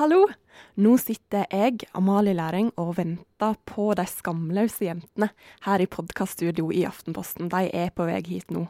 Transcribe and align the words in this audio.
Hallo! 0.00 0.22
Nå 0.80 0.94
sitter 0.96 1.42
jeg, 1.52 1.82
Amalie 1.92 2.32
Læring, 2.32 2.70
og 2.80 2.94
venter 2.96 3.58
på 3.68 3.90
de 3.98 4.06
skamløse 4.08 4.86
jentene 4.86 5.26
her 5.66 5.82
i 5.84 5.86
podkaststudio 5.92 6.70
i 6.72 6.86
Aftenposten. 6.88 7.50
De 7.52 7.66
er 7.68 7.92
på 7.92 8.06
vei 8.08 8.22
hit 8.24 8.48
nå. 8.48 8.62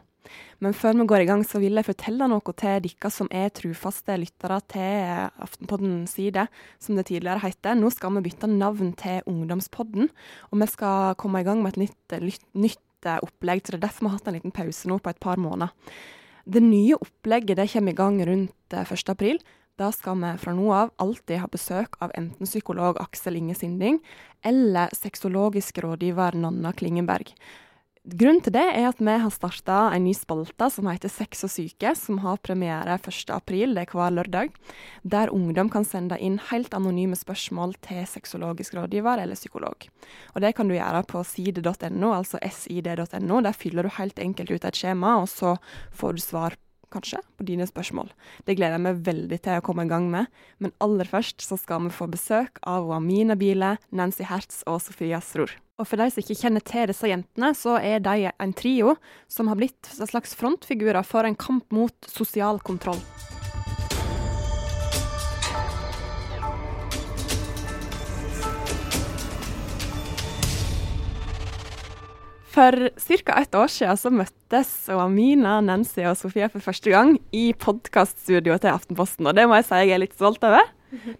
Men 0.59 0.75
før 0.75 0.97
vi 0.99 1.07
går 1.07 1.23
i 1.23 1.29
gang, 1.29 1.45
så 1.47 1.61
vil 1.63 1.79
jeg 1.79 1.87
fortelle 1.87 2.27
noe 2.27 2.55
til 2.59 2.83
dere 2.83 3.13
som 3.15 3.31
er 3.31 3.47
trufaste 3.55 4.17
lyttere 4.19 4.59
til 4.75 5.07
Aftenpodden 5.47 6.03
side, 6.11 6.49
som 6.83 6.99
det 6.99 7.07
tidligere 7.07 7.45
heter. 7.45 7.79
Nå 7.79 7.93
skal 7.95 8.17
vi 8.17 8.25
bytte 8.27 8.51
navn 8.51 8.91
til 8.99 9.23
Ungdomspodden, 9.31 10.11
og 10.51 10.63
vi 10.65 10.67
skal 10.73 11.15
komme 11.15 11.45
i 11.45 11.47
gang 11.47 11.63
med 11.63 11.77
et 11.77 11.85
nytt, 11.85 12.49
nytt 12.59 13.11
opplegg. 13.21 13.63
Så 13.63 13.77
det 13.77 13.79
er 13.79 13.87
derfor 13.87 14.09
vi 14.09 14.11
har 14.11 14.19
hatt 14.19 14.27
en 14.27 14.41
liten 14.41 14.57
pause 14.59 14.91
nå 14.91 14.99
på 14.99 15.15
et 15.15 15.23
par 15.23 15.39
måneder. 15.39 15.71
Det 16.43 16.59
nye 16.59 16.99
opplegget 16.99 17.55
det 17.55 17.71
kommer 17.71 17.95
i 17.95 18.01
gang 18.03 18.19
rundt 18.27 18.75
1. 18.75 18.83
Eh, 18.83 19.15
april. 19.15 19.39
Da 19.79 19.91
skal 19.95 20.19
vi 20.19 20.35
fra 20.41 20.53
nå 20.57 20.67
av 20.75 20.91
alltid 21.01 21.41
ha 21.41 21.49
besøk 21.51 21.97
av 22.03 22.11
enten 22.17 22.47
psykolog 22.49 22.99
Aksel 23.01 23.39
Inge 23.39 23.55
Sinding 23.55 23.99
eller 24.43 24.91
sexologisk 24.97 25.79
rådgiver 25.83 26.35
Nanna 26.37 26.73
Klingenberg. 26.73 27.33
Grunnen 28.01 28.41
til 28.41 28.55
det 28.55 28.63
er 28.65 28.87
at 28.89 28.97
vi 28.97 29.13
har 29.21 29.29
starta 29.29 29.91
en 29.93 30.07
ny 30.07 30.15
spalte 30.17 30.71
som 30.73 30.87
heter 30.89 31.11
Sex 31.13 31.43
og 31.45 31.51
syke, 31.53 31.91
som 31.93 32.17
har 32.23 32.39
premiere 32.41 32.95
1.4, 32.97 33.75
det 33.75 33.83
er 33.83 33.93
hver 33.93 34.15
lørdag. 34.15 34.55
Der 35.05 35.29
ungdom 35.29 35.69
kan 35.69 35.85
sende 35.85 36.17
inn 36.17 36.39
helt 36.49 36.73
anonyme 36.73 37.13
spørsmål 37.13 37.75
til 37.85 38.01
sexologisk 38.09 38.73
rådgiver 38.79 39.21
eller 39.21 39.37
psykolog. 39.37 39.85
Og 40.33 40.41
Det 40.41 40.55
kan 40.57 40.67
du 40.67 40.73
gjøre 40.73 41.03
på 41.05 41.21
side.no, 41.21 42.09
altså 42.17 42.41
sid.no. 42.41 43.41
Der 43.45 43.53
fyller 43.53 43.83
du 43.85 43.93
helt 43.99 44.17
enkelt 44.17 44.49
ut 44.49 44.65
et 44.65 44.81
skjema, 44.81 45.21
og 45.21 45.29
så 45.29 45.59
får 45.93 46.17
du 46.17 46.25
svar 46.25 46.57
kanskje, 46.93 47.21
på 47.37 47.47
dine 47.47 47.67
spørsmål. 47.69 48.11
Det 48.45 48.57
gleder 48.59 48.77
jeg 48.77 48.85
meg 48.85 49.01
veldig 49.07 49.41
til 49.41 49.57
å 49.57 49.65
komme 49.65 49.87
i 49.87 49.91
gang 49.91 50.09
med. 50.11 50.29
Men 50.61 50.75
aller 50.83 51.09
først 51.09 51.43
så 51.45 51.57
skal 51.59 51.87
vi 51.87 51.95
få 51.95 52.09
besøk 52.11 52.61
av 52.67 52.91
Amina 52.93 53.37
Bile, 53.39 53.75
Nancy 53.89 54.27
Hertz 54.27 54.61
og 54.69 54.81
Sofia 54.85 55.21
Sror. 55.23 55.55
Og 55.81 55.87
for 55.89 55.97
de 55.97 56.11
som 56.13 56.21
ikke 56.21 56.37
kjenner 56.37 56.61
til 56.61 56.91
disse 56.91 57.09
jentene, 57.09 57.53
så 57.57 57.79
er 57.81 58.03
de 58.05 58.29
en 58.29 58.53
trio 58.53 58.95
som 59.31 59.49
har 59.49 59.57
blitt 59.57 59.93
slags 59.97 60.37
frontfigurer 60.37 61.01
for 61.07 61.25
en 61.25 61.37
kamp 61.39 61.71
mot 61.73 62.11
sosial 62.11 62.61
kontroll. 62.61 63.01
For 72.51 72.89
ca. 73.23 73.33
ett 73.39 73.55
år 73.55 73.69
siden 73.71 73.97
så 73.97 74.09
møttes 74.11 74.71
Amina, 74.91 75.61
Nancy 75.63 76.03
og 76.03 76.17
Sofia 76.19 76.49
for 76.51 76.59
første 76.59 76.91
gang 76.91 77.13
i 77.31 77.53
podkaststudioet 77.55 78.65
til 78.65 78.73
Aftenposten, 78.73 79.29
og 79.29 79.37
det 79.37 79.45
må 79.47 79.55
jeg 79.55 79.69
si 79.69 79.79
jeg 79.85 79.93
er 79.95 80.01
litt 80.03 80.17
stolt 80.17 80.43
over. 80.43 80.67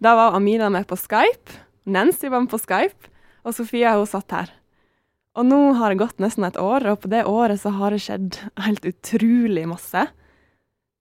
Da 0.04 0.16
var 0.20 0.36
Amina 0.36 0.68
med 0.74 0.90
på 0.90 1.00
Skype, 1.00 1.56
Nancy 1.88 2.28
var 2.28 2.44
med 2.44 2.52
på 2.52 2.60
Skype, 2.60 3.08
og 3.48 3.56
Sofia 3.56 3.96
hun 3.96 4.10
satt 4.12 4.36
her. 4.36 4.52
Og 5.40 5.48
nå 5.48 5.62
har 5.80 5.94
det 5.94 6.02
gått 6.04 6.20
nesten 6.20 6.44
et 6.44 6.60
år, 6.60 6.90
og 6.92 7.00
på 7.06 7.14
det 7.16 7.24
året 7.24 7.64
så 7.64 7.72
har 7.80 7.96
det 7.96 8.04
skjedd 8.04 8.42
helt 8.68 8.84
utrolig 8.92 9.64
masse. 9.72 10.04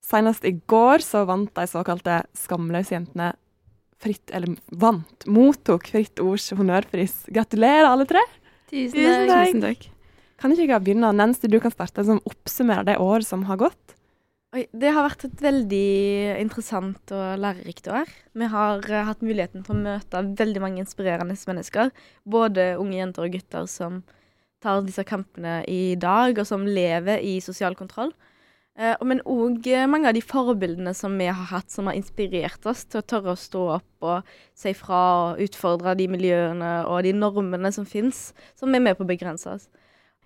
Senest 0.07 0.47
i 0.47 0.55
går 0.71 1.03
så 1.03 1.25
vant 1.27 1.51
de 1.59 1.67
såkalte 1.67 2.21
Skamløse 2.39 2.95
jentene 2.95 3.33
fritt, 4.01 4.31
eller 4.31 4.55
vant, 4.71 5.27
mottok 5.27 5.91
Fritt 5.91 6.23
Ords 6.23 6.53
honnørpris. 6.55 7.25
Gratulerer, 7.27 7.91
alle 7.91 8.07
tre. 8.07 8.23
Tusen 8.71 9.27
takk. 9.27 9.49
Tusen 9.51 9.67
takk. 9.67 9.91
Kan 10.41 10.55
ikke 10.55 10.65
jeg 10.65 10.81
begynne, 10.81 11.11
Nancy, 11.13 11.45
du 11.45 11.59
kan 11.61 11.73
starte 11.73 12.01
som 12.07 12.21
oppsummerer 12.25 12.87
det 12.87 12.97
året 12.97 13.27
som 13.27 13.43
har 13.45 13.59
gått? 13.61 13.93
Oi, 14.57 14.65
det 14.73 14.89
har 14.91 15.05
vært 15.05 15.27
et 15.27 15.41
veldig 15.45 15.89
interessant 16.41 17.11
og 17.13 17.37
lærerikt 17.39 17.85
år. 17.93 18.09
Vi 18.35 18.47
har 18.49 18.81
uh, 18.81 19.03
hatt 19.07 19.21
muligheten 19.21 19.61
til 19.63 19.75
å 19.75 19.83
møte 19.83 20.23
veldig 20.39 20.63
mange 20.63 20.81
inspirerende 20.81 21.37
mennesker. 21.47 21.93
Både 22.25 22.73
unge 22.81 22.97
jenter 22.97 23.27
og 23.27 23.35
gutter 23.37 23.69
som 23.69 24.01
tar 24.65 24.81
disse 24.83 25.05
kampene 25.07 25.61
i 25.69 25.93
dag, 25.95 26.33
og 26.33 26.49
som 26.49 26.65
lever 26.65 27.21
i 27.21 27.37
sosial 27.45 27.77
kontroll. 27.77 28.09
Uh, 28.73 28.97
men 29.05 29.21
òg 29.29 29.69
uh, 29.69 29.85
mange 29.87 30.09
av 30.09 30.17
de 30.17 30.25
forbildene 30.25 30.95
som 30.97 31.15
vi 31.21 31.29
har 31.29 31.47
hatt, 31.53 31.69
som 31.69 31.87
har 31.87 31.99
inspirert 32.01 32.65
oss 32.67 32.81
til 32.89 33.03
å 33.03 33.07
tørre 33.13 33.37
å 33.37 33.39
stå 33.39 33.61
opp 33.77 34.09
og 34.09 34.33
si 34.57 34.73
fra 34.75 35.03
og 35.29 35.45
utfordre 35.45 35.93
de 36.01 36.09
miljøene 36.11 36.73
og 36.89 37.05
de 37.05 37.13
normene 37.13 37.71
som 37.71 37.85
fins, 37.85 38.31
som 38.57 38.73
er 38.73 38.83
med 38.83 38.97
på 38.97 39.05
å 39.05 39.13
begrense 39.13 39.53
oss. 39.53 39.69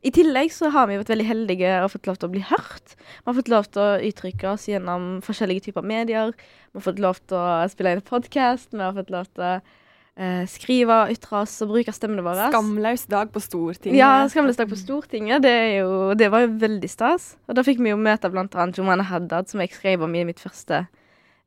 I 0.05 0.11
tillegg 0.13 0.51
så 0.53 0.69
har 0.73 0.89
vi 0.89 0.97
vært 0.99 1.09
veldig 1.13 1.25
heldige 1.25 1.71
og 1.81 1.91
fått 1.95 2.09
lov 2.09 2.19
til 2.19 2.27
å 2.27 2.33
bli 2.35 2.43
hørt. 2.45 2.93
Vi 2.97 3.29
har 3.29 3.37
fått 3.39 3.49
lov 3.49 3.69
til 3.71 3.81
å 3.81 4.09
uttrykke 4.09 4.51
oss 4.51 4.67
gjennom 4.69 5.07
forskjellige 5.25 5.69
typer 5.69 5.87
medier. 5.87 6.35
Vi 6.35 6.77
har 6.77 6.85
fått 6.85 7.01
lov 7.01 7.21
til 7.25 7.39
å 7.39 7.63
spille 7.71 7.95
inn 7.95 8.05
podkast. 8.05 8.75
Vi 8.75 8.83
har 8.83 8.93
fått 8.97 9.09
lov 9.13 9.31
til 9.31 9.45
å 9.47 9.53
eh, 9.55 10.43
skrive, 10.51 10.99
ytre 11.15 11.41
oss 11.41 11.55
og 11.65 11.73
bruke 11.73 11.95
stemmene 11.95 12.25
våre. 12.25 12.51
Skamløs 12.53 13.07
dag 13.11 13.33
på 13.33 13.41
Stortinget. 13.43 13.97
Ja, 13.97 14.11
skamløs 14.29 14.59
dag 14.59 14.69
på 14.69 14.79
Stortinget. 14.79 15.41
Det, 15.45 15.55
jo, 15.79 16.13
det, 16.17 16.29
var 16.33 16.45
jo 16.45 16.53
veldig 16.61 16.91
stas. 16.91 17.31
Og 17.49 17.57
da 17.57 17.65
fikk 17.65 17.81
vi 17.81 17.93
jo 17.93 17.99
møte 18.01 18.29
annet 18.29 18.77
Jomane 18.77 19.07
Haddad, 19.09 19.49
som 19.49 19.63
jeg 19.63 19.73
skrev 19.73 20.05
om 20.05 20.15
i 20.15 20.25
mitt 20.27 20.43
første 20.43 20.85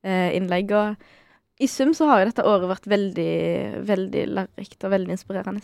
eh, 0.03 0.35
innlegg. 0.35 0.75
Og 0.75 1.63
i 1.63 1.71
sum 1.71 1.95
så 1.97 2.11
har 2.11 2.23
jo 2.23 2.33
dette 2.33 2.47
året 2.47 2.71
vært 2.71 2.91
veldig, 2.91 3.35
veldig 3.87 4.25
lærerikt 4.35 4.87
og 4.87 4.95
veldig 4.95 5.15
inspirerende. 5.15 5.63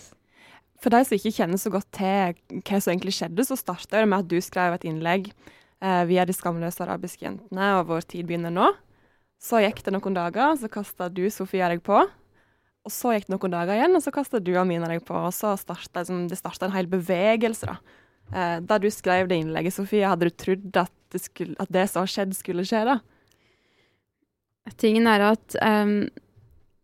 For 0.84 0.92
de 0.92 1.00
som 1.06 1.16
ikke 1.16 1.32
kjenner 1.32 1.60
så 1.60 1.70
godt 1.72 1.88
til 1.96 2.34
hva 2.60 2.78
som 2.82 2.92
egentlig 2.92 3.14
skjedde, 3.16 3.46
så 3.48 3.56
starta 3.56 4.02
det 4.02 4.08
med 4.10 4.20
at 4.20 4.28
du 4.28 4.36
skrev 4.44 4.74
et 4.76 4.84
innlegg 4.84 5.30
eh, 5.32 6.02
via 6.10 6.26
De 6.28 6.34
skamløse 6.36 6.82
arabiske 6.84 7.24
jentene, 7.24 7.70
og 7.78 7.88
vår 7.88 8.04
tid 8.10 8.28
begynner 8.28 8.52
nå. 8.52 8.68
Så 9.40 9.62
gikk 9.64 9.80
det 9.86 9.94
noen 9.94 10.16
dager, 10.16 10.52
så 10.60 10.68
kasta 10.72 11.08
du 11.08 11.22
Sofia 11.32 11.70
deg 11.72 11.80
på. 11.84 12.02
Og 12.84 12.92
så 12.92 13.14
gikk 13.14 13.30
det 13.30 13.32
noen 13.38 13.54
dager 13.56 13.78
igjen, 13.78 13.96
og 13.96 14.04
så 14.04 14.12
kasta 14.12 14.42
du 14.44 14.52
Amina 14.60 14.90
deg 14.92 15.00
på. 15.08 15.16
Og 15.16 15.32
så 15.32 15.54
starta 15.56 16.04
liksom, 16.04 16.26
det 16.28 16.68
en 16.68 16.76
hel 16.76 16.90
bevegelse, 16.92 17.72
da. 17.72 18.02
Eh, 18.34 18.58
da 18.68 18.78
du 18.80 18.90
skrev 18.92 19.32
det 19.32 19.40
innlegget, 19.40 19.76
Sofia, 19.76 20.12
hadde 20.12 20.28
du 20.28 20.36
trodd 20.36 20.82
at 20.84 20.92
det, 21.16 21.22
skulle, 21.24 21.56
at 21.64 21.72
det 21.72 21.86
som 21.88 22.04
har 22.04 22.12
skjedd, 22.12 22.36
skulle 22.36 22.66
skje 22.68 22.84
da? 22.90 22.98
Tingen 24.80 25.08
er 25.08 25.30
at 25.32 25.56
um, 25.60 25.98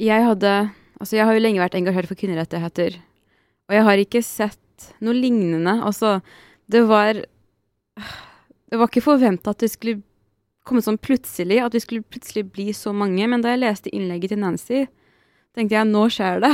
jeg 0.00 0.24
hadde 0.24 0.52
Altså, 1.00 1.14
jeg 1.16 1.24
har 1.24 1.32
jo 1.32 1.40
lenge 1.40 1.62
vært 1.62 1.78
engasjert 1.78 2.10
for 2.10 2.20
kvinnerettigheter. 2.20 2.98
Og 3.70 3.76
jeg 3.76 3.86
har 3.86 4.00
ikke 4.02 4.22
sett 4.26 4.88
noe 4.98 5.14
lignende. 5.14 5.76
Altså, 5.86 6.18
det 6.66 6.82
var 6.90 7.22
Det 8.70 8.78
var 8.78 8.86
ikke 8.86 9.02
forventa 9.02 9.50
at 9.50 9.58
det 9.58 9.70
skulle 9.72 10.02
komme 10.62 10.82
sånn 10.82 10.98
plutselig, 11.02 11.56
at 11.58 11.74
vi 11.74 11.80
skulle 11.82 12.06
plutselig 12.06 12.44
bli 12.54 12.68
så 12.70 12.92
mange. 12.94 13.26
Men 13.26 13.42
da 13.42 13.50
jeg 13.50 13.62
leste 13.64 13.90
innlegget 13.90 14.30
til 14.30 14.38
Nancy, 14.38 14.84
tenkte 15.54 15.74
jeg 15.74 15.88
nå 15.88 16.04
skjer 16.06 16.38
det. 16.44 16.52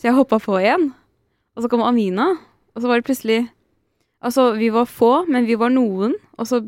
Så 0.00 0.08
jeg 0.08 0.16
hoppa 0.16 0.38
på 0.40 0.56
igjen. 0.62 0.86
Og 1.52 1.64
så 1.64 1.68
kom 1.68 1.84
Amina, 1.84 2.30
og 2.72 2.80
så 2.80 2.88
var 2.88 3.00
det 3.00 3.08
plutselig 3.08 3.42
Altså, 4.24 4.54
vi 4.56 4.70
var 4.72 4.88
få, 4.88 5.26
men 5.28 5.44
vi 5.44 5.52
var 5.60 5.68
noen. 5.68 6.14
Og 6.40 6.48
så 6.48 6.62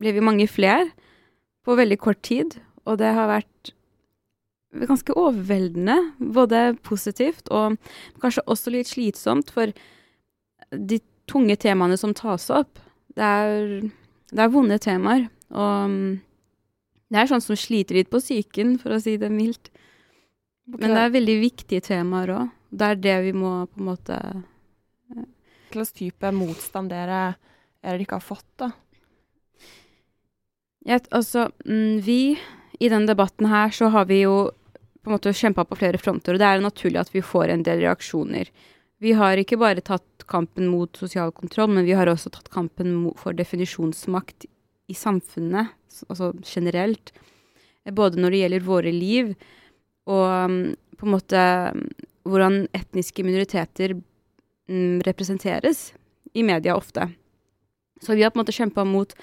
ble 0.00 0.12
vi 0.12 0.20
mange 0.20 0.44
flere 0.44 0.90
på 1.64 1.72
veldig 1.78 1.96
kort 1.96 2.20
tid. 2.20 2.58
Og 2.84 2.98
det 3.00 3.14
har 3.16 3.30
vært 3.30 3.72
ganske 4.70 5.14
overveldende, 5.18 5.96
både 6.18 6.76
positivt 6.86 7.50
og 7.50 7.76
kanskje 8.22 8.46
også 8.46 8.72
litt 8.74 8.90
slitsomt, 8.90 9.50
for 9.50 9.72
de 10.70 11.00
tunge 11.30 11.56
temaene 11.60 11.98
som 11.98 12.14
tas 12.14 12.48
opp, 12.54 12.78
det 13.18 13.26
er, 13.26 13.88
det 14.30 14.44
er 14.44 14.52
vonde 14.52 14.78
temaer. 14.82 15.26
Og 15.50 15.96
det 17.10 17.18
er 17.18 17.30
sånn 17.30 17.42
som 17.42 17.58
sliter 17.58 17.98
litt 17.98 18.10
på 18.12 18.22
psyken, 18.22 18.76
for 18.82 18.94
å 18.94 19.00
si 19.02 19.16
det 19.18 19.32
mildt. 19.34 19.72
Men 20.70 20.94
det 20.94 21.02
er 21.02 21.16
veldig 21.16 21.36
viktige 21.42 21.82
temaer 21.82 22.34
òg. 22.36 22.54
Det 22.70 22.86
er 22.86 23.02
det 23.02 23.16
vi 23.26 23.34
må 23.34 23.64
på 23.66 23.80
en 23.80 23.88
måte 23.88 24.16
Hva 25.10 25.80
slags 25.80 25.96
type 25.98 26.30
motstand 26.34 26.92
dere 26.92 27.18
er 27.82 27.96
det 27.98 28.04
dere 28.04 28.14
har 28.14 28.22
fått, 28.22 28.46
da? 28.60 28.70
Ja, 30.86 31.00
altså, 31.10 31.48
mm, 31.66 32.00
vi 32.04 32.38
i 32.80 32.88
denne 32.88 33.10
debatten 33.10 33.50
her 33.50 33.74
så 33.74 33.90
har 33.92 34.06
vi 34.08 34.22
jo 34.22 34.50
på 35.10 35.16
en 35.16 35.18
måte 35.18 35.34
kjempa 35.34 35.64
på 35.66 35.74
flere 35.74 35.98
fronter, 35.98 36.36
og 36.36 36.38
det 36.38 36.46
er 36.46 36.60
naturlig 36.62 37.00
at 37.00 37.08
vi 37.10 37.22
får 37.24 37.50
en 37.50 37.64
del 37.66 37.80
reaksjoner. 37.82 38.50
Vi 39.02 39.14
har 39.18 39.40
ikke 39.40 39.58
bare 39.58 39.82
tatt 39.82 40.22
kampen 40.30 40.68
mot 40.70 40.94
sosial 40.94 41.32
kontroll, 41.34 41.72
men 41.74 41.88
vi 41.88 41.96
har 41.98 42.06
også 42.06 42.30
tatt 42.30 42.50
kampen 42.54 43.08
for 43.18 43.34
definisjonsmakt 43.34 44.46
i 44.86 44.94
samfunnet, 44.94 45.72
altså 46.06 46.30
generelt. 46.46 47.10
Både 47.90 48.22
når 48.22 48.30
det 48.30 48.42
gjelder 48.44 48.68
våre 48.68 48.92
liv, 48.94 49.34
og 50.06 50.26
um, 50.46 50.60
på 50.94 51.08
en 51.08 51.14
måte 51.16 51.42
hvordan 52.28 52.60
etniske 52.76 53.24
minoriteter 53.26 53.96
um, 53.96 55.00
representeres 55.02 55.88
i 56.38 56.46
media 56.46 56.76
ofte. 56.78 57.08
Så 57.98 58.14
vi 58.14 58.22
har 58.22 58.30
på 58.30 58.38
en 58.38 58.44
måte 58.44 58.54
kjempa 58.54 58.86
mot 58.86 59.16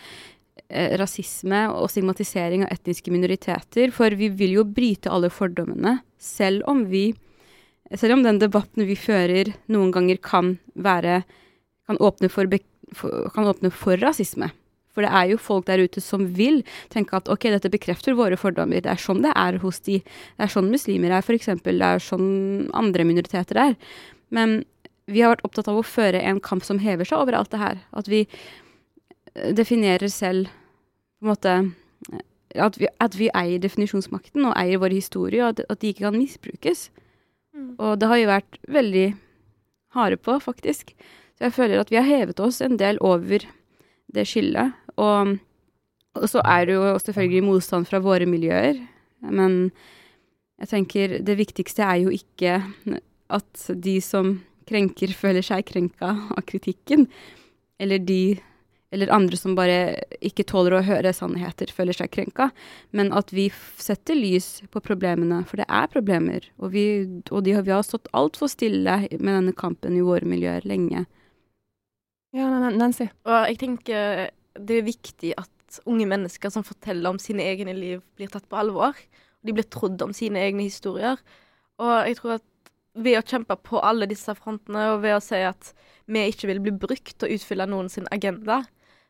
rasisme 1.00 1.63
og 1.71 1.89
stigmatisering 1.92 2.65
av 2.65 2.74
etniske 2.75 3.13
minoriteter. 3.13 3.94
For 3.95 4.15
vi 4.18 4.30
vil 4.33 4.57
jo 4.59 4.65
bryte 4.68 5.12
alle 5.13 5.31
fordommene, 5.33 6.00
selv 6.18 6.68
om 6.68 6.88
vi 6.92 7.13
Selv 7.95 8.18
om 8.18 8.24
den 8.24 8.36
debatten 8.36 8.83
vi 8.83 8.98
fører, 9.00 9.54
noen 9.71 9.94
ganger 9.95 10.18
kan 10.19 10.57
være 10.75 11.24
Kan 11.88 11.95
åpne 12.04 12.27
for, 12.27 12.44
kan 13.31 13.48
åpne 13.48 13.71
for 13.71 13.95
rasisme. 13.95 14.50
For 14.98 15.06
det 15.06 15.13
er 15.13 15.30
jo 15.30 15.38
folk 15.38 15.68
der 15.69 15.83
ute 15.86 16.01
som 16.01 16.25
vil 16.33 16.63
tenke 16.89 17.15
at 17.15 17.30
ok, 17.30 17.51
dette 17.54 17.69
bekrefter 17.69 18.18
våre 18.18 18.36
fordommer. 18.36 18.81
Det 18.81 18.89
er 18.89 19.00
sånn 19.00 19.21
det 19.21 19.31
er 19.38 19.59
hos 19.62 19.80
de. 19.86 20.00
Det 20.01 20.44
er 20.48 20.50
sånn 20.50 20.71
muslimer 20.74 21.13
er, 21.13 21.21
f.eks. 21.21 21.51
Det 21.62 21.75
er 21.86 22.01
sånn 22.01 22.71
andre 22.74 23.06
minoriteter 23.06 23.62
er. 23.69 23.75
Men 24.33 24.63
vi 25.06 25.21
har 25.21 25.36
vært 25.36 25.45
opptatt 25.45 25.69
av 25.69 25.77
å 25.77 25.86
føre 25.86 26.19
en 26.25 26.42
kamp 26.44 26.65
som 26.65 26.81
hever 26.81 27.06
seg 27.07 27.21
over 27.21 27.38
alt 27.38 27.54
det 27.54 27.62
her. 27.62 27.83
At 27.94 28.09
vi 28.09 28.25
eh, 28.25 28.50
definerer 29.57 30.10
selv 30.12 30.48
på 30.48 31.25
en 31.25 31.31
måte 31.34 31.54
at 32.56 32.78
vi, 32.80 32.88
at 33.04 33.16
vi 33.19 33.30
eier 33.36 33.62
definisjonsmakten 33.62 34.45
og 34.48 34.56
eier 34.57 34.80
vår 34.81 34.95
historie, 34.95 35.44
og 35.44 35.56
at, 35.56 35.66
at 35.69 35.81
de 35.81 35.92
ikke 35.92 36.06
kan 36.06 36.18
misbrukes. 36.18 36.88
Mm. 37.54 37.75
Og 37.78 38.00
det 38.00 38.10
har 38.10 38.22
jo 38.22 38.30
vært 38.31 38.60
veldig 38.72 39.07
harde 39.98 40.18
på, 40.18 40.38
faktisk. 40.42 40.94
Så 41.38 41.48
jeg 41.48 41.54
føler 41.54 41.81
at 41.81 41.92
vi 41.92 42.00
har 42.00 42.07
hevet 42.07 42.39
oss 42.42 42.62
en 42.66 42.80
del 42.80 42.98
over 43.01 43.45
det 44.13 44.25
skillet. 44.30 44.74
Og, 44.98 45.38
og 46.18 46.30
så 46.31 46.42
er 46.45 46.66
det 46.66 46.78
jo 46.78 46.98
selvfølgelig 47.04 47.45
motstand 47.45 47.90
fra 47.90 48.01
våre 48.01 48.25
miljøer. 48.30 48.80
Men 49.22 49.72
jeg 50.62 50.72
tenker 50.74 51.18
det 51.25 51.38
viktigste 51.38 51.86
er 51.86 52.01
jo 52.06 52.13
ikke 52.13 52.62
at 53.30 53.68
de 53.83 53.98
som 54.01 54.38
krenker, 54.68 55.13
føler 55.16 55.45
seg 55.45 55.68
krenka 55.68 56.13
av 56.33 56.44
kritikken. 56.48 57.06
Eller 57.80 58.01
de 58.01 58.40
eller 58.95 59.12
andre 59.12 59.36
som 59.36 59.56
bare 59.57 59.98
ikke 60.24 60.45
tåler 60.48 60.78
å 60.78 60.84
høre 60.88 61.12
sannheter, 61.13 61.68
føler 61.75 61.95
seg 61.98 62.12
krenka. 62.13 62.50
Men 62.95 63.10
at 63.12 63.34
vi 63.36 63.50
setter 63.75 64.16
lys 64.16 64.62
på 64.72 64.80
problemene, 64.86 65.42
for 65.50 65.60
det 65.60 65.66
er 65.68 65.89
problemer. 65.92 66.45
Og 66.62 66.72
vi, 66.72 66.86
og 67.28 67.44
de, 67.44 67.51
har- 67.57 67.66
vi 67.68 67.74
har 67.75 67.84
stått 67.84 68.07
altfor 68.16 68.48
stille 68.54 69.01
med 69.19 69.28
denne 69.34 69.56
kampen 69.57 69.98
i 69.98 70.06
våre 70.07 70.24
miljøer 70.30 70.63
lenge. 70.69 71.04
Ja, 72.36 72.48
Nancy. 72.72 73.10
Og 73.28 73.48
jeg 73.51 73.60
tenker 73.62 74.30
det 74.57 74.80
er 74.80 74.88
viktig 74.88 75.33
at 75.38 75.81
unge 75.86 76.07
mennesker 76.10 76.51
som 76.54 76.63
forteller 76.66 77.12
om 77.12 77.19
sine 77.22 77.44
egne 77.45 77.74
liv, 77.75 78.00
blir 78.18 78.31
tatt 78.31 78.48
på 78.50 78.57
alvor. 78.60 78.95
De 79.45 79.54
blir 79.54 79.68
trodd 79.69 80.01
om 80.01 80.13
sine 80.16 80.40
egne 80.48 80.63
historier. 80.68 81.19
Og 81.78 81.92
jeg 82.07 82.18
tror 82.22 82.38
at 82.40 82.45
ved 82.98 83.19
å 83.19 83.25
kjempe 83.28 83.54
på 83.62 83.78
alle 83.86 84.07
disse 84.10 84.33
frontene, 84.40 84.88
og 84.95 85.04
ved 85.04 85.18
å 85.18 85.22
si 85.22 85.38
at 85.45 85.74
vi 86.10 86.24
ikke 86.31 86.48
vil 86.50 86.63
bli 86.63 86.72
brukt 86.74 87.13
til 87.19 87.28
å 87.28 87.36
utfylle 87.36 87.68
noen 87.69 87.92
sin 87.94 88.07
agenda, 88.16 88.63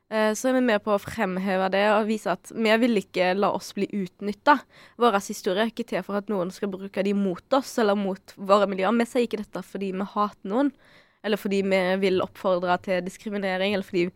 så 0.07 0.47
er 0.47 0.53
vi 0.55 0.61
med 0.63 0.79
på 0.85 0.93
å 0.95 1.01
fremheve 1.03 1.65
det 1.73 1.81
og 1.91 2.05
vise 2.07 2.31
at 2.31 2.53
vi 2.55 2.71
vil 2.79 3.01
ikke 3.01 3.33
la 3.35 3.49
oss 3.51 3.73
bli 3.75 3.89
utnytta. 3.91 4.53
Vår 5.03 5.17
historie 5.19 5.65
er 5.65 5.71
ikke 5.73 5.83
til 5.89 6.05
for 6.05 6.21
at 6.21 6.31
noen 6.31 6.53
skal 6.55 6.71
bruke 6.71 7.03
de 7.03 7.11
mot 7.11 7.57
oss 7.57 7.73
eller 7.81 7.97
mot 7.99 8.33
våre 8.39 8.69
miljøer. 8.71 8.95
Vi 9.01 9.07
sier 9.09 9.27
ikke 9.27 9.41
dette 9.41 9.65
fordi 9.67 9.91
vi 9.91 10.07
hater 10.13 10.47
noen, 10.47 10.71
eller 11.27 11.41
fordi 11.41 11.59
vi 11.67 11.81
vil 12.05 12.23
oppfordre 12.23 12.79
til 12.85 13.03
diskriminering, 13.03 13.75
eller 13.75 13.87
fordi 13.87 14.07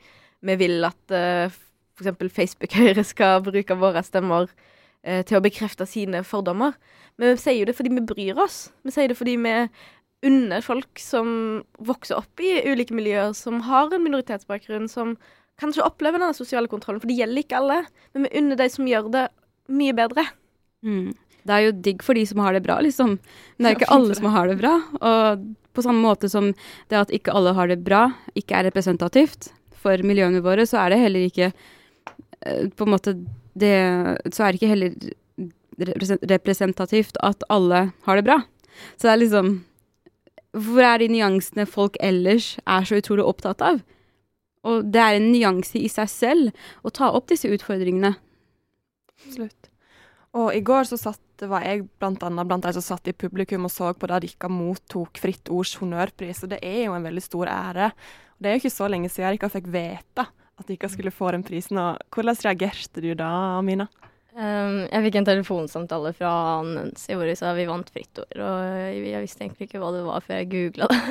vi 0.42 0.58
vil 0.64 0.88
at 0.88 1.16
uh, 1.16 1.60
f.eks. 2.00 2.36
Facebook-Høyre 2.40 3.04
skal 3.06 3.44
bruke 3.46 3.78
våre 3.78 4.04
stemmer 4.06 4.48
uh, 4.48 5.22
til 5.28 5.38
å 5.40 5.44
bekrefte 5.44 5.88
sine 5.90 6.24
fordommer. 6.28 6.78
Men 7.20 7.36
vi 7.36 7.44
sier 7.44 7.60
jo 7.60 7.68
det 7.70 7.76
fordi 7.78 7.94
vi 7.98 8.06
bryr 8.14 8.40
oss. 8.42 8.70
Vi 8.86 8.96
sier 8.96 9.12
det 9.12 9.20
fordi 9.20 9.36
vi 9.42 9.58
unner 10.26 10.62
folk 10.62 11.02
som 11.02 11.62
vokser 11.82 12.20
opp 12.22 12.42
i 12.46 12.60
ulike 12.70 12.94
miljøer, 12.94 13.34
som 13.38 13.64
har 13.66 13.90
en 13.90 14.04
minoritetsbakgrunn, 14.06 14.88
som 14.90 15.16
kanskje 15.62 15.86
opplever 15.86 16.22
denne 16.22 16.38
sosiale 16.38 16.70
kontrollen. 16.72 17.02
For 17.02 17.12
det 17.12 17.20
gjelder 17.20 17.46
ikke 17.46 17.60
alle, 17.62 17.82
men 18.16 18.26
vi 18.26 18.34
unner 18.42 18.60
de 18.60 18.70
som 18.74 18.90
gjør 18.90 19.12
det, 19.14 19.26
mye 19.72 19.96
bedre. 19.96 20.26
Mm. 20.84 21.14
Det 21.48 21.56
er 21.56 21.66
jo 21.66 21.74
digg 21.86 22.04
for 22.06 22.18
de 22.18 22.26
som 22.28 22.42
har 22.44 22.54
det 22.56 22.64
bra, 22.66 22.78
liksom. 22.84 23.16
Men 23.56 23.66
det 23.66 23.72
er 23.72 23.80
ikke 23.80 23.94
alle 23.96 24.18
som 24.18 24.30
har 24.34 24.50
det 24.50 24.58
bra. 24.60 24.74
Og 25.00 25.46
på 25.74 25.86
samme 25.86 26.04
måte 26.04 26.30
som 26.30 26.52
det 26.92 27.00
at 27.00 27.14
ikke 27.16 27.34
alle 27.38 27.56
har 27.58 27.72
det 27.72 27.80
bra, 27.86 28.10
ikke 28.38 28.58
er 28.58 28.68
representativt 28.70 29.52
for 29.82 30.04
miljøene 30.06 30.44
våre, 30.46 30.68
så 30.70 30.84
er 30.84 30.94
det 30.94 31.02
heller 31.02 31.26
ikke 31.30 31.50
eh, 31.50 32.68
på 32.70 32.88
en 32.88 32.94
måte 32.94 33.16
det 33.52 33.76
Så 34.32 34.46
er 34.46 34.54
det 34.54 34.62
ikke 34.62 34.72
heller 34.72 34.94
representativt 36.32 37.18
at 37.26 37.44
alle 37.52 37.90
har 38.06 38.16
det 38.16 38.24
bra. 38.24 38.38
Så 38.96 39.08
det 39.08 39.12
er 39.12 39.20
liksom 39.26 39.50
Hvor 40.52 40.84
er 40.84 41.00
de 41.00 41.10
nyansene 41.12 41.66
folk 41.68 41.98
ellers 42.00 42.58
er 42.68 42.88
så 42.88 43.00
utrolig 43.00 43.26
opptatt 43.28 43.62
av? 43.64 43.82
Og 44.68 44.86
det 44.94 45.02
er 45.02 45.18
en 45.18 45.32
nyanse 45.32 45.80
i 45.80 45.90
seg 45.90 46.10
selv 46.12 46.66
å 46.86 46.94
ta 46.94 47.10
opp 47.16 47.32
disse 47.32 47.50
utfordringene. 47.50 48.14
Absolutt. 49.26 49.70
Og 50.38 50.54
i 50.56 50.62
går 50.64 50.88
så 50.88 51.00
satt, 51.00 51.22
var 51.42 51.66
jeg 51.66 51.88
blant 52.00 52.22
annet 52.24 52.48
blant 52.48 52.64
de 52.64 52.72
som 52.78 52.86
satt 52.86 53.10
i 53.10 53.16
publikum 53.18 53.66
og 53.68 53.74
så 53.74 53.90
på 53.98 54.08
da 54.08 54.20
dere 54.22 54.52
mottok 54.52 55.18
Fritt 55.20 55.50
Ords 55.52 55.74
honnørpris, 55.82 56.44
og 56.46 56.54
det 56.54 56.62
er 56.64 56.86
jo 56.86 56.94
en 56.96 57.08
veldig 57.08 57.24
stor 57.26 57.50
ære. 57.52 57.90
Og 58.38 58.46
det 58.46 58.50
er 58.50 58.56
jo 58.56 58.62
ikke 58.62 58.74
så 58.78 58.88
lenge 58.92 59.10
siden 59.12 59.36
dere 59.36 59.52
fikk 59.52 59.68
vite 59.74 60.28
at 60.62 60.70
dere 60.70 60.92
skulle 60.94 61.14
få 61.16 61.34
den 61.36 61.44
prisen. 61.44 61.82
og 61.82 62.00
Hvordan 62.14 62.40
reagerte 62.46 63.04
du 63.04 63.12
da, 63.18 63.32
Amina? 63.58 63.90
Um, 64.32 64.86
jeg 64.86 65.04
fikk 65.04 65.16
en 65.20 65.26
telefonsamtale 65.28 66.14
fra 66.16 66.30
Nancy 66.64 67.18
hvor 67.20 67.28
hun 67.28 67.36
sa 67.36 67.50
vi 67.58 67.66
vant 67.68 67.90
Fritt 67.92 68.22
Ord, 68.22 68.38
og 68.40 68.94
jeg 68.96 69.24
visste 69.26 69.44
egentlig 69.44 69.68
ikke 69.68 69.82
hva 69.82 69.90
det 69.92 70.04
var 70.06 70.24
før 70.24 70.38
jeg 70.40 70.48
googla 70.54 70.88
det. 70.88 71.02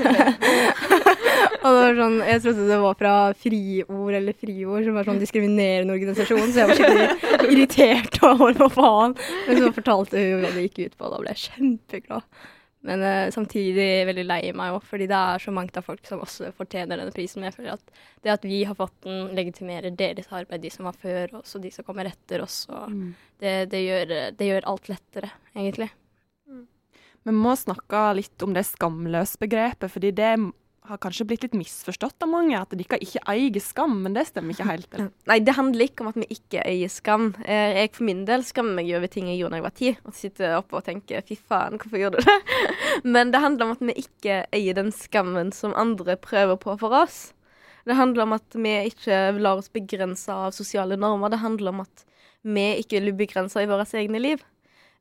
og 1.61 1.67
det 1.69 1.83
var 1.83 1.99
sånn, 1.99 2.17
Jeg 2.31 2.43
trodde 2.47 2.69
det 2.71 2.79
var 2.81 2.97
fra 3.03 3.13
Friord 3.43 4.17
eller 4.23 4.39
Friord, 4.41 4.87
som 4.87 4.97
var 4.97 5.11
sånn 5.11 5.21
diskriminerende 5.21 5.99
organisasjon, 5.99 6.49
så 6.49 6.63
jeg 6.63 6.71
var 6.71 6.81
skikkelig 6.81 7.51
irritert 7.51 8.17
over 8.31 8.57
hva 8.57 8.71
faen. 8.79 9.19
Men 9.51 9.61
så 9.61 9.75
fortalte 9.77 10.25
hun 10.25 10.41
hva 10.47 10.55
det 10.57 10.65
gikk 10.71 10.81
ut 10.87 10.97
på, 10.97 11.05
og 11.05 11.13
da 11.13 11.21
ble 11.21 11.37
jeg 11.37 11.45
kjempeglad. 11.51 12.49
Men 12.89 13.03
uh, 13.05 13.31
samtidig 13.33 13.89
veldig 14.09 14.25
lei 14.25 14.41
meg 14.57 14.77
òg, 14.77 14.85
fordi 14.89 15.09
det 15.11 15.17
er 15.17 15.43
så 15.43 15.53
mange 15.53 15.75
av 15.77 15.85
folk 15.85 16.07
som 16.09 16.23
også 16.25 16.53
fortjener 16.57 16.97
denne 16.97 17.13
prisen. 17.13 17.43
Men 17.43 17.51
jeg 17.51 17.59
føler 17.59 17.75
at 17.77 17.95
det 18.25 18.35
at 18.35 18.47
vi 18.49 18.63
har 18.65 18.79
fått 18.79 18.97
den, 19.05 19.35
legitimerer 19.37 19.97
deres 19.97 20.31
arbeid, 20.33 20.65
de 20.65 20.73
som 20.73 20.89
var 20.89 20.97
før 21.01 21.41
oss, 21.43 21.57
og 21.57 21.65
de 21.67 21.73
som 21.75 21.87
kommer 21.87 22.09
etter 22.09 22.45
oss. 22.45 22.63
Og 22.73 22.95
det, 23.43 23.57
det, 23.73 23.83
gjør, 23.85 24.15
det 24.37 24.49
gjør 24.49 24.71
alt 24.73 24.93
lettere, 24.93 25.33
egentlig. 25.53 25.91
Vi 27.29 27.37
må 27.37 27.53
snakke 27.59 28.01
litt 28.17 28.43
om 28.47 28.55
det 28.57 28.65
skamløs-begrepet, 28.65 29.93
fordi 29.93 30.15
det 30.17 30.33
har 30.91 30.99
kanskje 31.03 31.25
blitt 31.31 31.45
litt 31.47 31.55
misforstått 31.57 32.23
av 32.27 32.31
mange, 32.33 32.59
at 32.59 32.73
dere 32.75 32.99
ikke 33.01 33.23
eier 33.31 33.63
skam, 33.65 33.97
men 34.05 34.15
det 34.17 34.27
stemmer 34.29 34.55
ikke 34.57 34.67
helt. 34.69 34.89
Eller? 34.95 35.09
Nei, 35.31 35.39
det 35.47 35.55
handler 35.57 35.87
ikke 35.87 36.05
om 36.05 36.11
at 36.13 36.21
vi 36.21 36.29
ikke 36.37 36.65
eier 36.67 36.93
skam. 36.93 37.31
Eh, 37.45 37.79
Jeg 37.81 37.95
for 37.97 38.07
min 38.11 38.25
del 38.29 38.45
skammer 38.47 38.81
meg 38.81 38.93
over 38.99 39.11
ting 39.13 39.31
jeg 39.31 39.41
gjorde 39.41 39.57
da 39.57 39.61
jeg 39.63 39.67
var 39.69 39.77
ti, 39.81 39.93
og 40.05 40.17
sitter 40.19 40.57
oppe 40.59 40.79
og 40.81 40.87
tenker 40.87 41.23
'fy 41.27 41.39
faen, 41.39 41.79
hvorfor 41.81 42.03
gjorde 42.03 42.21
du 42.21 42.29
det?' 42.29 43.03
Men 43.17 43.31
det 43.33 43.41
handler 43.41 43.67
om 43.67 43.75
at 43.79 43.85
vi 43.89 43.97
ikke 44.05 44.45
eier 44.53 44.75
den 44.75 44.93
skammen 44.93 45.53
som 45.57 45.75
andre 45.75 46.17
prøver 46.17 46.57
på 46.61 46.77
for 46.79 46.93
oss. 47.03 47.33
Det 47.87 47.97
handler 47.97 48.23
om 48.27 48.33
at 48.37 48.55
vi 48.55 48.75
ikke 48.91 49.33
lar 49.41 49.59
oss 49.59 49.71
begrense 49.73 50.29
av 50.29 50.53
sosiale 50.53 50.97
normer. 51.01 51.31
Det 51.33 51.41
handler 51.41 51.73
om 51.73 51.81
at 51.87 52.05
vi 52.43 52.67
ikke 52.81 53.01
vil 53.01 53.13
bli 53.13 53.27
begrensa 53.27 53.63
i 53.63 53.69
våre 53.69 53.85
egne 53.99 54.21
liv. 54.21 54.43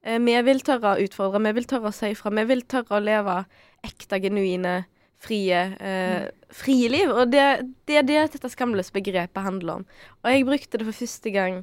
Eh, 0.03 0.19
Vi 0.19 0.41
vil 0.41 0.61
tørre 0.61 0.95
å 0.95 1.01
utfordre, 1.03 1.41
vi 1.43 1.51
vil 1.59 1.65
tørre 1.67 1.89
å 1.91 1.93
si 1.95 2.11
ifra. 2.13 2.31
Vi 2.31 2.45
vil 2.45 2.61
tørre 2.61 2.97
å 2.97 3.03
leve 3.03 3.45
ekte, 3.83 4.19
genuine, 4.21 4.85
frie, 5.19 5.63
eh, 5.79 6.29
frie 6.55 6.89
liv. 6.91 7.11
Og 7.11 7.31
det, 7.31 7.45
det 7.89 7.99
er 7.99 8.07
det 8.07 8.21
dette 8.35 8.51
skamløse 8.51 8.93
begrepet 8.95 9.45
handler 9.45 9.81
om. 9.81 9.89
Og 10.23 10.31
jeg 10.31 10.47
brukte 10.47 10.79
det 10.79 10.87
for 10.87 11.01
første 11.01 11.33
gang 11.35 11.59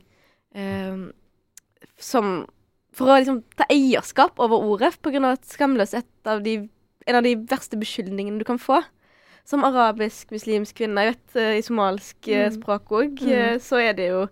eh, 0.54 1.08
som 2.00 2.44
For 2.96 3.12
å 3.12 3.18
liksom 3.20 3.42
ta 3.52 3.66
eierskap 3.68 4.38
over 4.40 4.62
ordet, 4.64 4.94
på 5.04 5.10
grunn 5.12 5.26
av 5.28 5.34
at 5.36 5.42
skamløs 5.44 5.90
er 5.92 6.00
et 6.00 6.28
av 6.32 6.38
de, 6.40 6.54
en 7.04 7.18
av 7.18 7.26
de 7.26 7.34
verste 7.44 7.76
beskyldningene 7.76 8.40
du 8.40 8.46
kan 8.48 8.56
få. 8.56 8.78
Som 9.44 9.66
arabisk, 9.68 10.30
muslimsk 10.32 10.78
kvinne, 10.78 11.04
jeg 11.04 11.12
vet 11.12 11.36
eh, 11.36 11.58
i 11.58 11.64
somalsk 11.66 12.24
mm. 12.24 12.54
språk 12.56 12.94
òg, 12.96 13.20
mm. 13.20 13.60
så 13.60 13.82
er 13.84 13.92
det 13.98 14.08
jo 14.14 14.22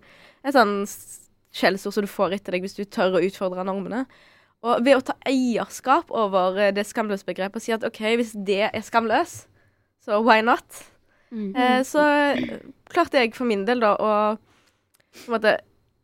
et 0.41 0.57
sånn 0.57 0.79
skjellsord 1.55 1.93
som 1.93 2.07
du 2.07 2.09
får 2.09 2.39
etter 2.39 2.57
deg 2.57 2.65
hvis 2.65 2.75
du 2.79 2.83
tør 2.89 3.19
å 3.19 3.23
utfordre 3.23 3.67
normene. 3.69 4.07
Og 4.65 4.81
ved 4.85 4.97
å 4.97 5.03
ta 5.05 5.17
eierskap 5.27 6.11
over 6.15 6.57
eh, 6.61 6.73
det 6.73 6.87
skamløse 6.87 7.27
begrepet 7.27 7.59
og 7.59 7.65
si 7.65 7.75
at 7.75 7.85
OK, 7.85 8.01
hvis 8.19 8.33
det 8.47 8.63
er 8.69 8.85
skamløs, 8.85 9.43
så 10.05 10.21
why 10.23 10.41
not? 10.45 10.83
Eh, 11.35 11.81
så 11.83 12.03
eh, 12.33 12.59
klarte 12.93 13.19
jeg 13.21 13.35
for 13.35 13.49
min 13.49 13.65
del 13.67 13.83
da 13.83 13.95
å 13.97 14.11
på 15.15 15.29
en 15.29 15.35
måte 15.37 15.57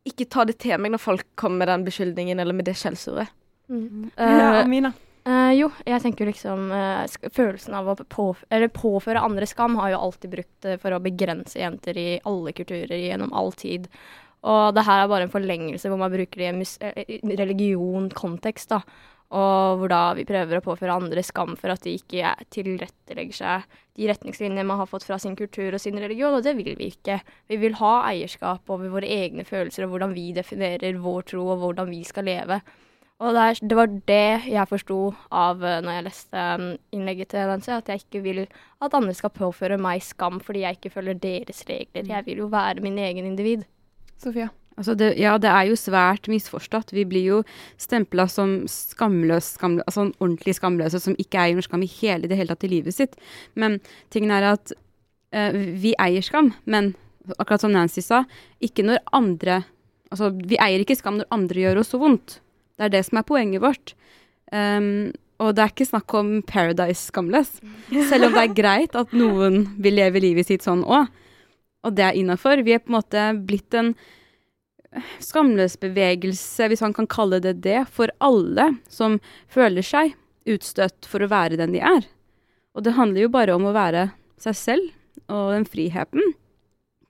ikke 0.08 0.26
ta 0.32 0.44
det 0.48 0.56
til 0.62 0.80
meg 0.80 0.94
når 0.94 1.02
folk 1.02 1.26
kommer 1.38 1.62
med 1.62 1.70
den 1.70 1.86
beskyldningen 1.86 2.40
eller 2.42 2.56
med 2.56 2.66
det 2.66 2.74
skjellsordet. 2.80 3.30
Ja, 4.16 4.62
Amina. 4.62 4.92
Eh, 5.22 5.52
jo, 5.54 5.68
jeg 5.86 6.02
tenker 6.02 6.26
liksom 6.26 6.72
uh, 6.74 7.04
sk 7.06 7.28
Følelsen 7.30 7.76
av 7.78 7.92
å 7.92 7.94
påf 7.94 8.40
eller 8.50 8.72
påføre 8.74 9.22
andre 9.22 9.46
skam 9.46 9.76
har 9.78 9.92
jo 9.92 10.00
alltid 10.08 10.32
brukt 10.32 10.66
uh, 10.66 10.74
for 10.82 10.96
å 10.96 11.02
begrense 11.04 11.60
jenter 11.60 11.98
i 12.00 12.08
alle 12.26 12.54
kulturer 12.56 12.96
gjennom 12.98 13.30
all 13.30 13.52
tid. 13.54 13.86
Og 14.42 14.74
det 14.74 14.84
her 14.88 15.04
er 15.04 15.10
bare 15.10 15.28
en 15.28 15.32
forlengelse 15.32 15.90
hvor 15.90 16.00
man 16.00 16.12
bruker 16.12 16.40
det 16.40 16.48
i 16.48 16.50
en 16.50 16.62
eh, 16.62 17.16
i 17.20 17.38
religion-kontekst, 17.38 18.74
da. 18.74 18.82
Og 19.32 19.78
hvor 19.80 19.88
da 19.88 20.00
vi 20.18 20.26
prøver 20.28 20.58
å 20.58 20.64
påføre 20.64 20.98
andre 20.98 21.22
skam 21.24 21.54
for 21.56 21.72
at 21.72 21.84
de 21.86 21.94
ikke 21.96 22.20
er- 22.20 22.48
tilrettelegger 22.52 23.38
seg 23.38 23.78
de 23.96 24.08
retningslinjer 24.08 24.64
man 24.64 24.80
har 24.80 24.88
fått 24.88 25.04
fra 25.04 25.18
sin 25.20 25.36
kultur 25.36 25.72
og 25.72 25.80
sin 25.80 25.98
religion, 26.00 26.34
og 26.34 26.44
det 26.44 26.54
vil 26.56 26.74
vi 26.76 26.90
ikke. 26.92 27.18
Vi 27.48 27.58
vil 27.60 27.76
ha 27.80 27.92
eierskap 28.10 28.68
over 28.72 28.92
våre 28.92 29.08
egne 29.08 29.44
følelser 29.44 29.86
og 29.86 29.94
hvordan 29.94 30.14
vi 30.16 30.30
definerer 30.36 31.00
vår 31.00 31.28
tro 31.32 31.44
og 31.52 31.60
hvordan 31.60 31.92
vi 31.92 32.02
skal 32.08 32.28
leve. 32.28 32.60
Og 33.22 33.36
det, 33.36 33.42
er, 33.42 33.58
det 33.70 33.76
var 33.78 33.90
det 34.10 34.28
jeg 34.50 34.68
forsto 34.68 34.96
av 35.30 35.60
uh, 35.62 35.76
når 35.84 35.94
jeg 35.94 36.06
leste 36.08 36.46
um, 36.58 36.64
innlegget 36.96 37.30
til 37.30 37.52
Nancy, 37.52 37.70
at 37.70 37.92
jeg 37.92 38.02
ikke 38.02 38.22
vil 38.24 38.40
at 38.42 38.96
andre 38.98 39.14
skal 39.14 39.30
påføre 39.30 39.78
meg 39.78 40.02
skam 40.02 40.40
fordi 40.42 40.64
jeg 40.64 40.80
ikke 40.80 40.90
følger 40.96 41.20
deres 41.22 41.62
regler. 41.68 42.08
Jeg 42.08 42.26
vil 42.26 42.42
jo 42.42 42.48
være 42.50 42.82
min 42.82 42.98
egen 42.98 43.28
individ. 43.28 43.62
Sofia? 44.22 44.50
Altså 44.78 44.94
det, 44.96 45.10
ja, 45.20 45.34
det 45.40 45.50
er 45.52 45.68
jo 45.68 45.76
svært 45.76 46.28
misforstått. 46.32 46.94
Vi 46.96 47.04
blir 47.08 47.26
jo 47.26 47.40
stempla 47.80 48.24
som 48.30 48.62
skamløse, 48.70 49.58
skamløs, 49.58 49.84
altså 49.84 50.06
ordentlig 50.14 50.56
skamløse, 50.56 51.00
som 51.02 51.16
ikke 51.20 51.42
eier 51.42 51.58
noe 51.58 51.66
skam 51.66 51.84
i 51.84 51.90
hele 51.90 52.30
det 52.30 52.38
hele 52.38 52.54
tatt 52.54 52.64
i 52.66 52.72
livet 52.72 52.96
sitt. 52.96 53.18
Men 53.58 53.80
tingen 54.14 54.32
er 54.32 54.54
at 54.54 54.72
uh, 54.72 55.52
vi 55.52 55.92
eier 56.00 56.24
skam, 56.24 56.54
men 56.64 56.94
akkurat 57.36 57.62
som 57.62 57.74
Nancy 57.74 58.04
sa, 58.04 58.24
ikke 58.64 58.86
når 58.88 59.04
andre 59.14 59.62
Altså, 60.12 60.26
vi 60.28 60.58
eier 60.60 60.82
ikke 60.82 60.92
skam 60.92 61.14
når 61.16 61.30
andre 61.32 61.62
gjør 61.62 61.78
oss 61.80 61.88
så 61.94 61.96
vondt. 61.96 62.34
Det 62.76 62.84
er 62.84 62.90
det 62.92 63.00
som 63.06 63.16
er 63.16 63.24
poenget 63.24 63.62
vårt. 63.64 63.94
Um, 64.52 65.08
og 65.40 65.54
det 65.56 65.62
er 65.64 65.72
ikke 65.72 65.86
snakk 65.88 66.12
om 66.18 66.34
Paradise 66.44 67.06
skamløs, 67.08 67.54
selv 68.10 68.28
om 68.28 68.36
det 68.36 68.42
er 68.42 68.52
greit 68.58 68.98
at 68.98 69.14
noen 69.16 69.62
vil 69.80 69.96
leve 69.96 70.20
livet 70.20 70.50
sitt 70.50 70.66
sånn 70.66 70.84
òg. 70.84 71.08
Og 71.82 71.94
det 71.98 72.04
er 72.06 72.18
innafor. 72.18 72.62
Vi 72.62 72.76
er 72.76 72.82
på 72.82 72.92
en 72.92 72.98
måte 72.98 73.28
blitt 73.46 73.74
en 73.78 73.94
skamløs 75.24 75.78
bevegelse, 75.80 76.68
hvis 76.68 76.82
man 76.84 76.94
kan 76.96 77.08
kalle 77.10 77.40
det 77.42 77.56
det, 77.64 77.80
for 77.88 78.12
alle 78.20 78.74
som 78.92 79.18
føler 79.50 79.84
seg 79.86 80.14
utstøtt 80.48 81.08
for 81.08 81.24
å 81.24 81.30
være 81.32 81.58
den 81.60 81.74
de 81.76 81.80
er. 81.80 82.06
Og 82.76 82.84
det 82.84 82.96
handler 82.96 83.26
jo 83.26 83.32
bare 83.32 83.56
om 83.56 83.66
å 83.68 83.74
være 83.76 84.10
seg 84.42 84.58
selv 84.58 85.32
og 85.32 85.52
den 85.54 85.66
friheten. 85.68 86.34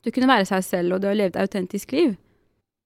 Du 0.02 0.10
kunne 0.10 0.30
være 0.30 0.46
seg 0.48 0.64
selv, 0.66 0.94
og 0.94 1.02
du 1.02 1.08
har 1.10 1.18
levd 1.18 1.36
et 1.36 1.44
autentisk 1.46 1.94
liv. 1.94 2.16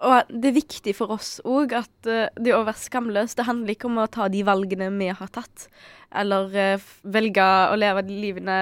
Og 0.04 0.28
det 0.28 0.50
er 0.50 0.56
viktig 0.58 0.92
for 0.98 1.14
oss 1.14 1.38
òg 1.48 1.72
at 1.78 2.08
uh, 2.10 2.26
det 2.36 2.52
å 2.52 2.64
være 2.66 2.82
skamløs, 2.82 3.32
det 3.38 3.46
handler 3.48 3.72
ikke 3.72 3.88
om 3.88 4.02
å 4.02 4.08
ta 4.12 4.26
de 4.28 4.42
valgene 4.44 4.90
vi 4.92 5.08
har 5.08 5.30
tatt, 5.32 5.68
eller 6.12 6.52
uh, 6.52 6.88
velge 7.08 7.46
å 7.72 7.78
leve 7.80 8.02
livene, 8.10 8.56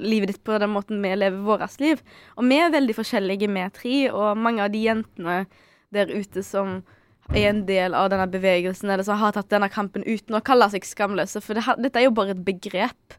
livet 0.00 0.32
ditt 0.32 0.44
på 0.48 0.56
den 0.56 0.72
måten 0.72 1.02
vi 1.04 1.12
lever 1.12 1.44
vårt 1.44 1.76
liv. 1.82 2.00
Og 2.40 2.48
vi 2.48 2.60
er 2.62 2.72
veldig 2.72 2.96
forskjellige, 2.96 3.50
vi 3.52 3.66
tre, 3.76 3.98
og 4.14 4.40
mange 4.40 4.64
av 4.64 4.72
de 4.72 4.86
jentene 4.86 5.42
der 5.92 6.08
ute 6.08 6.44
som 6.44 6.80
er 7.36 7.50
en 7.50 7.66
del 7.68 7.92
av 7.92 8.08
denne 8.08 8.30
bevegelsen, 8.32 8.88
eller 8.88 9.04
som 9.04 9.20
har 9.20 9.36
tatt 9.36 9.52
denne 9.52 9.68
kampen 9.68 10.06
uten 10.08 10.38
å 10.38 10.44
kalle 10.44 10.70
seg 10.72 10.88
skamløse, 10.88 11.44
for 11.44 11.58
det, 11.58 11.66
dette 11.84 12.00
er 12.00 12.08
jo 12.08 12.16
bare 12.16 12.32
et 12.32 12.46
begrep. 12.46 13.18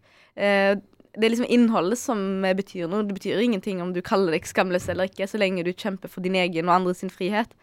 Det 1.16 1.25
er 1.25 1.34
liksom 1.34 1.50
innholdet 1.50 2.00
som 2.01 2.20
betyr 2.58 2.89
noe. 2.92 3.06
Det 3.08 3.16
betyr 3.18 3.42
ingenting 3.42 3.82
om 3.82 3.94
du 3.96 4.01
kaller 4.06 4.36
deg 4.36 4.46
skamløs 4.48 4.89
eller 4.92 5.10
ikke, 5.10 5.28
så 5.30 5.42
lenge 5.42 5.66
du 5.66 5.72
kjemper 5.74 6.12
for 6.12 6.25
din 6.25 6.38
egen 6.38 6.70
og 6.70 6.75
andres 6.75 7.01
frihet. 7.13 7.56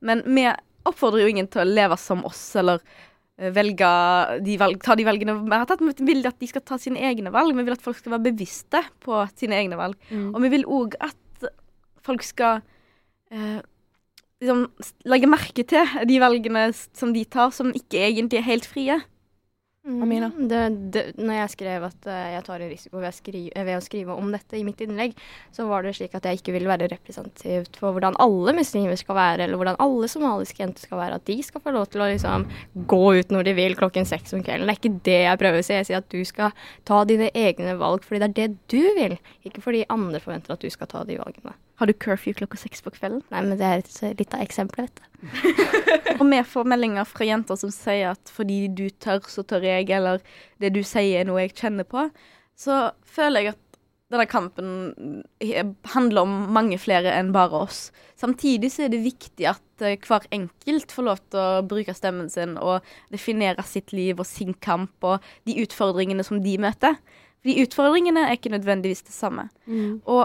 Men 0.00 0.22
vi 0.26 0.46
oppfordrer 0.88 1.26
jo 1.26 1.34
ingen 1.34 1.50
til 1.50 1.64
å 1.64 1.68
leve 1.68 1.98
som 2.00 2.24
oss 2.26 2.42
eller 2.58 2.80
eh, 3.38 3.50
velge 3.54 3.90
de 4.46 4.56
valg, 4.60 4.80
ta 4.84 4.96
de 4.98 5.06
valgene 5.08 5.36
vi 5.42 5.54
har 5.54 5.68
tatt. 5.68 5.84
Vi 5.84 6.08
vil 6.08 6.24
at 6.30 6.38
de 6.40 6.48
skal 6.50 6.64
ta 6.64 6.78
sine 6.80 7.02
egne 7.10 7.32
valg. 7.34 7.56
Vi 7.56 7.66
vil 7.66 7.76
at 7.76 7.84
folk 7.84 8.00
skal 8.00 8.16
være 8.16 8.30
bevisste 8.30 8.82
på 9.04 9.20
sine 9.34 9.58
egne 9.60 9.80
valg. 9.80 9.98
Mm. 10.08 10.30
Og 10.32 10.40
vi 10.46 10.52
vil 10.56 10.68
òg 10.78 10.96
at 11.04 11.50
folk 12.08 12.24
skal 12.24 12.62
eh, 13.34 13.60
liksom 14.40 14.64
legge 15.10 15.30
merke 15.30 15.66
til 15.68 15.94
de 16.08 16.18
valgene 16.22 16.68
som 16.72 17.12
de 17.14 17.24
tar, 17.28 17.52
som 17.54 17.74
ikke 17.74 18.06
egentlig 18.06 18.40
er 18.40 18.48
helt 18.48 18.68
frie. 18.68 18.98
Amina? 19.88 20.28
Mm, 20.34 20.48
det, 20.50 20.62
det, 20.94 21.02
når 21.16 21.38
jeg 21.40 21.52
skrev 21.54 21.86
at 21.88 22.08
uh, 22.10 22.16
jeg 22.34 22.44
tar 22.46 22.64
en 22.64 22.72
risiko 22.72 23.02
ved, 23.02 23.16
skrive, 23.16 23.64
ved, 23.68 23.74
å 23.78 23.84
skrive 23.84 24.16
om 24.16 24.32
dette 24.34 24.58
i 24.58 24.64
mitt 24.66 24.80
innlegg, 24.84 25.14
så 25.54 25.68
var 25.70 25.86
det 25.86 25.94
slik 25.96 26.16
at 26.18 26.28
jeg 26.28 26.40
ikke 26.40 26.54
ville 26.56 26.70
være 26.70 26.90
representativt 26.92 27.78
for 27.80 27.96
hvordan 27.96 28.18
alle 28.22 28.54
muslimer 28.58 28.98
skal 29.00 29.18
være, 29.18 29.46
eller 29.46 29.60
hvordan 29.60 29.80
alle 29.82 30.10
somaliske 30.12 30.62
jenter 30.62 30.84
skal 30.84 31.00
være. 31.00 31.20
At 31.20 31.28
de 31.30 31.38
skal 31.46 31.64
få 31.64 31.74
lov 31.76 31.88
til 31.92 32.04
å 32.04 32.10
liksom 32.12 32.48
gå 32.90 33.04
ut 33.20 33.32
når 33.34 33.48
de 33.48 33.56
vil 33.58 33.78
klokken 33.78 34.08
seks 34.08 34.36
om 34.36 34.44
kvelden. 34.44 34.68
Det 34.68 34.76
er 34.76 34.82
ikke 34.82 35.06
det 35.08 35.20
jeg 35.24 35.42
prøver 35.44 35.62
å 35.62 35.68
si. 35.68 35.78
Jeg 35.78 35.88
sier 35.88 36.02
at 36.02 36.12
du 36.12 36.20
skal 36.28 36.66
ta 36.88 37.04
dine 37.08 37.32
egne 37.36 37.78
valg 37.80 38.04
fordi 38.06 38.22
det 38.24 38.28
er 38.28 38.36
det 38.38 38.68
du 38.72 38.92
vil, 38.98 39.16
ikke 39.48 39.64
fordi 39.64 39.86
andre 39.92 40.20
forventer 40.22 40.54
at 40.54 40.64
du 40.64 40.70
skal 40.72 40.90
ta 40.90 41.06
de 41.08 41.18
valgene. 41.20 41.56
Har 41.78 41.86
du 41.86 41.92
curfew 41.92 42.34
klokka 42.34 42.58
seks 42.58 42.80
på 42.82 42.90
kvelden? 42.90 43.20
Nei, 43.30 43.40
men 43.46 43.58
det 43.58 43.66
er 43.66 43.84
et 43.84 44.18
litt 44.18 44.32
av 44.34 44.40
eksempelet, 44.42 44.88
vet 44.88 44.98
du. 44.98 45.04
og 46.18 46.24
vi 46.26 46.40
får 46.46 46.66
meldinger 46.70 47.06
fra 47.06 47.26
jenter 47.26 47.58
som 47.60 47.70
sier 47.74 48.16
at 48.16 48.32
fordi 48.34 48.64
du 48.74 48.88
tør, 49.02 49.20
så 49.30 49.44
tør 49.46 49.62
jeg, 49.66 49.77
eller 49.86 50.20
det 50.58 50.72
du 50.74 50.82
sier 50.82 51.20
er 51.20 51.28
noe 51.28 51.44
jeg 51.44 51.56
kjenner 51.58 51.86
på. 51.88 52.08
Så 52.58 52.88
føler 53.06 53.46
jeg 53.46 53.54
at 53.54 53.64
denne 54.08 54.24
kampen 54.28 54.68
handler 55.92 56.24
om 56.24 56.36
mange 56.56 56.78
flere 56.80 57.12
enn 57.12 57.32
bare 57.34 57.64
oss. 57.66 57.80
Samtidig 58.16 58.70
så 58.72 58.86
er 58.86 58.92
det 58.94 59.02
viktig 59.04 59.44
at 59.50 59.84
eh, 59.84 59.98
hver 60.00 60.24
enkelt 60.32 60.94
får 60.94 61.06
lov 61.06 61.20
til 61.28 61.42
å 61.42 61.64
bruke 61.68 61.94
stemmen 61.96 62.30
sin 62.32 62.56
og 62.56 62.86
definere 63.12 63.64
sitt 63.68 63.92
liv 63.92 64.18
og 64.18 64.26
sin 64.28 64.54
kamp 64.64 65.04
og 65.04 65.24
de 65.48 65.58
utfordringene 65.60 66.24
som 66.24 66.40
de 66.44 66.56
møter. 66.60 66.96
For 67.38 67.52
de 67.52 67.66
utfordringene 67.66 68.24
er 68.26 68.38
ikke 68.38 68.54
nødvendigvis 68.56 69.04
det 69.10 69.14
samme. 69.14 69.50
Mm. 69.68 70.00
Og 70.08 70.24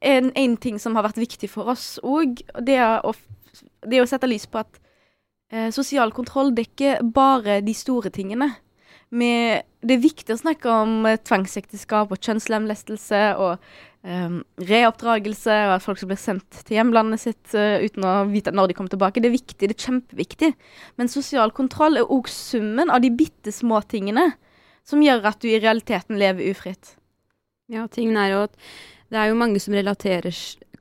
en, 0.00 0.30
en, 0.38 0.56
ting 0.56 0.78
som 0.80 0.94
har 0.96 1.08
vært 1.08 1.20
viktig 1.20 1.50
for 1.50 1.74
oss 1.74 1.96
òg, 2.06 2.38
det, 2.62 2.78
det, 2.78 3.98
er 3.98 4.06
å 4.06 4.08
sette 4.08 4.30
lys 4.30 4.46
på 4.46 4.62
at 4.62 4.78
eh, 5.52 5.70
sosial 5.74 6.12
kontroll 6.16 6.52
det 6.56 6.64
er 6.64 6.70
ikke 6.70 6.98
bare 7.14 7.60
de 7.64 7.74
store 7.76 8.12
tingene. 8.14 8.50
Med, 9.12 9.66
det 9.84 9.98
er 9.98 10.04
viktig 10.06 10.32
å 10.32 10.40
snakke 10.40 10.70
om 10.72 11.06
eh, 11.08 11.20
tvangsekteskap 11.20 12.12
og 12.14 12.20
kjønnslemlestelse 12.24 13.20
og 13.36 13.58
eh, 14.08 14.38
reoppdragelse, 14.70 15.58
og 15.68 15.74
at 15.76 15.84
folk 15.84 16.00
som 16.00 16.12
blir 16.12 16.20
sendt 16.20 16.62
til 16.64 16.78
hjemlandet 16.78 17.20
sitt 17.22 17.56
uh, 17.56 17.76
uten 17.82 18.06
å 18.08 18.14
vite 18.30 18.54
når 18.56 18.70
de 18.70 18.78
kommer 18.78 18.94
tilbake. 18.94 19.20
Det 19.20 19.28
er 19.28 19.36
viktig, 19.36 19.68
det 19.68 19.76
er 19.76 19.90
kjempeviktig. 19.90 20.52
Men 21.00 21.12
sosial 21.12 21.52
kontroll 21.54 22.00
er 22.00 22.08
òg 22.08 22.30
summen 22.32 22.92
av 22.92 23.04
de 23.04 23.12
bitte 23.12 23.52
små 23.52 23.82
tingene 23.84 24.30
som 24.88 25.02
gjør 25.04 25.28
at 25.30 25.44
du 25.44 25.50
i 25.50 25.60
realiteten 25.60 26.18
lever 26.18 26.50
ufritt. 26.50 26.96
Ja, 27.70 27.86
tingen 27.88 28.18
er 28.18 28.32
jo 28.32 28.40
at 28.48 28.56
det 29.12 29.20
er 29.20 29.28
jo 29.30 29.38
mange 29.38 29.60
som 29.60 29.76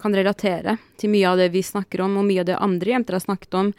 kan 0.02 0.16
relatere 0.18 0.78
til 0.98 1.12
mye 1.14 1.30
av 1.30 1.38
det 1.38 1.52
vi 1.54 1.62
snakker 1.62 2.02
om, 2.02 2.16
og 2.18 2.26
mye 2.26 2.42
av 2.42 2.48
det 2.50 2.58
andre 2.58 2.96
jenter 2.96 3.18
har 3.18 3.24
snakket 3.28 3.58
om. 3.60 3.70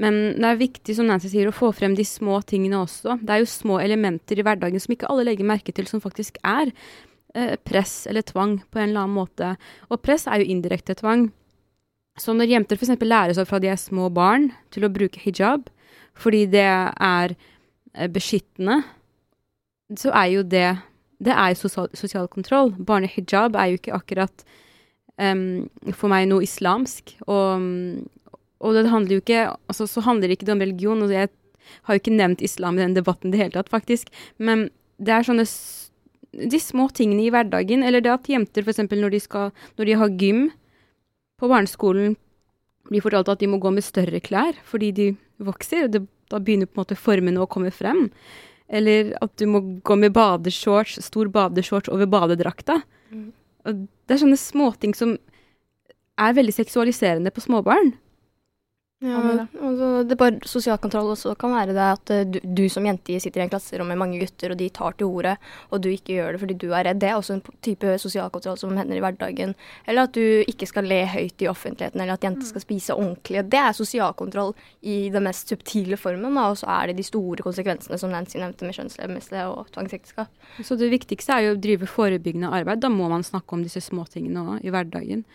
Men 0.00 0.16
det 0.40 0.48
er 0.48 0.58
viktig, 0.58 0.96
som 0.96 1.06
Nancy 1.06 1.30
sier, 1.30 1.48
å 1.48 1.54
få 1.54 1.70
frem 1.76 1.94
de 1.94 2.06
små 2.06 2.40
tingene 2.42 2.80
også. 2.82 3.18
Det 3.22 3.30
er 3.30 3.42
jo 3.44 3.50
små 3.50 3.78
elementer 3.82 4.40
i 4.40 4.44
hverdagen 4.46 4.82
som 4.82 4.94
ikke 4.94 5.10
alle 5.12 5.26
legger 5.28 5.46
merke 5.46 5.74
til, 5.74 5.86
som 5.86 6.02
faktisk 6.02 6.40
er 6.42 6.72
eh, 7.34 7.54
press 7.62 8.02
eller 8.10 8.26
tvang 8.26 8.58
på 8.66 8.80
en 8.80 8.88
eller 8.88 9.04
annen 9.04 9.20
måte. 9.20 9.52
Og 9.90 10.02
press 10.02 10.26
er 10.26 10.42
jo 10.42 10.50
indirekte 10.50 10.96
tvang. 10.98 11.28
Så 12.18 12.34
når 12.34 12.50
jenter 12.50 12.78
f.eks. 12.78 12.96
lærer 13.02 13.36
seg 13.38 13.46
fra 13.50 13.60
de 13.62 13.70
er 13.70 13.78
små 13.78 14.08
barn 14.14 14.50
til 14.74 14.86
å 14.86 14.92
bruke 14.92 15.22
hijab 15.22 15.70
fordi 16.14 16.44
det 16.46 16.66
er 16.66 17.32
eh, 17.34 18.10
beskyttende, 18.10 18.82
så 19.98 20.12
er 20.14 20.28
jo 20.30 20.44
det 20.46 20.68
det 21.24 21.32
er 21.32 21.54
sosial, 21.54 21.88
sosial 21.94 22.28
kontroll. 22.28 22.72
Barnehijab 22.86 23.56
er 23.56 23.70
jo 23.70 23.78
ikke 23.78 23.94
akkurat 23.96 24.44
um, 25.20 25.70
for 25.92 26.10
meg 26.12 26.28
noe 26.30 26.44
islamsk. 26.44 27.14
Og, 27.26 27.64
og, 28.64 28.74
det 28.76 28.90
handler 28.90 29.18
jo 29.18 29.22
ikke 29.22 29.46
altså, 29.68 29.86
Så 29.90 30.02
handler 30.06 30.30
det 30.30 30.38
ikke 30.38 30.52
om 30.52 30.62
religion. 30.64 31.02
og 31.02 31.12
jeg 31.12 31.28
har 31.84 31.94
jo 31.94 32.00
ikke 32.00 32.16
nevnt 32.16 32.42
islam 32.44 32.78
i 32.78 32.84
den 32.84 32.96
debatten 32.96 33.28
i 33.28 33.36
det 33.36 33.42
hele 33.42 33.56
tatt, 33.56 33.70
faktisk. 33.72 34.10
Men 34.38 34.68
det 34.98 35.12
er 35.12 35.26
sånne 35.26 35.46
de 36.34 36.60
små 36.60 36.88
tingene 36.90 37.24
i 37.24 37.30
hverdagen. 37.32 37.84
Eller 37.84 38.04
det 38.04 38.12
at 38.12 38.28
jenter 38.28 38.64
f.eks. 38.64 38.82
Når, 38.90 39.10
de 39.14 39.20
når 39.78 39.90
de 39.90 39.98
har 40.00 40.16
gym 40.20 40.48
på 41.40 41.50
barneskolen, 41.50 42.16
blir 42.90 43.04
fortalt 43.04 43.30
at 43.32 43.40
de 43.40 43.48
må 43.48 43.60
gå 43.62 43.72
med 43.72 43.84
større 43.84 44.20
klær 44.20 44.58
fordi 44.68 44.90
de 44.92 45.06
vokser. 45.40 45.86
og 45.86 45.94
det, 45.94 46.06
Da 46.30 46.40
begynner 46.40 46.66
på 46.66 46.80
en 46.80 46.84
måte 46.84 46.98
formene 46.98 47.40
å 47.40 47.48
komme 47.50 47.72
frem. 47.72 48.10
Eller 48.68 49.12
at 49.22 49.36
du 49.36 49.46
må 49.46 49.60
gå 49.84 49.96
med 49.96 50.14
badeshorts, 50.16 50.98
stor 51.04 51.28
badeshorts 51.28 51.90
over 51.92 52.08
badedrakta. 52.08 52.80
Mm. 53.12 53.32
Og 53.64 53.84
det 53.84 54.16
er 54.16 54.22
sånne 54.24 54.40
småting 54.40 54.94
som 54.96 55.18
er 56.20 56.36
veldig 56.36 56.54
seksualiserende 56.54 57.32
på 57.34 57.42
småbarn. 57.44 57.92
Ja, 59.04 59.20
altså, 59.60 59.88
det 60.08 60.16
bare 60.16 60.38
Sosial 60.48 60.78
kontroll 60.80 61.10
også 61.12 61.34
kan 61.36 61.52
være 61.52 61.74
det 61.76 61.84
at 61.84 62.12
eh, 62.14 62.22
du, 62.24 62.38
du, 62.40 62.62
som 62.72 62.86
jente 62.88 63.18
sitter 63.20 63.42
i 63.42 63.44
en 63.44 63.50
klasserom 63.52 63.90
med 63.90 64.00
mange 64.00 64.20
gutter, 64.22 64.54
og 64.54 64.60
de 64.60 64.70
tar 64.72 64.96
til 64.96 65.10
ordet, 65.10 65.34
og 65.68 65.82
du 65.84 65.90
ikke 65.90 66.14
gjør 66.16 66.32
det 66.32 66.40
fordi 66.40 66.56
du 66.62 66.66
er 66.70 66.86
redd. 66.88 67.02
Det 67.02 67.10
er 67.10 67.18
også 67.18 67.36
en 67.36 67.42
type 67.64 67.98
sosial 68.00 68.30
kontroll 68.32 68.56
som 68.60 68.72
hender 68.78 68.96
i 68.96 69.02
hverdagen. 69.04 69.52
Eller 69.84 70.08
at 70.08 70.16
du 70.16 70.22
ikke 70.48 70.68
skal 70.70 70.88
le 70.88 71.02
høyt 71.12 71.44
i 71.44 71.50
offentligheten, 71.50 72.00
eller 72.00 72.16
at 72.16 72.24
jenter 72.24 72.46
mm. 72.46 72.50
skal 72.54 72.64
spise 72.64 72.96
ordentlig. 72.96 73.44
Det 73.52 73.60
er 73.60 73.76
sosial 73.76 74.16
kontroll 74.16 74.54
i 74.80 74.96
den 75.12 75.26
mest 75.28 75.52
subtile 75.52 76.00
formen, 76.00 76.40
og 76.40 76.56
så 76.62 76.70
er 76.78 76.90
det 76.90 76.96
de 77.02 77.06
store 77.10 77.44
konsekvensene 77.44 78.00
som 78.00 78.14
Nancy 78.14 78.40
nevnte 78.40 78.64
med 78.64 78.78
kjønnslemmelse 78.78 79.44
og 79.50 79.68
tvangsekteskap. 79.76 80.32
Så 80.64 80.80
det 80.80 80.88
viktigste 80.94 81.36
er 81.36 81.50
jo 81.50 81.58
å 81.58 81.60
drive 81.60 81.90
forebyggende 81.90 82.54
arbeid. 82.56 82.80
Da 82.80 82.92
må 82.92 83.12
man 83.12 83.26
snakke 83.26 83.58
om 83.58 83.66
disse 83.66 83.84
småtingene 83.84 84.48
òg 84.54 84.64
i 84.64 84.72
hverdagen. 84.72 85.26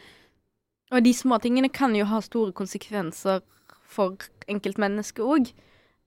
Og 0.89 1.05
de 1.05 1.13
småtingene 1.13 1.69
kan 1.69 1.93
jo 1.93 2.07
ha 2.09 2.17
store 2.25 2.55
konsekvenser 2.57 3.43
for 3.89 4.29
enkeltmennesket 4.49 5.25
òg. 5.25 5.51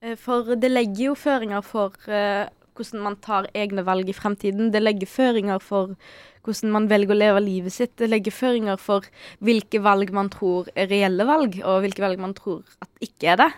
Eh, 0.03 0.17
for 0.19 0.55
det 0.59 0.71
legger 0.73 1.11
jo 1.11 1.17
føringer 1.19 1.65
for 1.67 1.97
uh, 2.11 2.47
hvordan 2.77 3.05
man 3.05 3.19
tar 3.23 3.49
egne 3.59 3.85
valg 3.87 4.09
i 4.09 4.17
fremtiden. 4.17 4.71
Det 4.75 4.83
legger 4.83 5.11
føringer 5.11 5.62
for 5.62 5.97
hvordan 6.43 6.73
man 6.75 6.89
velger 6.91 7.15
å 7.15 7.21
leve 7.21 7.45
livet 7.45 7.75
sitt. 7.75 7.95
Det 8.01 8.09
legger 8.11 8.35
føringer 8.35 8.81
for 8.81 9.07
hvilke 9.45 9.83
valg 9.83 10.11
man 10.15 10.31
tror 10.33 10.71
er 10.75 10.91
reelle 10.91 11.27
valg, 11.29 11.61
og 11.62 11.85
hvilke 11.85 12.03
valg 12.03 12.23
man 12.23 12.35
tror 12.39 12.65
at 12.83 12.91
ikke 13.05 13.35
er 13.35 13.43
det. 13.45 13.53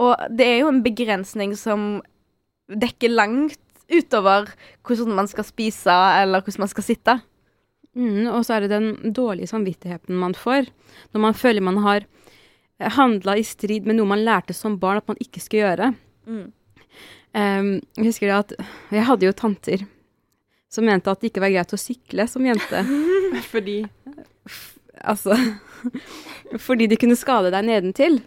Og 0.00 0.14
det 0.32 0.46
er 0.46 0.62
jo 0.62 0.70
en 0.72 0.84
begrensning 0.84 1.56
som 1.58 1.90
dekker 2.70 3.12
langt 3.12 3.58
utover 3.90 4.52
hvordan 4.86 5.16
man 5.16 5.28
skal 5.30 5.46
spise, 5.46 5.90
eller 6.20 6.44
hvordan 6.44 6.64
man 6.64 6.72
skal 6.72 6.86
sitte. 6.86 7.16
Mm, 7.96 8.28
og 8.30 8.44
så 8.46 8.56
er 8.56 8.64
det 8.64 8.70
den 8.70 9.14
dårlige 9.16 9.50
samvittigheten 9.50 10.14
man 10.14 10.30
får 10.38 10.68
når 11.10 11.22
man 11.24 11.34
føler 11.34 11.64
man 11.66 11.80
har 11.82 12.04
handla 12.80 13.36
i 13.36 13.44
strid 13.44 13.86
med 13.88 13.98
noe 13.98 14.08
man 14.08 14.24
lærte 14.24 14.56
som 14.56 14.78
barn 14.80 15.02
at 15.02 15.08
man 15.10 15.20
ikke 15.20 15.42
skal 15.42 15.64
gjøre. 15.64 15.92
Mm. 16.26 16.46
Um, 17.30 17.72
jeg 17.94 18.08
husker 18.08 18.26
det 18.26 18.34
at 18.34 18.52
Jeg 18.90 19.06
hadde 19.06 19.26
jo 19.28 19.34
tanter 19.38 19.84
som 20.70 20.86
mente 20.86 21.10
at 21.10 21.20
det 21.22 21.30
ikke 21.30 21.42
var 21.44 21.52
greit 21.52 21.74
å 21.74 21.78
sykle 21.78 22.26
som 22.30 22.46
jente. 22.46 22.82
Fordi 23.52 23.82
Altså 25.00 25.36
Fordi 26.60 26.88
de 26.90 26.98
kunne 27.00 27.16
skade 27.18 27.52
deg 27.54 27.66
nedentil. 27.66 28.18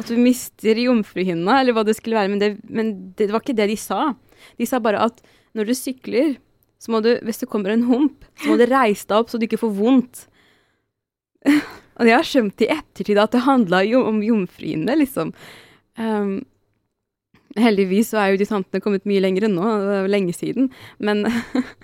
At 0.00 0.08
du 0.08 0.16
mister 0.18 0.78
jomfruhinna, 0.80 1.60
eller 1.60 1.76
hva 1.76 1.84
det 1.86 1.96
skulle 1.98 2.18
være. 2.18 2.30
Men, 2.32 2.40
det, 2.40 2.50
men 2.64 2.92
det, 3.18 3.28
var 3.32 3.44
ikke 3.44 3.58
det 3.58 3.68
de 3.72 3.76
sa. 3.78 4.12
De 4.58 4.68
sa 4.68 4.80
bare 4.82 5.02
at 5.10 5.20
når 5.52 5.68
du 5.68 5.74
sykler, 5.76 6.36
så 6.80 6.94
må 6.94 7.02
du, 7.04 7.12
hvis 7.22 7.42
det 7.42 7.50
kommer 7.52 7.74
en 7.74 7.84
hump, 7.86 8.24
så 8.40 8.48
må 8.50 8.56
du 8.58 8.64
reise 8.70 9.06
deg 9.10 9.18
opp 9.18 9.30
så 9.30 9.38
du 9.38 9.44
ikke 9.46 9.60
får 9.60 9.74
vondt. 9.76 10.24
Og 12.02 12.10
jeg 12.10 12.18
har 12.18 12.26
skjønt 12.26 12.64
i 12.64 12.70
ettertid 12.74 13.20
at 13.22 13.34
det 13.34 13.44
handla 13.46 13.84
om 14.02 14.22
jomfruene, 14.26 14.96
liksom. 14.98 15.30
Um, 16.00 16.40
heldigvis 17.58 18.12
så 18.12 18.22
er 18.22 18.32
jo 18.32 18.40
de 18.40 18.48
tantene 18.48 18.82
kommet 18.82 19.06
mye 19.08 19.22
lenger 19.22 19.46
enn 19.48 19.56
nå, 19.58 19.72
det 19.82 19.96
er 19.96 20.06
jo 20.06 20.12
lenge 20.12 20.34
siden. 20.36 20.70
Men 21.04 21.24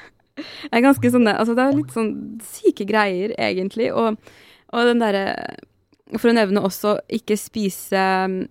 det 0.39 0.73
er 0.73 0.85
ganske 0.85 1.13
sånne 1.15 1.37
Altså, 1.39 1.57
det 1.59 1.65
er 1.65 1.79
litt 1.79 1.95
sånn 1.95 2.13
syke 2.47 2.87
greier, 2.89 3.35
egentlig. 3.39 3.91
Og, 3.93 4.19
og 4.73 4.91
den 4.91 5.05
derre 5.05 5.27
For 6.17 6.31
å 6.31 6.37
nevne 6.37 6.63
også, 6.65 6.97
ikke 7.13 7.37
spise 7.37 8.03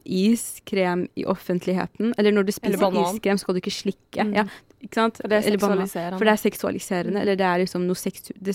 iskrem 0.06 1.08
i 1.18 1.26
offentligheten. 1.26 2.14
Eller 2.22 2.36
når 2.36 2.50
du 2.50 2.54
spiser 2.54 3.02
iskrem, 3.02 3.40
skal 3.42 3.58
du 3.58 3.64
ikke 3.64 3.74
slikke. 3.74 4.28
Mm. 4.30 4.36
Ja, 4.38 4.48
ikke 4.84 5.00
sant? 5.00 5.22
For 5.24 5.32
det 5.32 5.40
er 5.40 5.50
Eller 5.50 5.62
banan. 5.64 5.82
seksualiserende. 5.82 6.20
For 6.20 6.30
det 6.30 6.36
er 6.36 6.44
seksualiserende, 6.44 7.24
eller 7.26 7.40
det 7.40 7.48
er 7.50 7.64
liksom 7.66 7.88
noe 7.90 7.98
seksu... 7.98 8.36
Det, 8.38 8.54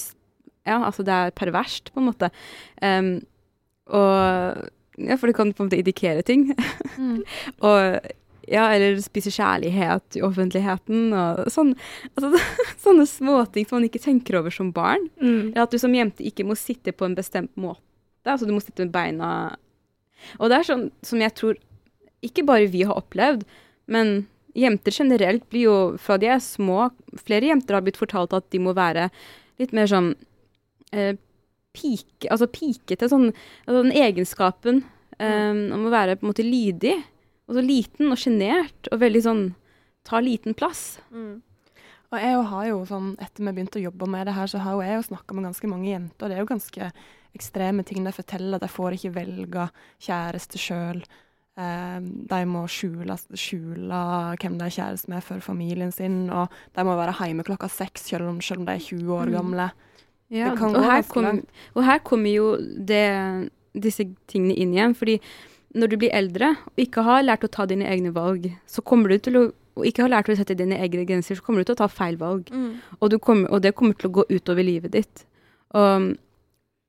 ja, 0.68 0.78
altså 0.78 1.04
det 1.06 1.14
er 1.14 1.36
perverst, 1.36 1.92
på 1.92 2.02
en 2.02 2.08
måte. 2.10 2.32
Um, 2.82 3.18
og 3.90 4.70
Ja, 5.00 5.16
for 5.16 5.26
det 5.26 5.34
kan 5.38 5.54
på 5.56 5.64
en 5.64 5.70
måte 5.70 5.78
indikere 5.80 6.22
ting. 6.22 6.50
Mm. 7.00 7.22
og 7.66 8.02
ja, 8.50 8.66
eller 8.74 8.98
spise 9.00 9.30
kjærlighet 9.32 10.18
i 10.18 10.22
offentligheten 10.24 11.14
og 11.16 11.46
sånn. 11.52 11.72
Altså, 12.12 12.42
sånne 12.84 13.06
småting 13.08 13.66
som 13.66 13.78
man 13.78 13.88
ikke 13.88 14.02
tenker 14.02 14.40
over 14.40 14.54
som 14.54 14.72
barn. 14.74 15.08
Mm. 15.22 15.52
Eller 15.52 15.64
at 15.64 15.72
du 15.72 15.78
som 15.80 15.94
jente 15.96 16.26
ikke 16.26 16.46
må 16.46 16.56
sitte 16.58 16.94
på 16.94 17.08
en 17.08 17.16
bestemt 17.18 17.54
måte. 17.56 17.82
Altså 18.28 18.46
du 18.46 18.54
må 18.54 18.60
sitte 18.62 18.84
med 18.84 18.92
beina 18.94 19.28
Og 20.38 20.46
det 20.50 20.60
er 20.60 20.66
sånn 20.68 20.84
som 21.02 21.18
jeg 21.18 21.34
tror 21.34 21.56
ikke 22.22 22.44
bare 22.46 22.68
vi 22.70 22.84
har 22.86 22.94
opplevd, 22.94 23.40
men 23.90 24.28
jenter 24.54 24.94
generelt 24.94 25.48
blir 25.50 25.64
jo, 25.64 25.76
fra 25.98 26.20
de 26.22 26.28
er 26.30 26.38
små 26.44 26.92
Flere 27.24 27.48
jenter 27.48 27.74
har 27.74 27.82
blitt 27.82 27.98
fortalt 27.98 28.36
at 28.36 28.46
de 28.54 28.60
må 28.62 28.76
være 28.76 29.08
litt 29.58 29.74
mer 29.74 29.90
sånn 29.90 30.12
eh, 30.92 31.14
pike, 31.76 32.28
altså 32.30 32.48
pikete. 32.52 33.08
Sånn, 33.10 33.30
altså 33.66 33.80
den 33.80 33.96
egenskapen 33.96 34.82
um, 35.18 35.62
om 35.76 35.88
å 35.88 35.94
være 35.94 36.18
på 36.18 36.26
en 36.26 36.32
måte 36.32 36.46
lydig. 36.46 36.98
Og 37.48 37.56
så 37.56 37.64
liten 37.64 38.12
og 38.12 38.20
sjenert, 38.20 38.92
og 38.92 39.02
veldig 39.02 39.26
sånn 39.26 39.44
Ta 40.02 40.18
liten 40.18 40.50
plass. 40.58 40.96
Mm. 41.14 41.36
Og 42.10 42.16
jeg 42.18 42.32
jo 42.34 42.40
har 42.50 42.64
jo 42.66 42.78
sånn, 42.88 43.12
etter 43.22 43.44
vi 43.46 43.52
begynte 43.54 43.78
å 43.78 43.84
jobbe 43.84 44.08
med 44.10 44.26
det 44.26 44.34
her, 44.34 44.48
så 44.50 44.58
har 44.58 44.80
jeg 44.82 44.96
jo 44.96 45.04
snakka 45.12 45.36
med 45.36 45.46
ganske 45.46 45.68
mange 45.70 45.92
jenter. 45.92 46.24
og 46.24 46.32
Det 46.32 46.34
er 46.34 46.42
jo 46.42 46.48
ganske 46.50 46.88
ekstreme 47.38 47.84
ting 47.86 48.02
de 48.02 48.12
forteller. 48.12 48.58
De 48.58 48.68
får 48.68 48.96
ikke 48.98 49.12
velge 49.14 49.68
kjæreste 50.02 50.58
sjøl. 50.58 51.00
Eh, 51.54 52.00
de 52.34 52.40
må 52.50 52.64
skjule, 52.66 53.16
skjule 53.38 54.02
hvem 54.42 54.58
de 54.58 54.66
er 54.66 54.74
kjæreste 54.74 55.12
med 55.14 55.24
for 55.24 55.44
familien 55.44 55.94
sin. 55.94 56.26
Og 56.34 56.52
de 56.74 56.84
må 56.84 56.98
være 56.98 57.16
hjemme 57.22 57.46
klokka 57.46 57.70
seks 57.72 58.10
selv 58.10 58.28
om, 58.28 58.42
selv 58.44 58.64
om 58.64 58.68
de 58.68 58.76
er 58.76 58.86
20 58.90 59.16
år 59.16 59.32
Mm. 59.32 59.70
Ja, 60.32 60.52
og, 60.56 60.78
her 60.80 61.02
kom, 61.04 61.42
og 61.76 61.84
her 61.84 61.98
kommer 62.04 62.32
jo 62.32 62.52
det, 62.60 63.04
disse 63.76 64.06
tingene 64.30 64.56
inn 64.56 64.72
igjen. 64.72 64.94
Fordi 64.96 65.18
når 65.76 65.92
du 65.92 65.98
blir 66.00 66.14
eldre 66.16 66.54
og 66.70 66.80
ikke 66.80 67.04
har 67.04 67.26
lært 67.26 67.44
å 67.44 67.52
ta 67.52 67.66
dine 67.68 67.88
egne 67.88 68.14
valg, 68.16 68.48
så 68.68 68.84
kommer 68.84 69.12
du 69.12 69.20
til 69.22 69.40
å 69.40 69.50
og 69.72 69.86
ikke 69.88 70.04
har 70.04 70.12
lært 70.12 70.28
å 70.28 70.36
sette 70.36 70.56
dine 70.58 70.76
egne 70.84 71.06
grenser, 71.08 71.38
så 71.38 71.44
kommer 71.44 71.62
du 71.62 71.70
til 71.70 71.76
å 71.78 71.82
ta 71.82 71.88
feil 71.88 72.18
valg. 72.20 72.50
Mm. 72.52 72.74
Og, 72.98 73.06
du 73.08 73.18
kommer, 73.22 73.48
og 73.48 73.62
det 73.64 73.74
kommer 73.76 73.96
til 73.96 74.10
å 74.10 74.16
gå 74.18 74.24
utover 74.28 74.66
livet 74.66 74.92
ditt. 74.92 75.22
Og, 75.72 76.10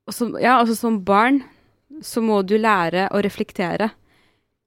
og 0.04 0.16
som, 0.16 0.34
ja, 0.42 0.58
altså 0.58 0.76
som 0.76 1.00
barn 1.08 1.42
så 2.04 2.24
må 2.26 2.42
du 2.44 2.58
lære 2.60 3.08
å 3.14 3.22
reflektere. 3.24 3.94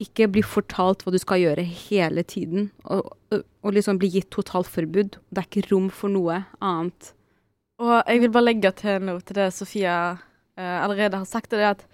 Ikke 0.02 0.28
bli 0.32 0.42
fortalt 0.44 1.04
hva 1.04 1.12
du 1.12 1.18
skal 1.20 1.40
gjøre 1.42 1.64
hele 1.64 2.24
tiden, 2.28 2.70
og, 2.84 3.14
og, 3.32 3.68
liksom 3.72 4.00
bli 4.00 4.10
gitt 4.12 4.28
totalforbud. 4.34 5.16
Det 5.32 5.42
er 5.42 5.48
ikke 5.48 5.68
rom 5.70 5.90
for 5.92 6.12
noe 6.12 6.42
annet. 6.60 7.12
Og 7.82 7.96
jeg 8.08 8.22
vil 8.22 8.32
bare 8.32 8.48
legge 8.48 8.72
til 8.78 9.02
noe 9.04 9.20
til 9.24 9.36
det 9.36 9.50
Sofia 9.52 9.96
eh, 10.56 10.78
allerede 10.80 11.20
har 11.20 11.28
sagt. 11.28 11.50
det 11.52 11.66
at 11.74 11.84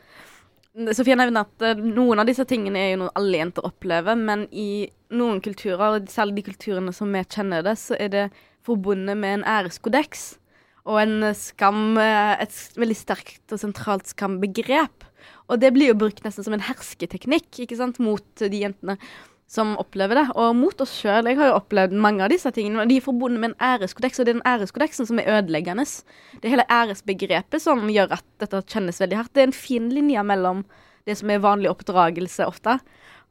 Sofia 0.95 1.17
nevner 1.19 1.45
at 1.45 1.65
eh, 1.67 1.81
noen 1.83 2.23
av 2.23 2.29
disse 2.29 2.47
tingene 2.49 2.79
er 2.79 2.93
jo 2.93 3.01
noe 3.03 3.15
alle 3.19 3.41
jenter 3.41 3.67
opplever, 3.67 4.19
men 4.19 4.47
i 4.55 4.87
noen 5.13 5.43
kulturer, 5.45 5.99
og 5.99 6.13
særlig 6.13 6.39
de 6.39 6.47
kulturene 6.53 6.95
som 6.95 7.11
vi 7.13 7.25
kjenner 7.27 7.67
det, 7.67 7.75
så 7.83 7.99
er 7.99 8.15
det 8.15 8.29
forbundet 8.65 9.19
med 9.19 9.41
en 9.41 9.49
æreskodeks 9.59 10.37
og 10.87 10.99
en 11.03 11.29
skam, 11.39 11.99
eh, 11.99 12.37
et 12.43 12.79
veldig 12.79 12.99
sterkt 12.99 13.55
og 13.55 13.61
sentralt 13.63 14.15
skambegrep. 14.15 15.09
Og 15.51 15.61
det 15.63 15.75
blir 15.75 15.93
jo 15.93 15.99
brukt 15.99 16.23
nesten 16.25 16.47
som 16.47 16.55
en 16.57 16.65
hersketeknikk 16.65 17.61
ikke 17.63 17.79
sant, 17.79 18.01
mot 18.03 18.25
de 18.39 18.63
jentene 18.65 18.97
som 19.53 19.75
opplever 19.77 20.17
det, 20.17 20.25
og 20.41 20.55
mot 20.57 20.81
oss 20.81 20.95
sjøl. 21.03 21.27
Jeg 21.29 21.37
har 21.37 21.51
jo 21.51 21.59
opplevd 21.59 21.93
mange 22.01 22.25
av 22.25 22.33
disse 22.33 22.49
tingene, 22.57 22.87
de 22.89 22.97
er 22.97 23.05
forbundet 23.05 23.43
med 23.43 23.53
en 23.53 23.59
æreskodeks, 23.75 24.21
og 24.21 24.25
det 24.25 24.33
er 24.33 24.39
den 24.39 24.47
æreskodeksen 24.49 25.09
som 25.11 25.21
er 25.21 25.29
ødeleggende. 25.35 25.85
Det 26.41 26.49
er 26.49 26.55
hele 26.55 26.69
æresbegrepet 26.73 27.61
som 27.61 27.85
gjør 27.93 28.15
at 28.17 28.25
dette 28.41 28.63
kjennes 28.73 29.01
veldig 29.03 29.19
hardt. 29.19 29.33
Det 29.37 29.43
er 29.43 29.51
en 29.51 29.57
fin 29.57 29.91
linje 29.93 30.25
mellom 30.25 30.65
det 31.05 31.19
som 31.21 31.33
er 31.35 31.43
vanlig 31.45 31.69
oppdragelse 31.69 32.47
ofte, 32.49 32.79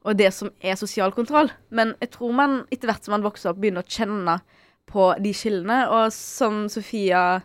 og 0.06 0.18
det 0.18 0.30
som 0.36 0.52
er 0.62 0.78
sosial 0.78 1.14
kontroll. 1.16 1.50
Men 1.74 1.96
jeg 2.02 2.12
tror 2.14 2.36
man 2.38 2.58
etter 2.70 2.90
hvert 2.90 3.06
som 3.06 3.16
man 3.16 3.26
vokser 3.26 3.50
opp, 3.50 3.58
begynner 3.62 3.82
å 3.82 3.90
kjenne 3.90 4.38
på 4.92 5.08
de 5.24 5.32
skillene, 5.34 5.80
og 5.90 6.14
som 6.14 6.68
Sofia 6.70 7.40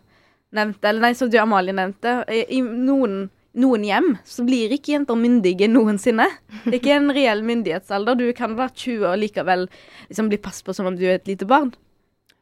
nevnte, 0.53 0.85
eller 0.89 1.07
nei, 1.07 1.15
som 1.17 1.31
du 1.31 1.39
Amalie 1.41 1.73
nevnte, 1.73 2.19
i, 2.29 2.43
i 2.59 2.61
noen 2.61 3.27
noen 3.57 3.83
hjem 3.87 4.13
så 4.27 4.45
blir 4.47 4.73
ikke 4.75 4.93
jenter 4.93 5.17
myndige 5.17 5.69
noensinne. 5.71 6.27
Det 6.63 6.75
er 6.75 6.79
ikke 6.79 6.97
en 6.99 7.11
reell 7.15 7.43
myndighetsalder. 7.47 8.19
Du 8.19 8.27
kan 8.37 8.55
være 8.57 8.75
20 8.75 9.09
og 9.09 9.19
likevel 9.23 9.67
liksom 10.11 10.31
bli 10.31 10.39
passet 10.41 10.67
på 10.67 10.75
som 10.77 10.89
om 10.89 10.97
du 10.97 11.05
er 11.07 11.17
et 11.17 11.29
lite 11.29 11.47
barn. 11.49 11.73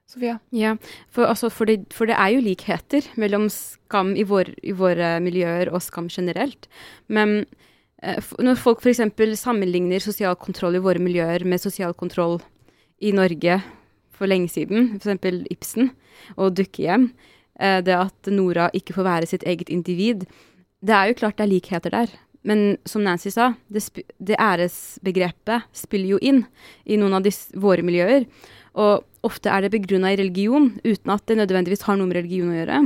Sofia? 0.06 0.38
Ja, 0.54 0.76
for, 1.10 1.26
altså, 1.26 1.50
for, 1.50 1.66
det, 1.66 1.88
for 1.96 2.10
det 2.10 2.18
er 2.20 2.36
jo 2.36 2.44
likheter 2.46 3.08
mellom 3.18 3.48
skam 3.50 4.14
i, 4.14 4.26
vår, 4.28 4.52
i 4.62 4.76
våre 4.78 5.16
miljøer 5.24 5.72
og 5.74 5.82
skam 5.82 6.12
generelt. 6.14 6.68
Men 7.10 7.40
eh, 8.04 8.22
når 8.38 8.60
folk 8.62 8.86
f.eks. 8.86 9.02
sammenligner 9.42 10.04
sosial 10.04 10.38
kontroll 10.38 10.78
i 10.78 10.84
våre 10.84 11.02
miljøer 11.02 11.48
med 11.50 11.64
sosial 11.64 11.96
kontroll 11.98 12.38
i 13.02 13.16
Norge 13.18 13.60
for 14.16 14.30
lenge 14.30 14.52
siden, 14.54 14.94
f.eks. 15.02 15.42
Ibsen 15.52 15.90
og 16.38 16.54
Dukkehjem, 16.60 17.10
eh, 17.60 17.82
det 17.82 17.98
at 17.98 18.30
Nora 18.30 18.70
ikke 18.78 19.00
får 19.00 19.10
være 19.10 19.32
sitt 19.34 19.48
eget 19.50 19.74
individ, 19.74 20.28
det 20.86 20.96
er 20.96 21.10
jo 21.10 21.18
klart 21.22 21.40
det 21.40 21.48
er 21.48 21.54
likheter 21.54 21.94
der. 21.94 22.14
Men 22.46 22.78
som 22.86 23.02
Nancy 23.02 23.32
sa, 23.34 23.54
det, 23.74 23.82
sp 23.82 24.04
det 24.22 24.38
æresbegrepet 24.38 25.66
spiller 25.74 26.16
jo 26.16 26.20
inn 26.22 26.44
i 26.86 27.00
noen 27.02 27.18
av 27.18 27.26
våre 27.58 27.86
miljøer. 27.86 28.28
Og 28.78 29.06
ofte 29.26 29.50
er 29.50 29.66
det 29.66 29.74
begrunna 29.74 30.12
i 30.14 30.20
religion, 30.20 30.76
uten 30.86 31.14
at 31.16 31.26
det 31.26 31.40
nødvendigvis 31.40 31.88
har 31.88 31.98
noe 31.98 32.12
med 32.12 32.20
religion 32.20 32.52
å 32.52 32.60
gjøre. 32.60 32.84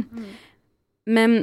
Men 1.10 1.42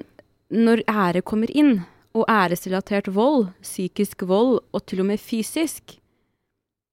når 0.54 0.86
ære 0.88 1.24
kommer 1.26 1.52
inn, 1.52 1.80
og 2.16 2.24
æresrelatert 2.32 3.10
vold, 3.12 3.50
psykisk 3.60 4.24
vold 4.28 4.60
og 4.72 4.84
til 4.88 5.02
og 5.02 5.10
med 5.10 5.20
fysisk, 5.20 5.98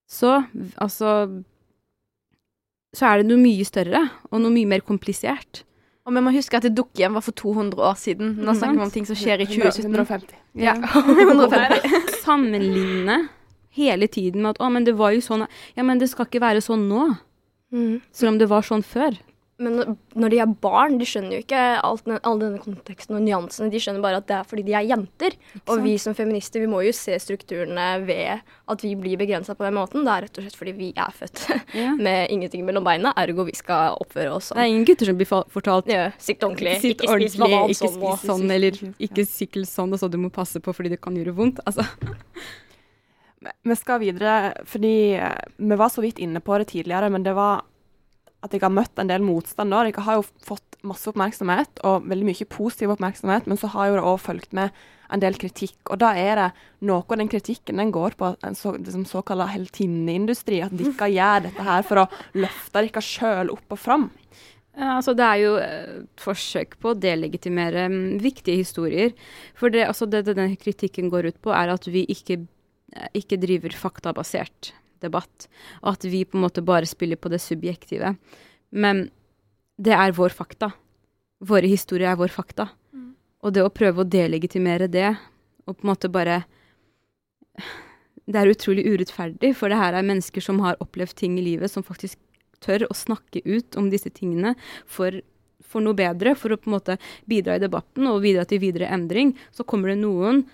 så 0.10 0.44
altså 0.76 1.44
Så 2.94 3.08
er 3.10 3.18
det 3.18 3.26
noe 3.26 3.42
mye 3.42 3.66
større 3.66 4.04
og 4.30 4.42
noe 4.44 4.54
mye 4.54 4.70
mer 4.70 4.84
komplisert. 4.86 5.64
Og 6.04 6.16
vi 6.16 6.24
må 6.24 6.34
huske 6.36 6.60
at 6.60 6.66
dukkehjem 6.76 7.16
var 7.16 7.24
for 7.24 7.36
200 7.40 7.80
år 7.80 7.96
siden. 8.00 8.34
Nå 8.44 8.56
snakker 8.58 8.80
vi 8.82 8.86
om 8.86 8.92
ting 8.92 9.06
som 9.08 9.16
skjer 9.16 9.46
i 9.46 9.48
2017. 9.48 9.88
150. 9.88 10.34
Ja, 10.60 10.76
150. 10.76 12.02
Sammenligne 12.26 13.30
hele 13.74 14.08
tiden 14.08 14.44
med 14.44 14.56
at 14.56 14.60
'å, 14.60 14.70
men 14.70 14.84
det 14.84 14.98
var 15.00 15.16
jo 15.16 15.22
sånn'. 15.24 15.48
Ja, 15.76 15.84
men 15.84 16.00
det 16.00 16.10
skal 16.12 16.28
ikke 16.28 16.44
være 16.44 16.62
sånn 16.62 16.90
nå. 16.90 17.16
Mm. 17.74 18.02
Selv 18.12 18.34
om 18.34 18.38
det 18.38 18.50
var 18.50 18.62
sånn 18.62 18.84
før. 18.84 19.16
Men 19.64 19.98
når- 20.16 20.30
de 20.34 20.40
er 20.44 20.46
barn, 20.66 20.98
de 21.00 21.06
skjønner 21.06 21.38
jo 21.38 21.42
ikke 21.44 21.62
alt, 21.84 22.04
den- 22.06 22.20
all 22.24 22.40
denne 22.40 22.60
konteksten 22.60 23.16
og 23.16 23.22
nyansene. 23.24 23.72
De 23.72 23.80
skjønner 23.80 24.02
bare 24.04 24.18
at 24.22 24.28
det 24.28 24.36
er 24.38 24.44
fordi 24.50 24.64
de 24.68 24.74
er 24.74 24.86
jenter. 24.90 25.36
Og 25.68 25.82
vi 25.84 25.98
som 25.98 26.14
feminister 26.14 26.60
vi 26.60 26.68
må 26.68 26.84
jo 26.86 26.92
se 26.92 27.16
strukturene 27.20 28.06
ved 28.06 28.42
at 28.68 28.82
vi 28.82 28.94
blir 28.96 29.18
begrensa 29.18 29.56
på 29.56 29.64
den 29.66 29.74
måten. 29.76 30.04
Det 30.04 30.14
er 30.14 30.22
rett 30.28 30.38
og 30.38 30.44
slett 30.46 30.60
fordi 30.60 30.74
vi 30.78 30.92
er 30.96 31.12
født 31.12 31.44
Ja. 31.74 31.96
med 31.96 32.30
ingenting 32.30 32.66
mellom 32.66 32.84
beina, 32.84 33.14
ergo 33.18 33.46
vi 33.46 33.54
skal 33.58 33.96
oppføre 34.02 34.32
oss 34.36 34.52
sånn. 34.52 34.58
Det 34.58 34.64
er 34.68 34.72
ingen 34.74 34.86
gutter 34.86 35.06
som 35.06 35.18
blir 35.18 35.28
fortalt 35.50 35.88
Ja, 35.88 36.12
sitt 36.18 36.40
ordentlig, 36.44 36.80
Sitt 36.82 37.02
ikke 37.02 37.18
spis 37.20 37.38
banan 37.38 37.70
ikke 37.70 37.88
sånn. 37.90 37.98
spis 37.98 38.28
sånn, 38.30 38.52
eller 38.52 38.72
ikke 39.00 39.26
sykkel 39.26 39.66
sånn, 39.66 39.94
og 39.94 40.00
så 40.00 40.10
du 40.12 40.18
må 40.18 40.30
passe 40.32 40.60
på 40.60 40.74
fordi 40.76 40.90
det 40.90 41.02
kan 41.02 41.16
gjøre 41.16 41.34
vondt. 41.36 41.60
Altså, 41.66 41.88
Vi 43.64 43.76
skal 43.76 44.00
videre, 44.00 44.54
fordi 44.66 45.16
eh, 45.20 45.36
vi 45.60 45.76
var 45.76 45.90
så 45.92 46.00
vidt 46.04 46.20
inne 46.24 46.40
på 46.40 46.56
det 46.62 46.70
tidligere, 46.72 47.10
men 47.12 47.24
det 47.26 47.34
var 47.36 47.64
at 48.44 48.54
jeg 48.54 48.64
har 48.64 48.74
møtt 48.74 49.00
en 49.00 49.10
del 49.10 49.24
motstand 49.24 49.72
da. 49.72 49.84
Jeg 49.88 50.04
har 50.04 50.20
jo 50.20 50.26
fått 50.44 50.80
masse 50.84 51.08
oppmerksomhet, 51.08 51.80
og 51.88 52.10
veldig 52.12 52.28
mye 52.28 52.50
positiv 52.52 52.92
oppmerksomhet, 52.96 53.48
men 53.48 53.60
så 53.60 53.70
har 53.72 53.90
jo 53.90 54.00
det 54.00 54.08
òg 54.10 54.20
fulgt 54.20 54.56
med 54.58 54.74
en 55.14 55.22
del 55.22 55.38
kritikk. 55.40 55.78
Og 55.94 56.02
da 56.02 56.12
er 56.20 56.40
det 56.40 56.50
noe 56.88 57.06
av 57.06 57.20
den 57.22 57.32
kritikken 57.32 57.80
den 57.80 57.94
går 57.96 58.18
på 58.20 58.34
en 58.44 58.58
så, 58.58 58.74
liksom 58.76 59.06
såkalla 59.08 59.48
heltinneindustri. 59.54 60.60
At 60.66 60.76
dere 60.76 61.12
gjør 61.18 61.48
dette 61.48 61.68
her 61.70 61.88
for 61.88 62.04
å 62.04 62.10
løfte 62.36 62.84
dere 62.84 63.06
sjøl 63.06 63.54
opp 63.54 63.78
og 63.78 63.80
fram. 63.80 64.10
Ja, 64.74 64.96
altså 64.98 65.14
det 65.14 65.26
er 65.28 65.40
jo 65.40 65.52
et 65.62 66.22
forsøk 66.24 66.80
på 66.82 66.92
å 66.92 66.98
delegitimere 66.98 67.86
mm, 67.94 68.18
viktige 68.24 68.64
historier. 68.64 69.14
For 69.60 69.72
det, 69.74 69.86
altså 69.86 70.10
det, 70.10 70.26
det 70.26 70.36
den 70.40 70.56
kritikken 70.58 71.14
går 71.14 71.30
ut 71.30 71.42
på, 71.46 71.54
er 71.54 71.76
at 71.76 71.86
vi 71.86 72.08
ikke, 72.10 72.42
eh, 72.98 73.12
ikke 73.22 73.38
driver 73.40 73.76
faktabasert 73.78 74.74
debatt. 75.04 75.50
At 75.84 76.06
vi 76.08 76.24
på 76.26 76.40
en 76.40 76.46
måte 76.46 76.64
bare 76.66 76.90
spiller 76.90 77.20
på 77.20 77.32
det 77.34 77.42
subjektive. 77.44 78.16
Men 78.72 79.08
det 79.78 79.94
er 79.96 80.16
vår 80.16 80.34
fakta. 80.34 80.72
Våre 81.44 81.70
historier 81.70 82.14
er 82.14 82.20
vår 82.20 82.32
fakta. 82.34 82.70
Og 83.44 83.52
det 83.52 83.64
å 83.64 83.74
prøve 83.74 84.04
å 84.04 84.08
delegitimere 84.08 84.88
det, 84.88 85.12
og 85.68 85.78
på 85.78 85.86
en 85.86 85.94
måte 85.94 86.12
bare 86.12 86.44
Det 88.24 88.40
er 88.40 88.48
utrolig 88.48 88.86
urettferdig, 88.88 89.50
for 89.52 89.68
det 89.68 89.76
her 89.76 89.98
er 89.98 90.06
mennesker 90.08 90.42
som 90.42 90.62
har 90.64 90.78
opplevd 90.80 91.12
ting 91.20 91.34
i 91.36 91.44
livet, 91.44 91.68
som 91.68 91.84
faktisk 91.84 92.16
tør 92.64 92.86
å 92.88 92.96
snakke 92.96 93.42
ut 93.44 93.76
om 93.76 93.90
disse 93.92 94.08
tingene 94.16 94.54
for, 94.88 95.18
for 95.60 95.84
noe 95.84 95.98
bedre, 95.98 96.32
for 96.40 96.56
å 96.56 96.58
på 96.58 96.70
en 96.70 96.78
måte 96.78 96.96
bidra 97.28 97.58
i 97.58 97.64
debatten 97.66 98.08
og 98.08 98.24
bidra 98.24 98.46
til 98.48 98.62
videre 98.64 98.88
endring. 98.96 99.34
Så 99.52 99.68
kommer 99.68 99.92
det 99.92 100.00
noen 100.06 100.46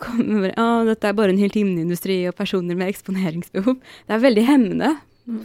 kommer, 0.00 0.52
ah, 0.56 0.82
dette 0.88 1.08
er 1.08 1.16
bare 1.16 1.34
en 1.34 1.40
helt 1.40 1.56
himmelindustri 1.58 2.22
og 2.30 2.36
personer 2.38 2.78
med 2.78 2.92
eksponeringsbehov. 2.92 3.80
Det 4.08 4.14
er 4.16 4.22
veldig 4.22 4.44
hemmende 4.48 4.92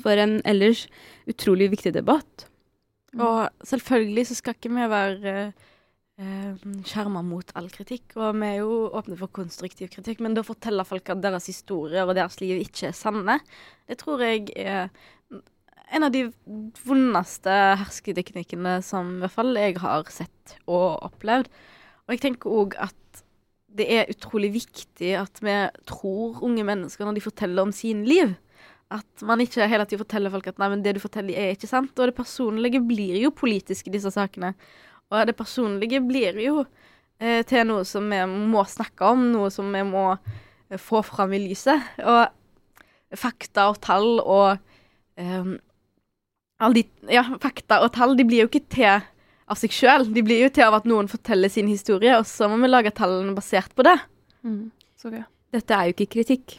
for 0.04 0.20
en 0.20 0.40
ellers 0.48 0.86
utrolig 1.30 1.72
viktig 1.74 1.94
debatt. 1.96 2.48
Og 3.18 3.48
selvfølgelig 3.66 4.28
så 4.30 4.38
skal 4.38 4.56
ikke 4.58 4.72
vi 4.74 4.88
være 4.92 5.34
eh, 6.22 6.66
skjerma 6.88 7.24
mot 7.26 7.52
all 7.58 7.70
kritikk, 7.74 8.18
og 8.18 8.38
vi 8.40 8.50
er 8.50 8.60
jo 8.62 8.88
åpne 8.98 9.18
for 9.20 9.34
konstruktiv 9.34 9.92
kritikk, 9.94 10.22
men 10.24 10.38
da 10.38 10.46
forteller 10.46 10.88
folk 10.88 11.10
at 11.14 11.22
deres 11.24 11.50
historier 11.50 12.08
og 12.08 12.18
deres 12.18 12.40
liv 12.44 12.62
ikke 12.62 12.92
er 12.92 12.98
sanne, 12.98 13.40
det 13.90 14.00
tror 14.02 14.24
jeg 14.26 14.50
er 14.56 14.90
en 15.96 16.04
av 16.04 16.12
de 16.12 16.26
vondeste 16.84 17.54
hersketeknikkene 17.80 18.80
som 18.84 19.16
i 19.16 19.22
hvert 19.24 19.36
fall 19.38 19.56
jeg 19.56 19.78
har 19.80 20.10
sett 20.12 20.58
og 20.66 21.00
opplevd. 21.08 21.48
Og 22.08 22.16
jeg 22.16 22.24
tenker 22.26 22.58
òg 22.62 22.76
at 22.90 23.24
det 23.78 23.88
er 23.94 24.12
utrolig 24.12 24.52
viktig 24.56 25.14
at 25.20 25.40
vi 25.44 25.56
tror 25.90 26.42
unge 26.46 26.66
mennesker 26.68 27.08
når 27.08 27.18
de 27.18 27.26
forteller 27.26 27.68
om 27.68 27.74
sin 27.76 28.04
liv. 28.08 28.36
At 28.94 29.24
man 29.28 29.42
ikke 29.44 29.68
hele 29.68 29.86
tiden 29.86 30.04
forteller 30.06 30.32
folk 30.32 30.48
at 30.48 30.60
nei, 30.62 30.70
men 30.72 30.84
det 30.84 30.96
du 30.96 31.02
forteller 31.04 31.36
er 31.36 31.56
ikke 31.56 31.70
sant. 31.70 31.94
Og 31.98 32.10
det 32.10 32.16
personlige 32.18 32.82
blir 32.84 33.18
jo 33.20 33.34
politisk 33.36 33.90
i 33.90 33.96
disse 33.98 34.12
sakene. 34.16 34.54
Og 35.12 35.28
det 35.28 35.36
personlige 35.40 36.02
blir 36.04 36.40
jo 36.44 36.64
eh, 37.20 37.44
til 37.48 37.68
noe 37.68 37.84
som 37.88 38.08
vi 38.12 38.22
må 38.28 38.64
snakke 38.68 39.12
om, 39.12 39.30
noe 39.34 39.52
som 39.54 39.70
vi 39.76 39.84
må 39.88 40.08
eh, 40.16 40.80
få 40.80 41.04
fram 41.06 41.36
i 41.36 41.42
lyset. 41.44 41.84
Og 42.04 43.18
fakta 43.18 43.70
og 43.72 43.80
tall 43.84 44.18
og 44.24 44.58
eh, 45.20 45.54
de, 46.76 46.84
ja, 47.12 47.24
fakta 47.44 47.82
og 47.86 47.94
tall 47.96 48.18
de 48.18 48.26
blir 48.28 48.46
jo 48.46 48.52
ikke 48.52 48.66
til 48.72 49.06
av 49.48 49.60
seg 49.60 49.74
sjøl. 49.74 50.08
De 50.14 50.24
blir 50.26 50.44
jo 50.46 50.52
til 50.54 50.68
av 50.68 50.78
at 50.80 50.88
noen 50.90 51.10
forteller 51.12 51.52
sin 51.52 51.70
historie, 51.72 52.14
og 52.20 52.28
så 52.28 52.50
må 52.52 52.60
vi 52.62 52.72
lage 52.72 52.96
tallene 52.96 53.36
basert 53.38 53.74
på 53.76 53.86
det. 53.88 53.98
Mm. 54.46 54.70
Sorry. 55.00 55.24
Dette 55.54 55.76
er 55.76 55.90
jo 55.90 55.96
ikke 55.96 56.14
kritikk. 56.18 56.58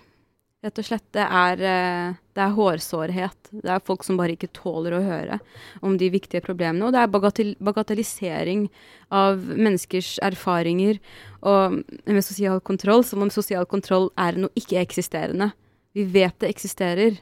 Rett 0.59 0.79
og 0.81 0.87
slett, 0.89 1.05
det 1.15 1.23
er, 1.23 1.61
eh, 1.63 2.15
det 2.35 2.43
er 2.43 2.55
hårsårhet. 2.57 3.51
Det 3.63 3.71
er 3.71 3.85
folk 3.87 4.03
som 4.03 4.17
bare 4.19 4.35
ikke 4.35 4.51
tåler 4.51 4.97
å 4.97 5.05
høre 5.05 5.39
om 5.87 5.95
de 5.97 6.09
viktige 6.11 6.43
problemene. 6.43 6.89
Og 6.89 6.93
det 6.93 6.99
er 7.05 7.13
bagatell 7.15 7.55
bagatellisering 7.63 8.69
av 9.15 9.39
menneskers 9.39 10.19
erfaringer 10.19 10.99
og 11.47 11.79
med 12.07 12.25
sosial 12.27 12.59
kontroll, 12.61 13.05
som 13.05 13.23
om 13.23 13.31
sosial 13.31 13.67
kontroll 13.67 14.11
er 14.19 14.35
noe 14.35 14.51
ikke-eksisterende. 14.59 15.53
Vi 15.95 16.05
vet 16.05 16.35
det 16.41 16.51
eksisterer. 16.51 17.21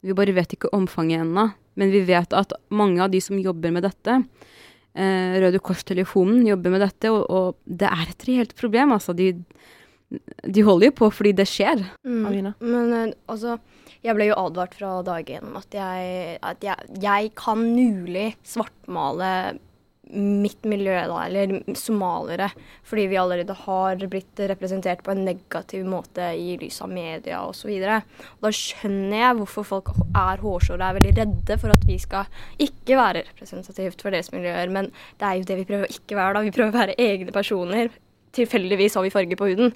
Vi 0.00 0.16
bare 0.16 0.32
vet 0.32 0.56
ikke 0.56 0.72
omfanget 0.72 1.26
ennå. 1.26 1.52
Men 1.76 1.92
vi 1.92 2.00
vet 2.08 2.32
at 2.32 2.52
mange 2.70 3.02
av 3.04 3.10
de 3.10 3.20
som 3.20 3.38
jobber 3.38 3.70
med 3.70 3.84
dette, 3.84 4.22
eh, 4.98 5.38
Røde 5.42 5.60
Kors-telefonen 5.62 6.46
jobber 6.48 6.74
med 6.74 6.84
dette, 6.84 7.12
og, 7.14 7.24
og, 7.30 7.58
det 7.64 7.88
er 7.88 8.04
et 8.08 8.28
reelt 8.28 8.54
problem. 8.58 8.94
Altså, 8.96 9.14
de, 9.16 9.32
de 10.44 10.64
holder 10.66 10.90
jo 10.90 10.98
på 11.02 11.10
fordi 11.14 11.34
det 11.38 11.48
skjer. 11.50 11.84
Mm. 12.04 12.52
Men 12.60 12.96
eh, 12.96 13.14
altså, 13.30 13.58
jeg 14.04 14.16
ble 14.18 14.28
jo 14.30 14.40
advart 14.40 14.76
fra 14.78 14.98
dag 15.06 15.30
én 15.34 15.46
om 15.48 15.56
at 15.60 15.74
jeg, 15.74 16.38
at 16.42 16.64
jeg, 16.64 16.98
jeg 17.02 17.32
kan 17.38 17.62
mulig 17.62 18.32
svartmale 18.46 19.58
mitt 20.14 20.64
miljø, 20.68 20.94
da, 21.10 21.18
eller 21.26 21.74
somaliere, 21.76 22.48
fordi 22.86 23.06
vi 23.10 23.18
allerede 23.20 23.56
har 23.66 24.00
blitt 24.10 24.40
representert 24.50 25.02
på 25.04 25.12
en 25.12 25.24
negativ 25.26 25.84
måte 25.88 26.30
i 26.38 26.56
lys 26.60 26.80
av 26.84 26.92
media 26.92 27.42
osv. 27.44 27.70
Da 27.78 28.52
skjønner 28.54 29.16
jeg 29.20 29.38
hvorfor 29.40 29.68
folk 29.68 29.92
er 30.08 30.44
hårsåre 30.44 30.80
og 30.80 30.86
er 30.88 30.98
veldig 31.00 31.14
redde 31.20 31.58
for 31.60 31.74
at 31.74 31.86
vi 31.88 31.98
skal 32.02 32.28
ikke 32.62 32.98
være 32.98 33.24
representativt 33.30 34.04
for 34.04 34.14
deres 34.14 34.32
miljøer. 34.34 34.72
Men 34.72 34.92
det 35.20 35.28
er 35.28 35.38
jo 35.38 35.48
det 35.48 35.60
vi 35.60 35.68
prøver 35.68 35.88
å 35.88 35.96
ikke 35.98 36.20
være, 36.20 36.36
da. 36.36 36.44
Vi 36.46 36.54
prøver 36.56 36.74
å 36.74 36.78
være 36.80 36.98
egne 37.08 37.34
personer. 37.34 37.92
Tilfeldigvis 38.36 38.98
har 38.98 39.06
vi 39.06 39.14
farge 39.14 39.38
på 39.40 39.52
huden. 39.52 39.74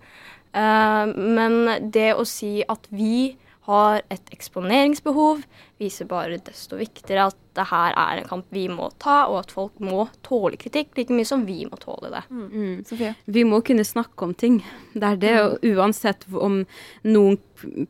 Uh, 0.53 1.09
men 1.17 1.89
det 1.93 2.13
å 2.17 2.27
si 2.29 2.61
at 2.69 2.89
vi 2.93 3.33
har 3.69 4.01
et 4.11 4.33
eksponeringsbehov, 4.35 5.45
viser 5.79 6.09
bare 6.11 6.41
desto 6.43 6.79
viktigere 6.81 7.29
at 7.31 7.37
det 7.55 7.67
her 7.71 7.95
er 7.95 8.19
en 8.19 8.27
kamp 8.27 8.49
vi 8.55 8.65
må 8.73 8.89
ta, 9.03 9.29
og 9.31 9.43
at 9.43 9.53
folk 9.55 9.79
må 9.85 10.09
tåle 10.27 10.59
kritikk 10.59 10.97
like 10.99 11.15
mye 11.15 11.29
som 11.29 11.45
vi 11.47 11.61
må 11.69 11.79
tåle 11.79 12.11
det. 12.11 12.23
Mm. 12.33 13.13
Vi 13.37 13.45
må 13.47 13.61
kunne 13.63 13.85
snakke 13.87 14.27
om 14.27 14.33
ting. 14.35 14.59
Det 14.95 15.13
er 15.13 15.21
det, 15.23 15.35
og 15.45 15.67
uansett 15.69 16.27
om 16.33 16.63
noen 17.07 17.39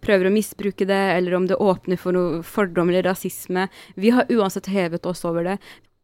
prøver 0.05 0.29
å 0.29 0.35
misbruke 0.35 0.89
det, 0.89 1.01
eller 1.17 1.39
om 1.39 1.49
det 1.49 1.57
åpner 1.57 2.01
for 2.01 2.17
noe 2.17 2.43
fordom 2.45 2.93
eller 2.93 3.09
rasisme. 3.09 3.69
Vi 3.97 4.13
har 4.13 4.29
uansett 4.29 4.69
hevet 4.73 5.09
oss 5.09 5.25
over 5.29 5.55
det. 5.55 5.57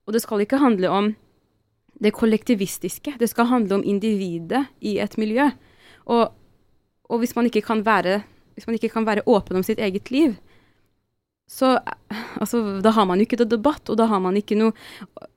Og 0.09 0.17
det 0.17 0.25
skal 0.25 0.47
ikke 0.47 0.63
handle 0.63 0.95
om 0.95 1.13
det 2.01 2.15
kollektivistiske. 2.17 3.19
Det 3.21 3.29
skal 3.29 3.51
handle 3.53 3.83
om 3.83 3.85
individet 3.85 4.65
i 4.81 4.97
et 5.03 5.19
miljø. 5.21 5.51
Og, 6.09 6.33
og 7.11 7.21
hvis 7.21 7.37
man 7.37 7.51
ikke 7.51 7.67
kan 7.67 7.85
være 7.85 8.23
hvis 8.59 8.68
man 8.68 8.77
ikke 8.79 8.90
kan 8.92 9.07
være 9.07 9.25
åpen 9.31 9.61
om 9.61 9.64
sitt 9.66 9.79
eget 9.79 10.11
liv, 10.11 10.35
så 11.49 11.79
altså, 12.37 12.61
da 12.85 12.92
har 12.92 13.07
man 13.09 13.21
jo 13.21 13.25
ikke 13.25 13.38
noe 13.40 13.49
debatt, 13.49 13.88
og 13.88 13.97
da 13.97 14.05
har 14.11 14.21
man 14.21 14.37
ikke 14.37 14.59
noe 14.59 14.75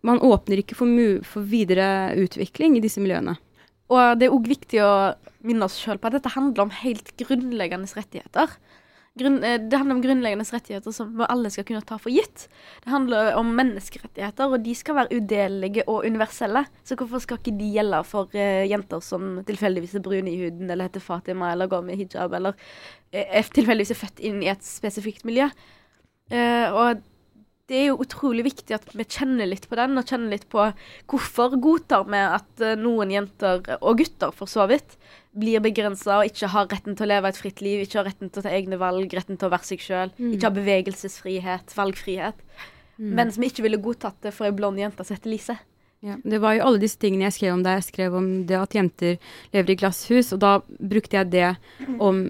Man 0.03 0.19
åpner 0.19 0.60
ikke 0.60 0.75
for, 0.75 0.89
for 1.23 1.45
videre 1.45 2.17
utvikling 2.19 2.75
i 2.75 2.81
disse 2.84 2.99
miljøene. 2.99 3.38
Og 3.91 4.17
det 4.17 4.27
er 4.27 4.34
òg 4.34 4.47
viktig 4.49 4.79
å 4.81 5.13
minne 5.45 5.67
oss 5.67 5.77
sjøl 5.77 5.99
på 6.01 6.10
at 6.10 6.17
dette 6.17 6.34
handler 6.34 6.65
om 6.65 6.73
helt 6.81 7.12
grunnleggende 7.19 7.89
rettigheter. 7.93 8.55
Grunn, 9.19 9.43
eh, 9.43 9.60
det 9.60 9.76
handler 9.76 9.95
om 9.97 10.02
grunnleggende 10.02 10.45
rettigheter 10.47 10.93
som 10.95 11.19
alle 11.28 11.50
skal 11.52 11.65
kunne 11.67 11.84
ta 11.84 11.97
for 12.00 12.13
gitt. 12.15 12.45
Det 12.84 12.93
handler 12.93 13.34
om 13.36 13.50
menneskerettigheter, 13.58 14.47
og 14.47 14.63
de 14.63 14.76
skal 14.76 14.95
være 15.02 15.17
udelelige 15.17 15.84
og 15.84 16.06
universelle. 16.08 16.63
Så 16.88 16.95
hvorfor 16.95 17.19
skal 17.19 17.41
ikke 17.41 17.58
de 17.60 17.74
gjelde 17.74 18.00
for 18.08 18.32
uh, 18.32 18.63
jenter 18.71 19.04
som 19.04 19.41
tilfeldigvis 19.47 19.97
er 20.00 20.06
brune 20.06 20.32
i 20.32 20.39
huden, 20.39 20.71
eller 20.71 20.88
heter 20.88 21.04
Fatima, 21.04 21.52
eller 21.52 21.67
går 21.67 21.84
med 21.84 22.00
hijab, 22.00 22.32
eller 22.39 22.56
uh, 22.56 23.52
tilfeldigvis 23.60 23.91
er 23.91 24.00
født 24.00 24.24
inn 24.24 24.39
i 24.45 24.52
et 24.54 24.63
spesifikt 24.63 25.28
miljø? 25.28 25.50
Uh, 26.32 26.67
og 26.71 27.04
det 27.71 27.79
er 27.79 27.86
jo 27.88 28.01
utrolig 28.03 28.43
viktig 28.49 28.75
at 28.75 28.89
vi 28.91 29.05
kjenner 29.07 29.47
litt 29.47 29.69
på 29.71 29.77
den, 29.79 29.95
og 29.95 30.10
kjenner 30.10 30.34
litt 30.34 30.49
på 30.51 30.65
hvorfor 31.12 31.55
godtar 31.63 32.03
vi 32.12 32.19
at 32.19 32.63
noen 32.81 33.13
jenter, 33.13 33.63
og 33.79 34.01
gutter 34.01 34.36
for 34.36 34.51
så 34.51 34.67
vidt, 34.67 34.97
blir 35.31 35.63
begrensa 35.63 36.19
og 36.19 36.27
ikke 36.27 36.49
har 36.51 36.67
retten 36.73 36.97
til 36.99 37.07
å 37.07 37.12
leve 37.13 37.31
et 37.31 37.39
fritt 37.39 37.63
liv, 37.63 37.86
ikke 37.86 38.01
har 38.01 38.10
retten 38.10 38.27
til 38.27 38.41
å 38.41 38.45
ta 38.45 38.51
egne 38.51 38.79
valg, 38.81 39.15
retten 39.15 39.39
til 39.39 39.47
å 39.47 39.53
være 39.53 39.69
seg 39.69 39.86
sjøl, 39.86 40.12
mm. 40.17 40.34
ikke 40.36 40.49
har 40.49 40.57
bevegelsesfrihet, 40.57 41.75
valgfrihet. 41.77 42.43
Mm. 42.97 43.13
Mens 43.21 43.39
vi 43.39 43.47
ikke 43.47 43.65
ville 43.65 43.79
godtatt 43.81 44.19
det 44.25 44.36
for 44.36 44.49
ei 44.49 44.55
blond 44.55 44.81
jente 44.81 45.07
som 45.07 45.15
heter 45.15 45.31
Lise. 45.31 45.57
Ja, 46.03 46.17
det 46.25 46.41
var 46.41 46.57
jo 46.57 46.65
alle 46.65 46.81
disse 46.81 46.97
tingene 46.99 47.27
jeg 47.29 47.38
skrev 47.38 47.55
om 47.55 47.63
da 47.63 47.77
jeg 47.77 47.88
skrev 47.88 48.15
om 48.17 48.29
det 48.49 48.57
at 48.57 48.75
jenter 48.75 49.17
lever 49.53 49.73
i 49.73 49.79
glasshus, 49.79 50.34
og 50.36 50.41
da 50.43 50.53
brukte 50.67 51.19
jeg 51.19 51.31
det 51.31 51.49
om, 52.01 52.25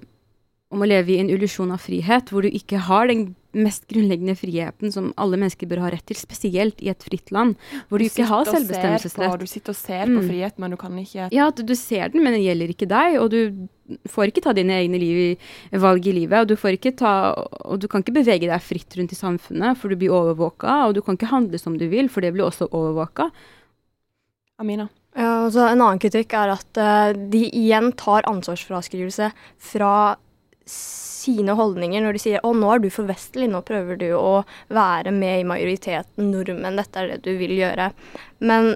om 0.70 0.84
å 0.84 0.90
leve 0.92 1.16
i 1.16 1.22
en 1.24 1.32
illusjon 1.32 1.72
av 1.74 1.82
frihet, 1.82 2.30
hvor 2.30 2.46
du 2.46 2.52
ikke 2.52 2.84
har 2.92 3.10
den 3.10 3.32
mest 3.58 3.88
grunnleggende 3.92 4.36
friheten 4.40 4.94
som 4.94 5.12
alle 5.20 5.40
mennesker 5.40 5.70
bør 5.70 5.84
ha 5.86 5.92
rett 5.94 6.06
til, 6.08 6.20
spesielt 6.20 6.82
i 6.84 6.92
et 6.92 7.04
fritt 7.04 7.34
land, 7.36 7.58
hvor 7.90 8.00
du, 8.00 8.06
du 8.06 8.10
ikke 8.10 8.28
har 8.30 8.48
selvbestemmelsesrett. 8.48 9.42
Du 9.42 9.50
sitter 9.50 9.76
og 9.76 9.80
ser 9.80 10.06
på 10.08 10.18
mm. 10.18 10.30
frihet, 10.30 10.58
men 10.62 10.74
du 10.74 10.80
kan 10.80 10.98
ikke 11.02 11.30
Ja, 11.36 11.50
du, 11.52 11.64
du, 11.68 11.76
ser 11.78 12.14
den, 12.14 12.24
men 12.24 12.38
den 12.38 12.46
gjelder 12.46 12.74
ikke 12.74 12.90
deg, 12.92 13.18
og 13.22 13.32
du 13.34 13.68
får 14.08 14.32
ikke 14.32 14.46
ta 14.46 14.56
dine 14.56 14.78
egne 14.80 15.02
liv, 15.02 15.50
valg 15.84 16.08
i 16.08 16.16
livet, 16.16 16.38
og 16.40 16.52
du 16.52 16.56
får 16.60 16.78
ikke 16.78 16.94
ta 17.02 17.14
Og 17.68 17.82
du 17.82 17.90
kan 17.92 18.06
ikke 18.06 18.16
bevege 18.22 18.48
deg 18.48 18.64
fritt 18.64 18.96
rundt 18.96 19.12
i 19.12 19.20
samfunnet, 19.20 19.80
for 19.80 19.92
du 19.92 20.00
blir 20.00 20.16
overvåka, 20.16 20.86
og 20.88 20.96
du 20.96 21.04
kan 21.04 21.20
ikke 21.20 21.34
handle 21.34 21.60
som 21.60 21.76
du 21.80 21.90
vil, 21.92 22.10
for 22.12 22.24
det 22.24 22.32
blir 22.36 22.48
også 22.48 22.70
overvåka. 22.72 23.32
Amina? 24.62 24.88
Ja, 25.18 25.44
altså 25.44 25.66
En 25.68 25.82
annen 25.82 26.00
kritikk 26.00 26.34
er 26.38 26.54
at 26.54 26.80
uh, 26.80 27.12
de 27.12 27.44
igjen 27.50 27.92
tar 28.00 28.28
ansvarsfraskrivelse 28.30 29.32
fra 29.72 29.94
sine 30.70 31.56
holdninger 31.58 32.02
når 32.04 32.18
de 32.18 32.22
sier 32.24 32.40
'Å, 32.42 32.54
nå 32.58 32.70
er 32.74 32.80
du 32.80 32.90
for 32.90 33.10
vestlig, 33.10 33.50
nå 33.50 33.62
prøver 33.66 33.98
du 34.00 34.10
å 34.18 34.44
være 34.70 35.12
med 35.14 35.42
i 35.42 35.48
majoriteten 35.48 36.32
nordmenn, 36.32 36.80
dette 36.80 36.98
er 36.98 37.08
det 37.14 37.22
du 37.26 37.38
vil 37.38 37.54
gjøre'. 37.58 37.92
Men 38.40 38.76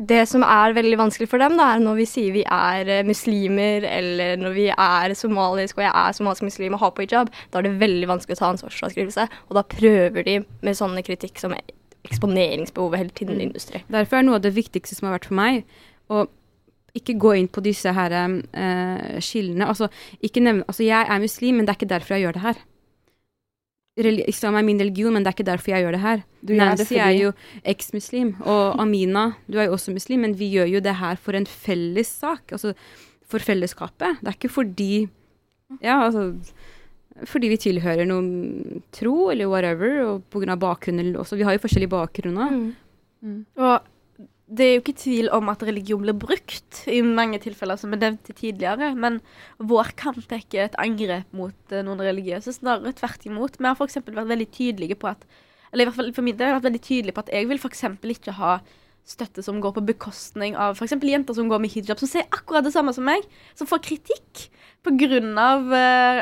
det 0.00 0.22
som 0.30 0.44
er 0.46 0.72
veldig 0.72 0.96
vanskelig 0.96 1.28
for 1.28 1.42
dem, 1.42 1.58
da, 1.60 1.74
er 1.74 1.82
når 1.82 1.98
vi 1.98 2.06
sier 2.08 2.32
vi 2.32 2.44
er 2.46 2.88
eh, 2.88 3.02
muslimer, 3.04 3.84
eller 3.84 4.40
når 4.40 4.54
vi 4.56 4.68
er 4.72 5.14
somalisk 5.18 5.76
og 5.76 5.84
jeg 5.84 5.92
er 5.92 6.16
somalisk 6.16 6.46
muslim 6.46 6.76
og 6.76 6.80
har 6.80 6.94
på 6.96 7.04
hijab, 7.04 7.32
da 7.52 7.60
er 7.60 7.68
det 7.68 7.80
veldig 7.82 8.08
vanskelig 8.08 8.38
å 8.38 8.40
ta 8.40 8.50
ansvarsfraskrivelse. 8.54 9.28
Og 9.50 9.58
da 9.58 9.66
prøver 9.76 10.24
de 10.24 10.38
med 10.64 10.78
sånne 10.78 11.04
kritikk 11.04 11.42
som 11.42 11.52
eksponeringsbehovet 12.08 13.02
hele 13.02 13.16
tiden 13.16 13.40
i 13.40 13.48
industri. 13.50 13.82
Derfor 13.92 14.20
er 14.20 14.28
noe 14.28 14.40
av 14.40 14.46
det 14.46 14.56
viktigste 14.56 14.96
som 14.96 15.10
har 15.10 15.18
vært 15.18 15.28
for 15.28 15.36
meg, 15.36 15.66
å 16.08 16.24
ikke 16.96 17.18
gå 17.20 17.36
inn 17.38 17.48
på 17.48 17.62
disse 17.64 17.92
her 17.94 18.14
uh, 18.16 19.20
skillene. 19.22 19.68
Altså, 19.68 19.88
ikke 20.22 20.42
nevne, 20.42 20.66
altså, 20.68 20.84
jeg 20.86 21.06
er 21.08 21.22
muslim, 21.22 21.60
men 21.60 21.66
det 21.66 21.74
er 21.74 21.80
ikke 21.80 21.94
derfor 21.94 22.16
jeg 22.16 22.26
gjør 22.26 22.38
det 22.38 22.46
her. 22.48 22.62
Reli 24.00 24.24
Islam 24.30 24.56
er 24.56 24.64
min 24.64 24.80
religion, 24.80 25.12
men 25.12 25.24
det 25.24 25.28
er 25.32 25.36
ikke 25.36 25.50
derfor 25.50 25.74
jeg 25.74 25.84
gjør 25.84 25.96
det 25.96 26.00
her. 26.00 26.22
Du 26.40 26.52
gjør 26.54 26.58
det 26.58 26.66
Nancy 26.78 26.84
fordi- 26.88 27.00
er 27.04 27.14
jo 27.18 27.32
eksmuslim, 27.64 28.34
og 28.40 28.80
Amina, 28.80 29.32
du 29.50 29.58
er 29.58 29.64
jo 29.68 29.76
også 29.76 29.92
muslim, 29.92 30.20
men 30.20 30.34
vi 30.38 30.50
gjør 30.54 30.70
jo 30.70 30.80
det 30.80 30.96
her 30.96 31.16
for 31.16 31.32
en 31.36 31.46
felles 31.46 32.08
sak. 32.08 32.52
Altså 32.52 32.74
for 33.30 33.38
fellesskapet. 33.38 34.20
Det 34.20 34.28
er 34.28 34.38
ikke 34.38 34.52
fordi 34.52 35.08
Ja, 35.82 36.02
altså 36.02 36.34
fordi 37.28 37.48
vi 37.48 37.56
tilhører 37.56 38.06
noen 38.08 38.82
tro, 38.92 39.30
eller 39.30 39.46
whatever, 39.46 40.00
og 40.06 40.22
på 40.30 40.40
grunn 40.40 40.54
av 40.54 40.58
bakgrunn 40.58 41.16
også. 41.20 41.36
Vi 41.36 41.42
har 41.46 41.52
jo 41.52 41.62
forskjellige 41.62 41.92
bakgrunner. 41.92 42.54
Mm. 43.20 43.46
Og 43.56 43.80
det 44.50 44.66
er 44.66 44.72
jo 44.74 44.82
ikke 44.82 44.96
tvil 44.98 45.28
om 45.36 45.50
at 45.52 45.62
religion 45.62 46.02
blir 46.02 46.16
brukt 46.18 46.82
i 46.90 46.98
mange 47.06 47.38
tilfeller, 47.42 47.78
som 47.78 47.94
er 47.94 48.02
nevnt 48.02 48.32
tidligere. 48.34 48.90
Men 48.98 49.20
vår 49.62 49.92
kamp 50.00 50.18
er 50.26 50.42
ikke 50.42 50.64
et 50.64 50.76
angrep 50.82 51.30
mot 51.36 51.74
eh, 51.74 51.84
noen 51.86 52.02
religiøse, 52.02 52.56
snarere 52.58 52.94
tvert 52.98 53.28
imot. 53.30 53.60
Vi 53.60 53.68
har 53.68 53.78
f.eks. 53.78 54.00
vært 54.02 54.32
veldig 54.34 54.50
tydelige 54.56 54.98
på 54.98 55.12
at 55.12 55.24
Eller 55.70 55.84
i 55.84 55.86
hvert 55.86 56.00
fall 56.00 56.14
for 56.14 56.26
min 56.26 56.34
del 56.34 56.48
har 56.48 56.56
jeg 56.56 56.58
vært 56.58 56.66
veldig 56.66 56.82
tydelig 56.82 57.12
på 57.14 57.22
at 57.22 57.28
jeg 57.30 57.46
vil 57.46 57.60
f.eks. 57.62 57.84
ikke 58.16 58.32
ha 58.40 58.56
støtte 59.06 59.42
som 59.42 59.60
går 59.62 59.74
på 59.76 59.84
bekostning 59.86 60.56
av 60.58 60.74
f.eks. 60.74 60.96
jenter 60.98 61.36
som 61.36 61.46
går 61.50 61.62
med 61.62 61.70
hijab, 61.70 61.98
som 62.02 62.10
ser 62.10 62.26
akkurat 62.26 62.66
det 62.66 62.74
samme 62.74 62.94
som 62.94 63.06
meg, 63.06 63.22
som 63.54 63.70
får 63.70 63.84
kritikk 63.86 64.48
pga. 64.82 65.20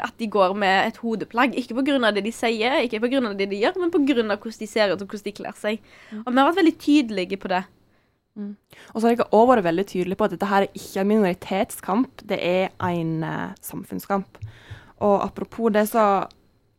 at 0.05 0.14
de 0.21 0.29
går 0.29 0.53
med 0.55 0.88
et 0.88 1.01
hodeplagg. 1.01 1.57
Ikke 1.57 1.81
pga. 1.81 2.12
det 2.12 2.25
de 2.29 2.33
sier, 2.33 2.83
ikke 2.85 3.01
pga. 3.01 3.33
det 3.33 3.49
de 3.49 3.64
gjør, 3.64 3.81
men 3.81 3.91
pga. 3.91 4.37
hvordan 4.37 4.61
de 4.61 4.67
ser 4.69 4.93
ut 4.93 5.01
og 5.01 5.09
hvordan 5.09 5.25
de 5.25 5.33
kler 5.33 5.57
seg. 5.57 5.81
Og 6.27 6.33
vi 6.33 6.38
har 6.38 6.53
vært 6.53 6.61
veldig 6.61 6.79
tydelige 6.79 7.41
på 7.41 7.49
det. 7.49 7.64
Og 8.95 9.01
så 9.01 9.07
har 9.07 9.14
jeg 9.14 9.27
også 9.27 9.47
vært 9.51 9.67
veldig 9.67 9.87
tydelig 9.91 10.19
på 10.19 10.27
at 10.29 10.35
dette 10.35 10.49
her 10.51 10.67
er 10.67 10.77
ikke 10.77 11.03
en 11.03 11.11
minoritetskamp, 11.12 12.27
det 12.31 12.38
er 12.45 12.69
en 12.85 13.23
eh, 13.27 13.55
samfunnskamp. 13.64 14.38
Og 15.03 15.17
apropos 15.25 15.73
det, 15.75 15.88
så 15.91 16.27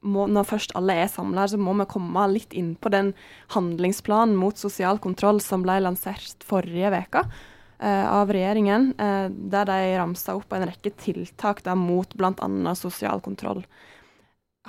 må, 0.01 0.25
når 0.31 0.47
først 0.47 0.75
alle 0.79 0.95
er 1.01 1.11
samla 1.11 1.43
her, 1.43 1.53
så 1.53 1.59
må 1.59 1.73
vi 1.79 1.87
komme 1.91 2.25
litt 2.31 2.55
inn 2.57 2.73
på 2.79 2.91
den 2.93 3.13
handlingsplanen 3.55 4.37
mot 4.39 4.59
sosial 4.59 5.01
kontroll 5.03 5.41
som 5.43 5.65
ble 5.65 5.79
lansert 5.83 6.45
forrige 6.47 6.91
uke 6.95 7.25
eh, 7.25 8.05
av 8.07 8.31
regjeringen, 8.31 8.93
eh, 8.99 9.27
der 9.29 9.69
de 9.69 9.79
ramsa 9.99 10.37
opp 10.39 10.55
en 10.55 10.67
rekke 10.69 10.93
tiltak 10.99 11.63
da, 11.67 11.75
mot 11.75 12.15
bl.a. 12.15 12.75
sosial 12.79 13.23
kontroll. 13.25 13.65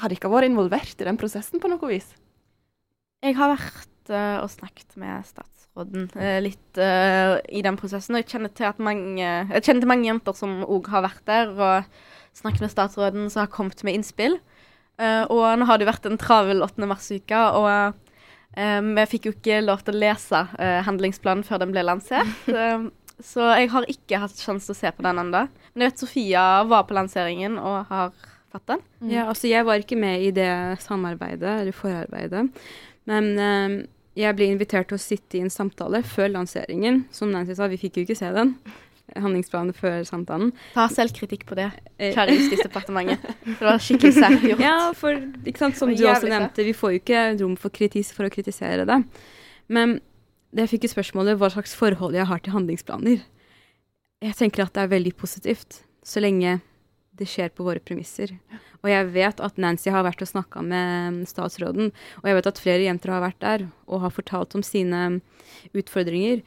Har 0.00 0.12
dere 0.12 0.32
vært 0.32 0.50
involvert 0.50 1.02
i 1.02 1.06
den 1.06 1.18
prosessen 1.20 1.62
på 1.62 1.70
noe 1.70 1.90
vis? 1.90 2.10
Jeg 3.20 3.36
har 3.36 3.52
vært 3.52 4.14
eh, 4.14 4.38
og 4.40 4.50
snakket 4.52 4.96
med 5.00 5.26
statsråden 5.70 6.10
eh, 6.20 6.40
litt 6.42 6.78
uh, 6.78 7.38
i 7.48 7.62
den 7.62 7.76
prosessen. 7.76 8.14
Og 8.14 8.22
jeg 8.22 8.30
kjenner 8.30 8.50
til, 8.50 8.66
at 8.66 8.78
mange, 8.78 9.22
jeg 9.22 9.62
kjenner 9.62 9.80
til 9.80 9.90
mange 9.90 10.08
jenter 10.08 10.36
som 10.36 10.62
òg 10.64 10.88
har 10.90 11.02
vært 11.02 11.24
der 11.26 11.50
og 11.54 11.84
snakket 12.34 12.60
med 12.62 12.70
statsråden, 12.70 13.30
som 13.30 13.44
har 13.44 13.50
kommet 13.50 13.82
med 13.84 13.94
innspill. 13.94 14.38
Uh, 15.00 15.24
og 15.30 15.58
nå 15.58 15.66
har 15.66 15.78
det 15.78 15.86
jo 15.86 15.92
vært 15.92 16.06
en 16.06 16.20
travel 16.20 16.62
8. 16.62 16.86
mars-uke, 16.86 17.42
og 17.56 17.94
uh, 18.56 18.80
vi 18.80 19.06
fikk 19.10 19.28
jo 19.28 19.34
ikke 19.34 19.60
lov 19.62 19.84
til 19.84 19.94
å 19.94 20.00
lese 20.00 20.46
handlingsplanen 20.58 21.44
før 21.46 21.62
den 21.62 21.74
ble 21.74 21.86
lansert. 21.86 22.26
Så 23.20 23.44
jeg 23.52 23.68
har 23.68 23.84
ikke 23.92 24.16
hatt 24.22 24.38
sjanse 24.40 24.70
til 24.70 24.72
å 24.72 24.78
se 24.78 24.90
på 24.96 25.04
den 25.04 25.18
ennå. 25.20 25.42
Men 25.74 25.82
jeg 25.84 25.90
vet 25.90 26.02
Sofia 26.02 26.44
var 26.64 26.86
på 26.88 26.96
lanseringen 26.96 27.58
og 27.60 27.90
har 27.90 28.14
fått 28.50 28.64
den. 28.72 28.84
Ja, 29.12 29.26
altså 29.28 29.50
jeg 29.50 29.66
var 29.68 29.82
ikke 29.82 29.98
med 30.00 30.24
i 30.24 30.30
det 30.32 30.48
samarbeidet, 30.80 31.60
eller 31.60 31.76
forarbeidet. 31.76 32.46
Men 33.10 33.28
jeg 34.18 34.36
ble 34.36 34.50
invitert 34.50 34.90
til 34.90 34.98
å 34.98 35.02
sitte 35.02 35.38
i 35.38 35.42
en 35.44 35.52
samtale 35.52 36.02
før 36.06 36.32
lanseringen. 36.34 37.04
Som 37.14 37.30
Nancy 37.34 37.54
sa, 37.58 37.68
vi 37.70 37.78
fikk 37.80 38.00
jo 38.00 38.06
ikke 38.06 38.18
se 38.18 38.30
den. 38.34 38.54
Handlingsplanen 39.10 39.74
før 39.74 40.04
samtalen. 40.06 40.52
Ta 40.74 40.86
selvkritikk 40.90 41.46
på 41.48 41.56
det, 41.58 41.70
Eh, 41.98 42.14
kjære 42.14 42.36
Justisdepartementet. 42.36 43.24
Det 43.44 43.66
var 43.66 43.82
skikkelig 43.82 44.14
sært 44.14 44.44
gjort. 44.46 44.62
Ja, 44.62 44.92
for 44.96 45.18
sant, 45.58 45.76
som 45.76 45.90
du 45.90 46.04
også 46.06 46.30
nevnte, 46.30 46.64
vi 46.64 46.72
får 46.76 46.94
jo 46.94 47.02
ikke 47.02 47.24
rom 47.42 47.56
for, 47.58 47.74
kritis, 47.74 48.12
for 48.14 48.24
å 48.28 48.30
kritisere 48.32 48.86
det. 48.86 49.02
Men 49.68 49.98
det 50.54 50.66
jeg 50.66 50.72
fikk 50.76 50.86
i 50.88 50.94
spørsmålet 50.94 51.38
hva 51.38 51.50
slags 51.52 51.74
forhold 51.78 52.14
jeg 52.18 52.26
har 52.26 52.42
til 52.42 52.54
handlingsplaner. 52.54 53.22
Jeg 54.22 54.36
tenker 54.38 54.64
at 54.64 54.74
det 54.74 54.82
er 54.84 54.94
veldig 54.94 55.14
positivt, 55.16 55.82
så 56.04 56.22
lenge 56.22 56.60
det 57.20 57.28
skjer 57.28 57.52
på 57.52 57.66
våre 57.66 57.82
premisser. 57.84 58.32
Og 58.80 58.88
jeg 58.88 59.10
vet 59.12 59.42
at 59.44 59.60
Nancy 59.60 59.92
har 59.92 60.06
vært 60.06 60.22
og 60.24 60.30
snakka 60.30 60.62
med 60.64 61.22
statsråden, 61.28 61.92
og 62.22 62.30
jeg 62.30 62.38
vet 62.38 62.48
at 62.48 62.62
flere 62.62 62.86
jenter 62.86 63.12
har 63.12 63.24
vært 63.26 63.40
der 63.44 63.66
og 63.86 64.06
har 64.06 64.14
fortalt 64.14 64.56
om 64.56 64.64
sine 64.64 65.20
utfordringer. 65.76 66.40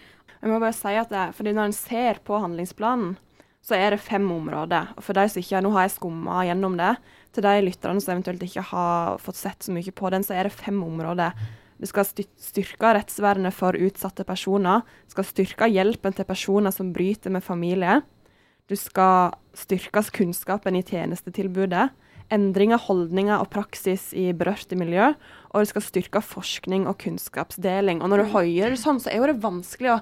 Jeg 0.43 0.51
må 0.51 0.57
bare 0.59 0.75
si 0.75 0.91
at 0.99 1.13
det, 1.13 1.29
fordi 1.37 1.53
Når 1.53 1.69
en 1.69 1.77
ser 1.77 2.19
på 2.25 2.39
handlingsplanen, 2.41 3.15
så 3.63 3.77
er 3.79 3.93
det 3.93 4.03
fem 4.03 4.25
områder. 4.27 4.89
Og 4.97 5.03
for 5.05 5.15
de 5.15 5.23
som 5.29 5.39
ikke, 5.39 5.61
Nå 5.63 5.71
har 5.71 5.87
jeg 5.87 5.95
skumma 5.95 6.43
gjennom 6.43 6.75
det. 6.75 6.97
Til 7.31 7.45
de 7.45 7.61
lytterne 7.63 8.01
som 8.03 8.17
eventuelt 8.17 8.43
ikke 8.43 8.65
har 8.73 9.17
fått 9.23 9.39
sett 9.39 9.63
så 9.63 9.71
mye 9.71 9.91
på 9.95 10.09
den, 10.11 10.23
så 10.23 10.35
er 10.35 10.49
det 10.49 10.57
fem 10.57 10.81
områder. 10.83 11.31
Det 11.79 11.87
skal 11.87 12.05
styrke 12.05 12.91
rettsvernet 12.97 13.55
for 13.55 13.75
utsatte 13.75 14.25
personer. 14.27 14.83
Det 15.07 15.15
skal 15.15 15.29
styrke 15.29 15.71
hjelpen 15.71 16.13
til 16.13 16.27
personer 16.27 16.75
som 16.75 16.91
bryter 16.93 17.31
med 17.31 17.43
familie. 17.43 18.01
Du 18.71 18.75
skal 18.79 19.33
styrke 19.57 20.03
kunnskapen 20.15 20.77
i 20.79 20.83
tjenestetilbudet. 20.87 21.89
Endring 22.31 22.71
av 22.73 22.85
holdninger 22.87 23.35
og 23.35 23.49
praksis 23.51 24.07
i 24.17 24.29
berørte 24.33 24.77
miljø. 24.79 25.09
Og 25.51 25.61
det 25.61 25.69
skal 25.73 25.83
styrke 25.85 26.21
forskning 26.23 26.87
og 26.87 26.95
kunnskapsdeling. 27.03 27.99
Og 28.01 28.09
når 28.09 28.23
du 28.23 28.31
hører 28.31 28.73
det 28.73 28.79
sånn, 28.81 29.01
så 29.03 29.11
er 29.11 29.19
jo 29.19 29.27
det 29.33 29.43
vanskelig 29.43 29.91
å 29.93 29.99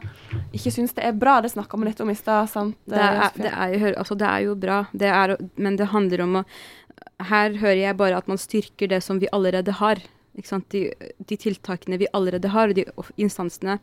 ikke 0.54 0.74
synes 0.78 0.94
det 0.96 1.08
er 1.10 1.18
bra. 1.18 1.40
Det 1.42 1.52
snakka 1.56 1.80
vi 1.82 1.90
litt 1.90 2.04
om 2.06 2.14
i 2.14 2.16
stad. 2.16 2.52
sant? 2.54 2.78
Det 2.86 3.02
er, 3.02 3.26
det, 3.36 3.52
jo, 3.74 3.92
altså 4.04 4.16
det 4.22 4.30
er 4.30 4.46
jo 4.46 4.56
bra, 4.56 4.80
det 4.94 5.10
er, 5.10 5.36
men 5.58 5.82
det 5.82 5.92
handler 5.92 6.28
om 6.28 6.42
å 6.44 6.46
Her 7.22 7.54
hører 7.54 7.78
jeg 7.78 7.98
bare 7.98 8.18
at 8.18 8.30
man 8.30 8.40
styrker 8.42 8.90
det 8.90 9.02
som 9.06 9.20
vi 9.22 9.30
allerede 9.34 9.74
har. 9.78 10.00
De, 10.34 10.82
de 11.28 11.36
tiltakene 11.38 12.00
vi 12.02 12.08
allerede 12.18 12.50
har, 12.50 12.72
og 12.72 12.78
de 12.78 12.86
instansene 13.22 13.78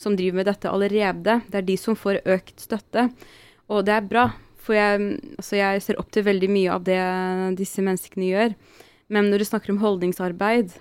som 0.00 0.16
driver 0.16 0.40
med 0.40 0.48
dette 0.48 0.70
allerede, 0.70 1.36
det 1.50 1.60
er 1.60 1.66
de 1.68 1.76
som 1.78 1.98
får 1.98 2.22
økt 2.24 2.62
støtte. 2.62 3.10
Og 3.70 3.84
det 3.86 3.94
er 3.94 4.08
bra, 4.10 4.24
for 4.60 4.76
jeg, 4.76 5.18
altså 5.38 5.58
jeg 5.58 5.82
ser 5.84 6.00
opp 6.02 6.10
til 6.12 6.26
veldig 6.26 6.50
mye 6.50 6.72
av 6.74 6.86
det 6.86 7.00
disse 7.60 7.82
menneskene 7.84 8.30
gjør. 8.32 8.56
Men 9.10 9.30
når 9.30 9.42
du 9.42 9.48
snakker 9.48 9.74
om 9.74 9.80
holdningsarbeid, 9.82 10.74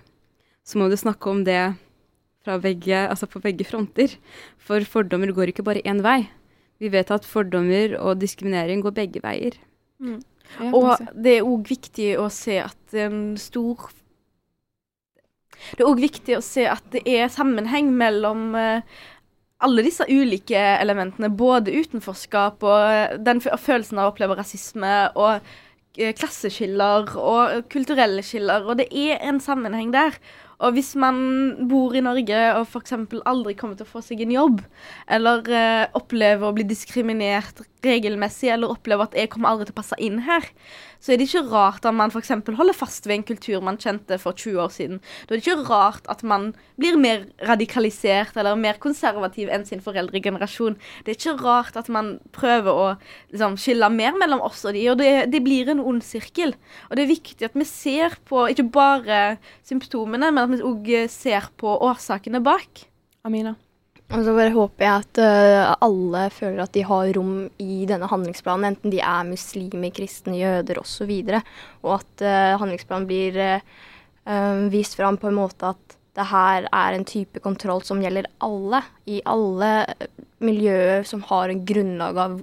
så 0.66 0.82
må 0.82 0.90
du 0.90 0.98
snakke 1.00 1.30
om 1.32 1.44
det 1.46 1.62
fra 2.46 2.58
begge, 2.62 3.06
altså 3.10 3.28
på 3.30 3.42
begge 3.44 3.66
fronter. 3.68 4.14
For 4.62 4.86
fordommer 4.86 5.34
går 5.36 5.54
ikke 5.54 5.66
bare 5.66 5.84
én 5.88 6.02
vei. 6.06 6.24
Vi 6.80 6.92
vet 6.94 7.10
at 7.12 7.28
fordommer 7.28 7.98
og 8.00 8.20
diskriminering 8.22 8.84
går 8.86 8.96
begge 8.96 9.22
veier. 9.24 9.58
Ja, 10.00 10.20
Og 10.74 11.02
det 11.14 11.40
er 11.40 11.48
òg 11.48 11.68
viktig 11.70 12.14
å 12.22 12.30
se 12.34 12.56
at 12.64 12.96
en 12.98 13.36
stor 13.38 13.90
Det 15.76 15.84
er 15.84 15.90
òg 15.90 16.00
viktig 16.00 16.38
å 16.38 16.44
se 16.46 16.64
at 16.72 16.86
det 16.94 17.02
er 17.04 17.28
sammenheng 17.28 17.90
mellom 17.92 18.54
eh, 18.56 18.86
alle 19.66 19.84
disse 19.84 20.06
ulike 20.08 20.60
elementene, 20.80 21.32
både 21.32 21.74
utenforskap 21.76 22.64
og 22.64 22.78
eh, 22.80 23.18
den 23.20 23.42
følelsen 23.44 24.00
av 24.00 24.10
å 24.10 24.14
oppleve 24.14 24.38
rasisme 24.40 24.94
og 25.20 25.40
eh, 26.00 26.14
klasseskiller 26.16 27.16
og 27.20 27.66
kulturelle 27.72 28.24
skiller, 28.26 28.68
og 28.68 28.80
det 28.80 28.88
er 28.96 29.20
en 29.28 29.42
sammenheng 29.44 29.92
der. 29.96 30.16
Og 30.60 30.76
hvis 30.76 30.92
man 31.00 31.20
bor 31.72 31.94
i 31.96 32.04
Norge 32.04 32.40
og 32.58 32.66
f.eks. 32.68 32.96
aldri 33.32 33.56
kommer 33.56 33.80
til 33.80 33.88
å 33.88 33.92
få 33.94 34.02
seg 34.04 34.26
en 34.26 34.34
jobb, 34.36 34.60
eller 35.08 35.48
eh, 35.56 35.86
opplever 35.96 36.50
å 36.50 36.56
bli 36.56 36.66
diskriminert 36.68 37.64
regelmessig, 37.86 38.52
eller 38.52 38.76
opplever 38.76 39.08
at 39.08 39.16
jeg 39.16 39.32
kommer 39.32 39.54
aldri 39.54 39.70
til 39.70 39.78
å 39.78 39.80
passe 39.80 40.00
inn 40.04 40.20
her, 40.28 40.48
så 41.00 41.14
er 41.14 41.20
det 41.20 41.30
ikke 41.30 41.46
rart 41.48 41.86
at 41.88 41.96
man 41.96 42.12
f.eks. 42.12 42.32
holder 42.46 42.76
fast 42.76 43.08
ved 43.08 43.20
en 43.20 43.28
kultur 43.28 43.64
man 43.64 43.80
kjente 43.80 44.18
for 44.20 44.36
20 44.36 44.60
år 44.64 44.74
siden. 44.76 45.00
Da 45.28 45.34
er 45.34 45.40
det 45.40 45.46
ikke 45.46 45.70
rart 45.70 46.10
at 46.12 46.24
man 46.28 46.52
blir 46.80 47.00
mer 47.00 47.24
radikalisert 47.48 48.36
eller 48.40 48.60
mer 48.60 48.82
konservativ 48.84 49.52
enn 49.54 49.64
sin 49.68 49.84
foreldregenerasjon. 49.84 50.76
Det 51.06 51.14
er 51.14 51.20
ikke 51.20 51.38
rart 51.44 51.80
at 51.80 51.92
man 51.94 52.18
prøver 52.36 52.72
å 52.72 52.90
liksom, 53.32 53.56
skille 53.62 53.92
mer 53.94 54.20
mellom 54.20 54.44
oss 54.44 54.66
og 54.68 54.76
de, 54.76 54.84
og 54.92 55.00
det, 55.00 55.14
det 55.32 55.44
blir 55.46 55.72
en 55.72 55.84
ond 55.84 56.04
sirkel. 56.06 56.56
Og 56.90 57.00
det 57.00 57.06
er 57.06 57.14
viktig 57.16 57.48
at 57.48 57.56
vi 57.56 57.68
ser 57.70 58.20
på 58.28 58.50
ikke 58.52 58.68
bare 58.74 59.24
symptomene, 59.68 60.34
men 60.36 60.44
at 60.44 60.54
vi 60.54 60.62
òg 60.68 60.94
ser 61.12 61.52
på 61.60 61.80
årsakene 61.90 62.44
bak. 62.44 62.88
Amina. 63.28 63.56
Og 64.10 64.24
så 64.26 64.34
bare 64.34 64.54
håper 64.56 64.86
jeg 64.86 65.04
at 65.04 65.20
uh, 65.22 65.76
alle 65.86 66.24
føler 66.34 66.64
at 66.64 66.74
de 66.74 66.82
har 66.88 67.12
rom 67.14 67.34
i 67.62 67.84
denne 67.90 68.10
handlingsplanen, 68.10 68.72
enten 68.72 68.94
de 68.94 69.02
er 69.06 69.28
muslimer, 69.28 69.94
kristne, 69.94 70.34
jøder 70.40 70.82
osv. 70.82 71.12
Og, 71.12 71.52
og 71.86 71.94
at 72.00 72.24
uh, 72.26 72.58
handlingsplanen 72.62 73.06
blir 73.10 73.38
eh, 73.40 73.60
vist 74.74 74.98
fram 74.98 75.18
på 75.22 75.30
en 75.30 75.38
måte 75.38 75.70
at 75.74 75.98
det 76.18 76.26
her 76.32 76.66
er 76.66 76.96
en 76.98 77.06
type 77.08 77.40
kontroll 77.44 77.84
som 77.86 78.02
gjelder 78.02 78.28
alle, 78.44 78.82
i 79.06 79.22
alle 79.30 79.70
miljøer 80.44 81.06
som 81.08 81.22
har 81.30 81.54
en 81.54 81.62
grunnlag 81.66 82.18
av 82.20 82.40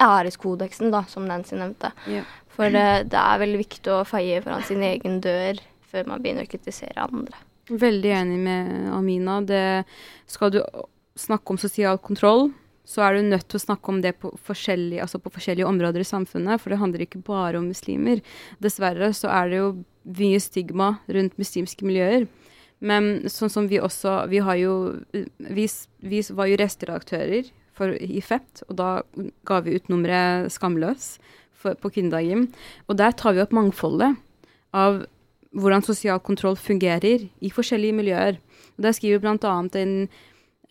æreskodeksen, 0.00 0.90
da, 0.94 1.04
som 1.12 1.28
Nancy 1.28 1.58
nevnte. 1.60 1.92
Ja. 2.08 2.24
For 2.56 2.72
det 2.72 3.20
er 3.20 3.42
veldig 3.42 3.60
viktig 3.60 3.92
å 3.92 4.04
feie 4.08 4.40
foran 4.40 4.64
sin 4.64 4.84
egen 4.84 5.20
dør 5.24 5.60
før 5.92 6.08
man 6.08 6.24
begynner 6.24 6.48
å 6.48 6.50
kritisere 6.50 7.04
andre. 7.04 7.45
Veldig 7.66 8.12
enig 8.14 8.38
med 8.38 8.92
Amina. 8.94 9.40
Det, 9.42 9.84
skal 10.30 10.52
du 10.54 10.60
snakke 11.18 11.50
om 11.50 11.58
sosial 11.58 11.98
kontroll, 11.98 12.50
så 12.86 13.02
er 13.02 13.16
du 13.16 13.26
nødt 13.26 13.48
til 13.50 13.58
å 13.58 13.64
snakke 13.64 13.90
om 13.90 13.98
det 14.04 14.12
på 14.22 14.30
forskjellige, 14.46 15.02
altså 15.02 15.18
på 15.18 15.32
forskjellige 15.34 15.66
områder 15.66 16.04
i 16.04 16.06
samfunnet, 16.06 16.62
for 16.62 16.70
det 16.70 16.78
handler 16.78 17.02
ikke 17.02 17.24
bare 17.26 17.58
om 17.58 17.66
muslimer. 17.72 18.22
Dessverre 18.62 19.10
så 19.16 19.32
er 19.34 19.50
det 19.50 19.58
jo 19.58 19.70
mye 20.06 20.38
stigma 20.42 20.92
rundt 21.10 21.40
muslimske 21.40 21.88
miljøer. 21.88 22.28
Men 22.78 23.26
sånn 23.32 23.48
som 23.48 23.64
vi 23.70 23.78
også 23.80 24.26
Vi 24.28 24.36
jo 24.36 25.00
Vi, 25.16 25.64
vi 26.04 26.18
var 26.28 26.46
jo 26.50 26.58
restredaktører 26.60 27.48
i 28.04 28.20
FEPT, 28.20 28.62
og 28.68 28.76
da 28.76 28.90
ga 29.44 29.60
vi 29.60 29.74
ut 29.76 29.88
nummeret 29.88 30.52
Skamløs 30.52 31.18
for, 31.52 31.74
på 31.74 31.90
kvinnedagen. 31.90 32.46
Og 32.88 32.96
der 32.96 33.12
tar 33.12 33.34
vi 33.36 33.42
opp 33.42 33.52
mangfoldet 33.52 34.16
av 34.72 35.04
hvordan 35.56 35.84
sosial 35.84 36.20
kontroll 36.24 36.56
fungerer 36.60 37.26
i 37.26 37.52
forskjellige 37.52 37.96
miljøer. 37.96 38.40
Og 38.76 38.82
Der 38.84 38.96
skriver 38.96 39.22
bl.a. 39.22 39.54
En, 39.80 40.08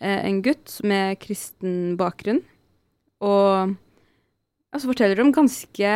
eh, 0.00 0.20
en 0.28 0.42
gutt 0.42 0.80
med 0.84 1.18
kristen 1.18 1.96
bakgrunn, 1.98 2.42
og 3.20 3.74
altså 4.72 4.92
forteller 4.92 5.22
om 5.22 5.32
ganske, 5.32 5.92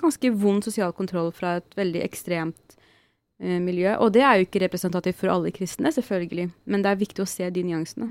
ganske 0.00 0.32
vond 0.32 0.64
sosial 0.64 0.92
kontroll 0.96 1.30
fra 1.32 1.58
et 1.60 1.78
veldig 1.78 2.02
ekstremt 2.02 2.76
eh, 3.40 3.60
miljø. 3.62 3.94
Og 4.02 4.12
det 4.16 4.24
er 4.24 4.38
jo 4.38 4.48
ikke 4.48 4.64
representativt 4.64 5.20
for 5.20 5.30
alle 5.30 5.52
kristne, 5.54 5.92
selvfølgelig, 5.94 6.50
men 6.66 6.82
det 6.82 6.90
er 6.90 7.02
viktig 7.04 7.22
å 7.22 7.30
se 7.30 7.50
de 7.50 7.66
nyansene. 7.68 8.10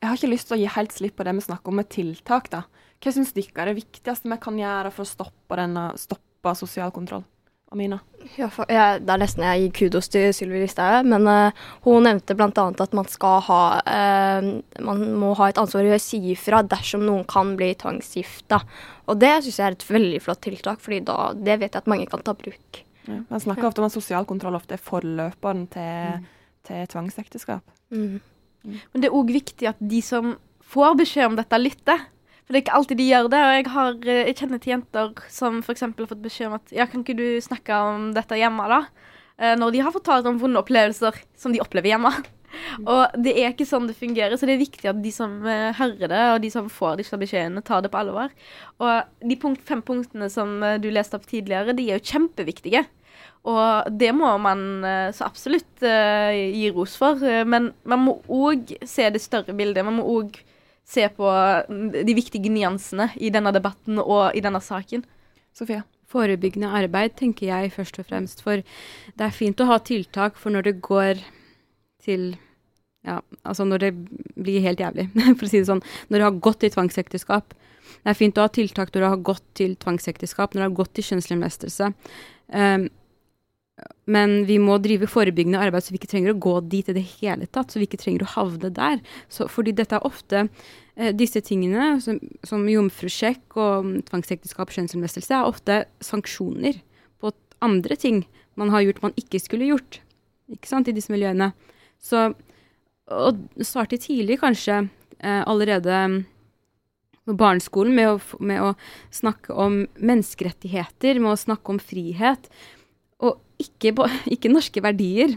Jeg 0.00 0.08
har 0.08 0.16
ikke 0.16 0.34
lyst 0.34 0.50
til 0.50 0.58
å 0.58 0.62
gi 0.62 0.70
helt 0.76 0.96
slipp 0.96 1.18
på 1.20 1.26
det 1.28 1.36
vi 1.38 1.46
snakker 1.46 1.70
om 1.70 1.82
med 1.82 1.90
tiltak. 1.92 2.50
da. 2.50 2.64
Hva 3.00 3.12
syns 3.14 3.32
dere 3.36 3.62
er 3.62 3.70
det 3.70 3.80
viktigste 3.84 4.28
vi 4.28 4.40
kan 4.42 4.58
gjøre 4.58 4.90
for 4.92 5.06
å 5.06 5.12
stoppe, 5.12 5.56
denne, 5.60 5.92
stoppe 6.00 6.56
sosial 6.58 6.90
kontroll? 6.92 7.24
Amina? 7.70 8.00
Ja, 8.36 8.48
for, 8.50 8.66
ja, 8.68 8.96
det 8.98 9.12
er 9.14 9.20
nesten 9.22 9.44
jeg 9.46 9.60
gir 9.62 9.74
kudos 9.78 10.08
til 10.10 10.32
Sylvi 10.34 10.58
Listhaug, 10.64 11.06
men 11.06 11.28
uh, 11.30 11.60
hun 11.84 12.02
nevnte 12.02 12.34
bl.a. 12.34 12.50
at 12.50 12.96
man 12.98 13.06
skal 13.08 13.38
ha 13.46 13.60
uh, 13.78 14.48
Man 14.82 15.04
må 15.20 15.30
ha 15.38 15.48
et 15.52 15.60
ansvar 15.60 15.86
i 15.86 15.92
å 15.94 16.00
si 16.02 16.18
ifra 16.32 16.64
dersom 16.66 17.04
noen 17.06 17.22
kan 17.30 17.54
bli 17.58 17.70
tvangsgifta. 17.78 18.58
Og 19.06 19.22
det 19.22 19.30
syns 19.44 19.60
jeg 19.60 19.66
er 19.68 19.78
et 19.78 19.86
veldig 19.86 20.20
flott 20.26 20.42
tiltak, 20.42 20.82
for 20.82 20.92
det 20.98 21.56
vet 21.62 21.70
jeg 21.70 21.78
at 21.84 21.90
mange 21.90 22.10
kan 22.10 22.26
ta 22.26 22.34
bruk. 22.34 22.82
Ja. 23.06 23.22
Man 23.30 23.42
snakker 23.46 23.70
ofte 23.70 23.82
om 23.84 23.88
at 23.88 23.94
sosial 23.94 24.26
kontroll 24.28 24.58
ofte 24.58 24.74
er 24.76 24.82
forløperen 24.90 25.66
til, 25.72 26.20
Mm. 26.20 26.26
til 26.66 26.86
tvangsekteskap. 26.92 27.62
Mm. 27.94 28.18
Men 28.66 29.00
det 29.02 29.08
er 29.08 29.16
òg 29.16 29.30
viktig 29.32 29.70
at 29.70 29.78
de 29.80 30.02
som 30.04 30.34
får 30.74 30.98
beskjed 31.00 31.30
om 31.30 31.38
dette, 31.38 31.58
lytter. 31.58 32.02
For 32.50 32.56
det 32.56 32.58
er 32.58 32.64
ikke 32.64 32.78
alltid 32.80 32.98
de 32.98 33.04
gjør 33.06 33.26
det. 33.30 33.40
Og 33.46 33.52
jeg, 33.54 33.64
har, 33.70 33.98
eh, 34.10 34.24
jeg 34.26 34.36
kjenner 34.40 34.58
til 34.58 34.72
jenter 34.72 35.10
som 35.30 35.58
f.eks. 35.62 35.84
har 35.84 36.08
fått 36.10 36.24
beskjed 36.24 36.48
om 36.48 36.56
at 36.56 36.72
ja, 36.74 36.88
kan 36.90 37.04
ikke 37.04 37.14
du 37.14 37.38
snakke 37.46 37.76
om 37.86 38.08
dette 38.16 38.38
hjemme, 38.40 38.64
da? 38.66 38.80
Eh, 39.38 39.52
Når 39.54 39.70
de 39.70 39.82
har 39.86 39.94
fortalt 39.94 40.26
om 40.26 40.40
vonde 40.40 40.58
opplevelser 40.58 41.20
som 41.38 41.54
de 41.54 41.62
opplever 41.62 41.92
hjemme. 41.92 42.10
Og 42.90 43.14
det 43.22 43.36
er 43.38 43.52
ikke 43.52 43.68
sånn 43.70 43.86
det 43.86 43.94
fungerer, 43.94 44.34
så 44.34 44.50
det 44.50 44.56
er 44.56 44.64
viktig 44.64 44.90
at 44.90 44.98
de 44.98 45.14
som 45.14 45.38
eh, 45.46 45.68
hører 45.78 46.10
det, 46.10 46.24
og 46.32 46.40
de 46.42 46.50
som 46.50 46.66
får 46.66 46.98
disse 46.98 47.20
beskjedene, 47.22 47.62
tar 47.62 47.86
det 47.86 47.92
på 47.94 48.02
alvor. 48.02 48.34
Og 48.82 49.30
de 49.30 49.38
punkt, 49.38 49.62
fem 49.70 49.86
punktene 49.86 50.26
som 50.34 50.58
du 50.82 50.90
leste 50.90 51.20
opp 51.20 51.30
tidligere, 51.30 51.78
de 51.78 51.86
er 51.86 52.00
jo 52.00 52.08
kjempeviktige. 52.16 52.82
Og 53.46 53.94
det 53.94 54.10
må 54.10 54.34
man 54.42 54.82
så 55.14 55.30
absolutt 55.30 55.86
gi 55.86 56.66
ros 56.74 56.98
for. 56.98 57.22
Men 57.46 57.70
man 57.88 58.02
må 58.08 58.18
òg 58.26 58.74
se 58.82 59.06
det 59.14 59.22
større 59.22 59.54
bildet. 59.56 59.86
Man 59.86 60.02
må 60.02 60.10
òg 60.18 60.42
se 60.90 61.06
på 61.14 61.30
mm, 61.70 61.88
de 62.06 62.16
viktige 62.18 62.52
nyansene 62.52 63.10
i 63.22 63.30
denne 63.32 63.52
debatten 63.54 64.00
og 64.02 64.36
i 64.36 64.42
denne 64.44 64.60
saken. 64.64 65.04
Sofia? 65.56 65.84
Forebyggende 66.10 66.72
arbeid 66.74 67.14
tenker 67.20 67.52
jeg 67.52 67.70
først 67.76 68.00
og 68.02 68.08
fremst, 68.08 68.42
for 68.42 68.62
det 68.62 69.26
er 69.26 69.34
fint 69.34 69.60
å 69.62 69.68
ha 69.70 69.78
tiltak 69.78 70.38
for 70.40 70.50
når 70.50 70.66
det 70.66 70.80
går 70.82 71.20
til 72.02 72.32
ja, 73.06 73.20
altså 73.48 73.64
når 73.64 73.80
det 73.84 73.90
blir 74.36 74.60
helt 74.64 74.80
jævlig, 74.82 75.06
for 75.38 75.46
å 75.46 75.50
si 75.50 75.60
det 75.62 75.68
sånn. 75.70 75.84
Når 76.10 76.18
det 76.18 76.26
har 76.26 76.40
gått 76.48 76.60
til 76.64 76.72
tvangsekteskap. 76.74 77.54
Det 78.00 78.12
er 78.12 78.18
fint 78.18 78.38
å 78.38 78.44
ha 78.44 78.52
tiltak 78.52 78.90
når 78.92 79.04
det 79.04 79.12
har 79.14 79.22
gått 79.30 79.46
til 79.56 79.76
tvangsekteskap, 79.80 80.52
når 80.52 80.60
det 80.60 80.68
har 80.68 80.78
gått 80.82 80.92
til 80.98 81.06
kjønnslemlestelse. 81.08 81.92
Um, 82.52 82.88
men 84.10 84.44
vi 84.48 84.56
må 84.62 84.76
drive 84.82 85.08
forebyggende 85.10 85.60
arbeid 85.62 85.84
så 85.84 85.94
vi 85.94 86.00
ikke 86.00 86.10
trenger 86.10 86.34
å 86.34 86.40
gå 86.42 86.54
dit 86.72 86.88
i 86.90 86.96
det 86.96 87.04
hele 87.20 87.46
tatt. 87.46 87.70
Så 87.70 87.80
vi 87.80 87.86
ikke 87.88 88.00
trenger 88.00 88.24
å 88.26 88.32
havne 88.34 88.72
der. 88.74 89.00
Så, 89.32 89.46
fordi 89.52 89.74
dette 89.76 89.98
er 89.98 90.06
ofte 90.08 90.44
eh, 90.44 91.12
disse 91.16 91.42
tingene, 91.46 91.94
som, 92.04 92.18
som 92.46 92.66
jomfrusjekk 92.68 93.58
og 93.60 93.86
mm, 93.86 93.96
tvangsekteskap 94.10 94.74
og 94.74 95.16
er 95.22 95.46
ofte 95.46 95.82
sanksjoner 96.04 96.80
på 97.20 97.32
andre 97.64 97.98
ting 98.00 98.24
man 98.58 98.72
har 98.74 98.84
gjort 98.84 99.04
man 99.04 99.16
ikke 99.20 99.40
skulle 99.42 99.70
gjort. 99.70 100.00
Ikke 100.50 100.68
sant, 100.68 100.88
i 100.90 100.96
disse 100.96 101.12
miljøene. 101.12 101.52
Så 102.02 102.30
å 103.10 103.30
starte 103.66 103.98
tidlig, 104.00 104.40
kanskje, 104.42 104.88
eh, 105.18 105.42
allerede 105.46 106.02
mm, 106.10 106.18
på 107.28 107.36
barneskolen 107.38 107.94
med 107.94 108.10
å, 108.10 108.18
med 108.42 108.62
å 108.64 108.74
snakke 109.14 109.54
om 109.54 109.84
menneskerettigheter, 109.98 111.20
med 111.22 111.34
å 111.34 111.40
snakke 111.40 111.74
om 111.74 111.80
frihet. 111.82 112.50
Ikke, 113.60 113.92
ikke 114.34 114.52
norske 114.52 114.82
verdier, 114.84 115.36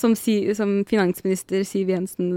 som, 0.00 0.14
si, 0.16 0.38
som 0.56 0.78
finansminister 0.88 1.60
Siv 1.68 1.90
Jensen 1.92 2.28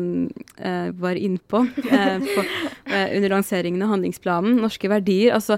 eh, 0.59 0.89
var 0.99 1.15
innpå 1.15 1.61
eh, 1.87 2.25
på, 2.27 2.43
eh, 2.91 3.13
under 3.15 3.29
lanseringen 3.37 3.85
av 3.85 3.93
handlingsplanen. 3.93 4.57
Norske 4.59 4.89
verdier. 4.91 5.31
Altså, 5.37 5.55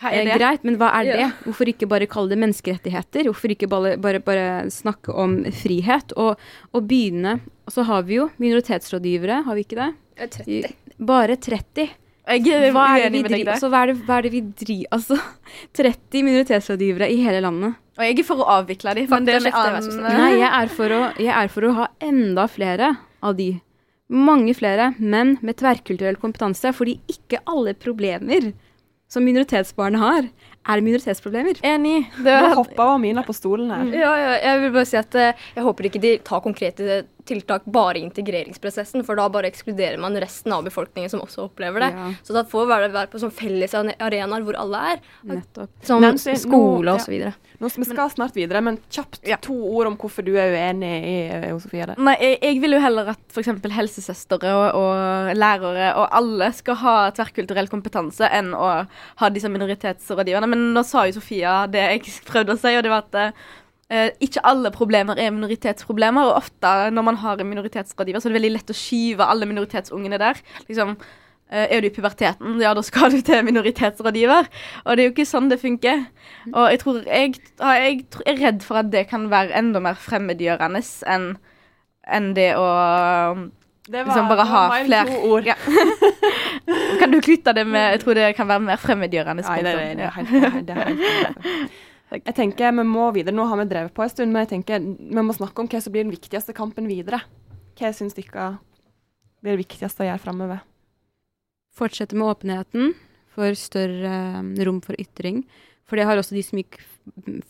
Hva 0.00 0.14
eh, 0.14 0.22
er 0.22 0.30
det? 0.30 0.38
greit, 0.40 0.64
men 0.64 0.78
hva 0.80 0.88
er 0.96 1.10
Ja. 1.10 1.18
det? 1.18 1.26
Hvorfor 1.44 1.68
ikke 1.68 1.90
bare 1.92 2.08
kalle 2.08 2.32
det 2.32 2.38
menneskerettigheter? 2.40 3.28
Hvorfor 3.28 3.52
ikke 3.52 3.68
bare, 3.68 3.98
bare, 4.00 4.22
bare 4.24 4.46
snakke 4.72 5.12
om 5.12 5.42
frihet? 5.52 6.16
Og, 6.16 6.40
og 6.72 6.88
begynne 6.88 7.36
Og 7.66 7.72
så 7.76 7.84
har 7.84 8.02
vi 8.08 8.16
jo 8.22 8.30
minoritetsrådgivere, 8.40 9.42
har 9.44 9.54
vi 9.60 9.60
ikke 9.68 9.76
det? 9.82 9.92
30. 10.40 10.72
Bare 11.04 11.36
30. 11.36 11.90
Jeg 12.24 12.48
er 12.48 12.70
Hva 12.72 12.88
er 12.96 13.10
det 13.10 13.12
vi 13.12 13.22
driver 13.28 13.52
altså, 13.58 13.68
hva 13.68 13.82
er 13.84 13.92
det, 13.92 13.96
hva 14.08 14.16
er 14.16 14.22
det 14.24 14.32
vi 14.32 14.40
driver 14.56 14.86
Altså, 14.96 15.20
30 15.76 16.22
minoritetsrådgivere 16.32 17.12
i 17.12 17.20
hele 17.20 17.44
landet. 17.44 17.76
Og 17.94 18.02
jeg 18.02 18.18
er 18.18 18.26
for 18.26 18.42
å 18.42 18.48
avvikle 18.58 18.96
dem. 18.98 19.06
Men 19.12 19.28
det 19.28 19.36
er 19.38 19.48
annen 19.54 19.84
snill. 19.86 20.02
Nei, 20.02 20.32
jeg 20.40 20.50
er, 20.50 20.72
for 20.72 20.94
å, 20.94 21.00
jeg 21.20 21.34
er 21.34 21.52
for 21.52 21.68
å 21.68 21.74
ha 21.76 21.88
enda 22.02 22.48
flere 22.50 22.94
av 23.24 23.36
de. 23.38 23.52
Mange 24.14 24.52
flere, 24.56 24.92
men 24.98 25.36
med 25.46 25.58
tverrkulturell 25.62 26.18
kompetanse. 26.20 26.74
Fordi 26.74 26.98
ikke 27.10 27.40
alle 27.50 27.76
problemer 27.78 28.50
som 29.10 29.24
minoritetsbarn 29.26 29.98
har, 30.00 30.26
er 30.64 30.82
minoritetsproblemer. 30.82 31.60
Enig. 31.66 32.08
Det 32.18 32.34
Nå 32.34 32.50
er, 32.50 32.56
hoppa 32.58 32.88
Amina 32.96 33.22
på 33.26 33.34
stolen 33.36 33.70
her. 33.70 33.86
Ja, 33.94 34.12
ja, 34.18 34.32
jeg 34.42 34.62
vil 34.64 34.74
bare 34.74 34.88
si 34.90 34.98
at 34.98 35.18
eh, 35.20 35.44
jeg 35.54 35.66
håper 35.66 35.88
ikke 35.90 36.02
de 36.02 36.14
tar 36.24 36.42
konkrete 36.44 37.04
tiltak 37.28 37.64
bare 37.64 37.98
i 37.98 38.04
integreringsprosessen, 38.04 39.04
for 39.06 39.16
da 39.18 39.28
bare 39.32 39.48
ekskluderer 39.50 39.98
man 40.00 40.16
resten 40.20 40.52
av 40.52 40.64
befolkningen 40.66 41.10
som 41.10 41.22
også 41.24 41.46
opplever 41.48 41.80
det. 41.86 41.90
Ja. 41.96 42.10
Så 42.22 42.36
da 42.36 42.44
får 42.48 42.66
vi 42.68 42.78
være 42.94 43.06
på 43.12 43.20
sånn 43.22 43.32
felles 43.34 43.74
arenaer 43.74 44.44
hvor 44.46 44.58
alle 44.60 44.82
er, 44.94 45.02
Nettopp. 45.30 45.70
som 45.82 46.02
Nancy, 46.04 46.30
nå- 46.34 46.42
skole 46.44 46.94
ja. 46.94 46.98
så 47.02 47.10
videre. 47.14 47.34
Nå 47.62 47.70
vi 47.70 47.84
skal 47.86 48.10
snart 48.10 48.34
videre, 48.36 48.60
men 48.60 48.78
kjapt 48.92 49.22
Ja. 49.26 49.36
to 49.40 49.54
ord 49.54 49.86
om 49.86 49.96
hvorfor 49.96 50.24
du 50.26 50.34
er 50.36 50.52
uenig 50.52 50.92
i 51.04 51.16
Josefie. 51.50 51.64
Sofie. 51.64 51.94
Nei, 51.96 52.16
jeg, 52.20 52.38
jeg 52.42 52.60
vil 52.60 52.74
jo 52.76 52.80
heller 52.82 53.08
at 53.14 53.20
f.eks. 53.32 53.48
helsesøstre 53.72 54.50
og, 54.52 54.74
og 54.76 55.30
lærere 55.38 55.94
og 55.96 56.08
alle 56.12 56.50
skal 56.52 56.76
ha 56.82 56.94
tverrkulturell 57.16 57.70
kompetanse, 57.72 58.28
enn 58.28 58.52
å 58.52 58.68
ha 59.22 59.30
disse 59.32 59.48
minoritetsrådgiverne. 59.48 60.48
Men 60.50 60.72
nå 60.74 60.82
sa 60.84 61.06
jo 61.08 61.16
Sofia 61.16 61.62
det 61.70 61.86
jeg 62.02 62.18
prøvde 62.28 62.52
å 62.56 62.60
si, 62.60 62.74
og 62.76 62.82
det 62.84 62.92
var 62.92 63.06
at 63.06 63.34
eh, 63.90 64.10
ikke 64.24 64.44
alle 64.46 64.72
problemer 64.74 65.18
er 65.20 65.34
minoritetsproblemer. 65.34 66.30
Og 66.30 66.40
ofte 66.42 66.72
når 66.94 67.06
man 67.10 67.20
har 67.22 67.40
en 67.40 67.50
minoritetsrådgiver, 67.50 68.20
så 68.20 68.28
er 68.28 68.34
det 68.34 68.40
veldig 68.40 68.54
lett 68.56 68.72
å 68.72 68.78
skyve 68.78 69.28
alle 69.28 69.48
minoritetsungene 69.50 70.20
der. 70.22 70.40
Liksom, 70.68 70.94
eh, 71.50 71.66
er 71.66 71.80
du 71.80 71.88
i 71.88 71.94
puberteten, 71.94 72.60
ja, 72.62 72.74
da 72.74 72.82
skal 72.82 73.10
du 73.14 73.20
til 73.20 73.44
minoritetsrådgiver. 73.46 74.52
Og 74.84 74.96
det 74.96 75.04
er 75.04 75.10
jo 75.10 75.16
ikke 75.16 75.28
sånn 75.28 75.50
det 75.52 75.60
funker. 75.62 76.06
Og 76.52 76.70
jeg 76.72 76.84
tror 76.84 77.02
jeg, 77.08 77.34
jeg 77.58 78.06
er 78.26 78.40
redd 78.46 78.62
for 78.62 78.82
at 78.82 78.92
det 78.92 79.08
kan 79.10 79.28
være 79.32 79.54
enda 79.58 79.82
mer 79.84 79.98
fremmedgjørende 79.98 80.84
enn 81.06 81.34
enn 82.04 82.34
det 82.36 82.50
å 82.60 82.64
Det 83.88 84.02
liksom 84.04 84.28
bare 84.28 84.44
ha 84.48 84.62
flere 84.84 85.18
ord. 85.24 85.46
Ja. 85.48 85.56
Kan 87.00 87.12
du 87.12 87.20
knytte 87.20 87.52
det 87.56 87.64
med 87.68 87.94
Jeg 87.94 88.00
tror 88.04 88.14
det 88.16 88.36
kan 88.36 88.48
være 88.48 88.60
mer 88.60 88.80
fremmedgjørende. 88.80 89.44
Nei, 89.44 89.56
det, 89.64 89.74
det, 89.76 89.96
det 89.96 90.04
er 90.04 90.14
helt, 90.18 90.66
det 90.68 90.76
er 90.76 90.84
helt 90.88 91.82
Jeg 92.20 92.36
tenker 92.36 92.76
vi 92.76 92.84
må 92.86 93.08
videre. 93.16 93.34
Nå 93.34 93.46
har 93.50 93.58
vi 93.60 93.66
drevet 93.70 93.94
på 93.96 94.04
en 94.04 94.12
stund, 94.12 94.32
men 94.32 94.44
jeg 94.44 94.52
tenker 94.56 94.84
vi 94.84 95.24
må 95.24 95.34
snakke 95.36 95.62
om 95.62 95.70
hva 95.70 95.80
som 95.82 95.94
blir 95.94 96.06
den 96.06 96.14
viktigste 96.14 96.54
kampen 96.56 96.86
videre. 96.90 97.22
Hva 97.78 97.90
syns 97.96 98.16
dere? 98.16 98.54
blir 99.44 99.58
det 99.58 99.66
viktigste 99.66 100.04
å 100.04 100.08
gjøre 100.08 100.22
framover? 100.22 100.62
Fortsette 101.76 102.16
med 102.16 102.30
åpenheten 102.30 102.94
for 103.34 103.56
større 103.58 104.16
eh, 104.40 104.64
rom 104.64 104.80
for 104.84 104.96
ytring. 105.00 105.42
For 105.84 106.00
det 106.00 106.06
har 106.08 106.16
også 106.16 106.36
de 106.36 106.44
som 106.46 106.60
gikk 106.60 106.78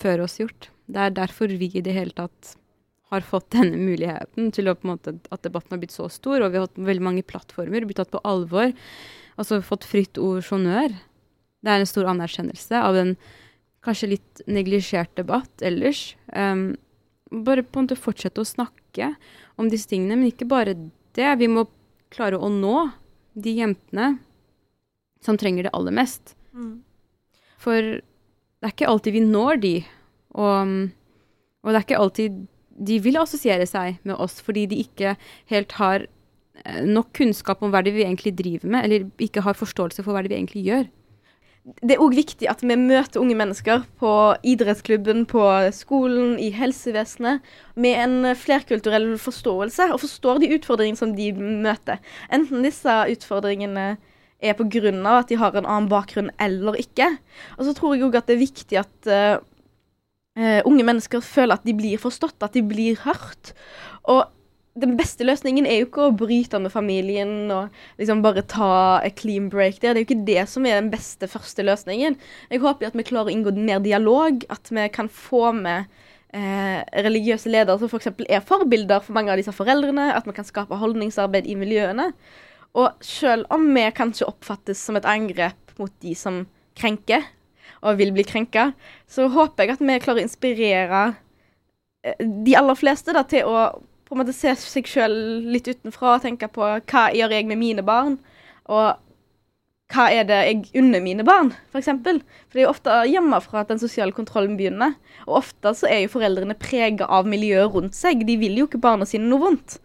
før 0.01 0.25
oss 0.25 0.41
gjort. 0.41 0.71
Det 0.91 1.01
er 1.01 1.15
derfor 1.15 1.53
vi 1.55 1.71
i 1.71 1.85
det 1.85 1.95
hele 1.95 2.15
tatt 2.17 2.57
har 3.13 3.23
fått 3.23 3.53
denne 3.55 3.79
muligheten 3.79 4.51
til 4.57 4.73
å 4.73 4.75
måte, 4.83 5.15
at 5.31 5.45
debatten 5.45 5.77
har 5.77 5.83
blitt 5.83 5.95
så 5.95 6.09
stor, 6.11 6.41
og 6.41 6.51
vi 6.51 6.59
har 6.59 6.67
hatt 6.67 6.81
veldig 6.89 7.05
mange 7.05 7.27
plattformer, 7.27 7.87
blitt 7.87 8.01
tatt 8.01 8.11
på 8.11 8.23
alvor. 8.27 8.73
Altså 9.39 9.61
fått 9.63 9.87
fritt 9.87 10.19
ord 10.19 10.43
honnør. 10.49 10.97
Det 11.65 11.73
er 11.73 11.85
en 11.85 11.89
stor 11.89 12.11
anerkjennelse 12.11 12.81
av 12.81 12.99
en 12.99 13.15
kanskje 13.85 14.15
litt 14.15 14.43
neglisjert 14.51 15.13
debatt 15.19 15.65
ellers. 15.65 16.15
Um, 16.33 16.75
bare 17.45 17.65
på 17.65 17.81
en 17.81 17.89
måte 17.89 17.99
fortsette 17.99 18.43
å 18.43 18.49
snakke 18.49 19.13
om 19.61 19.71
disse 19.71 19.91
tingene, 19.91 20.17
men 20.19 20.31
ikke 20.31 20.49
bare 20.49 20.77
det. 21.17 21.31
Vi 21.41 21.51
må 21.51 21.67
klare 22.15 22.39
å 22.39 22.51
nå 22.53 22.89
de 23.35 23.57
jentene 23.59 24.15
som 25.25 25.39
trenger 25.41 25.67
det 25.67 25.75
aller 25.77 25.95
mest. 25.95 26.35
For 27.61 27.81
det 27.81 28.69
er 28.69 28.75
ikke 28.75 28.91
alltid 28.91 29.17
vi 29.17 29.23
når 29.25 29.63
de, 29.63 29.77
og, 30.41 30.75
og 31.65 31.71
det 31.71 31.79
er 31.79 31.87
ikke 31.87 32.03
alltid 32.03 32.43
de 32.75 32.99
vil 33.03 33.19
assosiere 33.21 33.67
seg 33.71 34.01
med 34.03 34.19
oss 34.19 34.41
fordi 34.43 34.65
de 34.71 34.81
ikke 34.83 35.15
helt 35.53 35.77
har 35.79 36.07
eh, 36.07 36.83
nok 36.83 37.13
kunnskap 37.15 37.63
om 37.63 37.71
hva 37.71 37.85
det 37.87 37.95
vi 37.95 38.03
egentlig 38.03 38.35
driver 38.39 38.73
med, 38.73 38.87
eller 38.87 39.07
ikke 39.23 39.45
har 39.47 39.59
forståelse 39.59 40.03
for 40.03 40.15
hva 40.15 40.25
det 40.25 40.33
vi 40.33 40.39
egentlig 40.41 40.65
gjør. 40.67 40.89
Det 41.65 41.95
er 41.95 42.03
òg 42.05 42.13
viktig 42.13 42.49
at 42.51 42.61
vi 42.61 42.77
møter 42.77 43.23
unge 43.23 43.37
mennesker 43.41 43.87
på 44.01 44.11
idrettsklubben, 44.45 45.23
på 45.25 45.45
skolen, 45.73 46.35
i 46.37 46.51
helsevesenet, 46.53 47.41
med 47.81 48.01
en 48.03 48.35
flerkulturell 48.37 49.15
forståelse, 49.21 49.87
og 49.95 50.03
forstår 50.03 50.43
de 50.43 50.51
utfordringene 50.59 51.01
som 51.01 51.15
de 51.17 51.31
møter. 51.33 52.03
Enten 52.29 52.67
disse 52.67 52.99
utfordringene 53.15 53.95
er 54.45 54.59
av 55.09 55.23
at 55.23 55.33
de 55.33 55.41
har 55.41 55.57
en 55.57 55.65
annen 55.65 55.89
bakgrunn 55.89 56.31
eller 56.43 56.77
ikke. 56.77 57.09
Og 57.57 57.65
så 57.65 57.75
tror 57.77 57.95
jeg 57.95 58.05
òg 58.05 58.21
at 58.21 58.29
det 58.29 58.37
er 58.37 58.45
viktig 58.45 58.81
at 58.83 59.09
eh, 59.09 60.61
unge 60.69 60.85
mennesker 60.85 61.25
føler 61.25 61.57
at 61.57 61.65
de 61.65 61.73
blir 61.73 61.97
forstått, 62.03 62.43
at 62.43 62.53
de 62.53 62.61
blir 62.61 63.01
hørt. 63.07 63.55
Og 64.05 64.27
den 64.75 64.97
beste 64.99 65.23
løsningen 65.27 65.69
er 65.71 65.79
jo 65.79 65.87
ikke 65.87 66.07
å 66.09 66.15
bryte 66.19 66.59
med 66.59 66.73
familien 66.75 67.51
og 67.55 67.75
liksom 68.01 68.25
bare 68.25 68.43
ta 68.51 68.99
a 68.99 69.11
clean 69.15 69.47
break 69.53 69.79
der. 69.79 69.95
Det 69.95 70.01
er 70.01 70.03
jo 70.03 70.09
ikke 70.09 70.27
det 70.27 70.47
som 70.51 70.67
er 70.67 70.81
den 70.81 70.91
beste 70.91 71.29
første 71.31 71.63
løsningen. 71.63 72.17
Jeg 72.51 72.63
håper 72.65 72.91
at 72.91 72.97
vi 72.99 73.07
klarer 73.07 73.31
å 73.31 73.35
inngå 73.35 73.55
mer 73.55 73.85
dialog, 73.85 74.43
at 74.51 74.73
vi 74.75 74.89
kan 74.95 75.11
få 75.13 75.53
med 75.55 75.87
eh, 76.35 76.83
religiøse 77.07 77.53
ledere 77.55 77.79
som 77.79 77.93
f.eks. 77.93 78.11
er 78.27 78.43
forbilder 78.43 79.05
for 79.07 79.15
mange 79.15 79.31
av 79.31 79.39
disse 79.39 79.55
foreldrene, 79.55 80.11
at 80.17 80.27
vi 80.27 80.35
kan 80.35 80.49
skape 80.49 80.81
holdningsarbeid 80.83 81.47
i 81.47 81.55
miljøene. 81.61 82.11
Og 82.75 83.07
selv 83.07 83.47
om 83.55 83.71
vi 83.77 83.87
kanskje 83.95 84.27
oppfattes 84.27 84.83
som 84.83 84.99
et 84.99 85.07
angrep 85.07 85.79
mot 85.79 85.95
de 86.03 86.19
som 86.19 86.43
krenker, 86.75 87.23
og 87.85 87.99
vil 88.01 88.15
bli 88.17 88.25
krenka, 88.27 88.73
så 89.07 89.29
håper 89.31 89.69
jeg 89.69 89.77
at 89.77 89.83
vi 89.85 90.03
klarer 90.03 90.25
å 90.25 90.27
inspirere 90.27 91.09
eh, 92.03 92.19
de 92.19 92.59
aller 92.59 92.79
fleste 92.81 93.15
da, 93.15 93.23
til 93.23 93.47
å 93.47 93.69
på 94.05 94.15
en 94.15 94.21
måte 94.21 94.37
se 94.37 94.53
seg 94.61 94.89
sjøl 94.89 95.15
litt 95.55 95.69
utenfra 95.71 96.17
og 96.17 96.27
tenke 96.27 96.49
på 96.53 96.65
hva 96.65 97.05
gjør 97.17 97.35
jeg 97.35 97.49
med 97.49 97.61
mine 97.61 97.85
barn, 97.87 98.19
og 98.69 99.01
hva 99.93 100.09
er 100.11 100.27
det 100.27 100.41
jeg 100.49 100.81
unner 100.81 101.03
mine 101.05 101.25
barn, 101.27 101.53
f.eks. 101.53 101.71
For, 101.71 101.81
eksempel. 101.83 102.21
for 102.49 102.57
det 102.57 102.63
er 102.63 102.67
jo 102.67 102.73
ofte 102.73 102.99
hjemmefra 103.11 103.63
at 103.63 103.73
den 103.73 103.83
sosiale 103.83 104.17
kontrollen 104.17 104.57
begynner. 104.59 104.97
Og 105.29 105.39
ofte 105.43 105.75
så 105.77 105.89
er 105.91 106.05
jo 106.05 106.15
foreldrene 106.17 106.57
prega 106.59 107.07
av 107.07 107.29
miljøet 107.31 107.75
rundt 107.75 107.97
seg. 107.97 108.25
De 108.27 108.37
vil 108.41 108.59
jo 108.59 108.67
ikke 108.69 108.81
barna 108.83 109.07
sine 109.09 109.29
noe 109.29 109.45
vondt. 109.45 109.79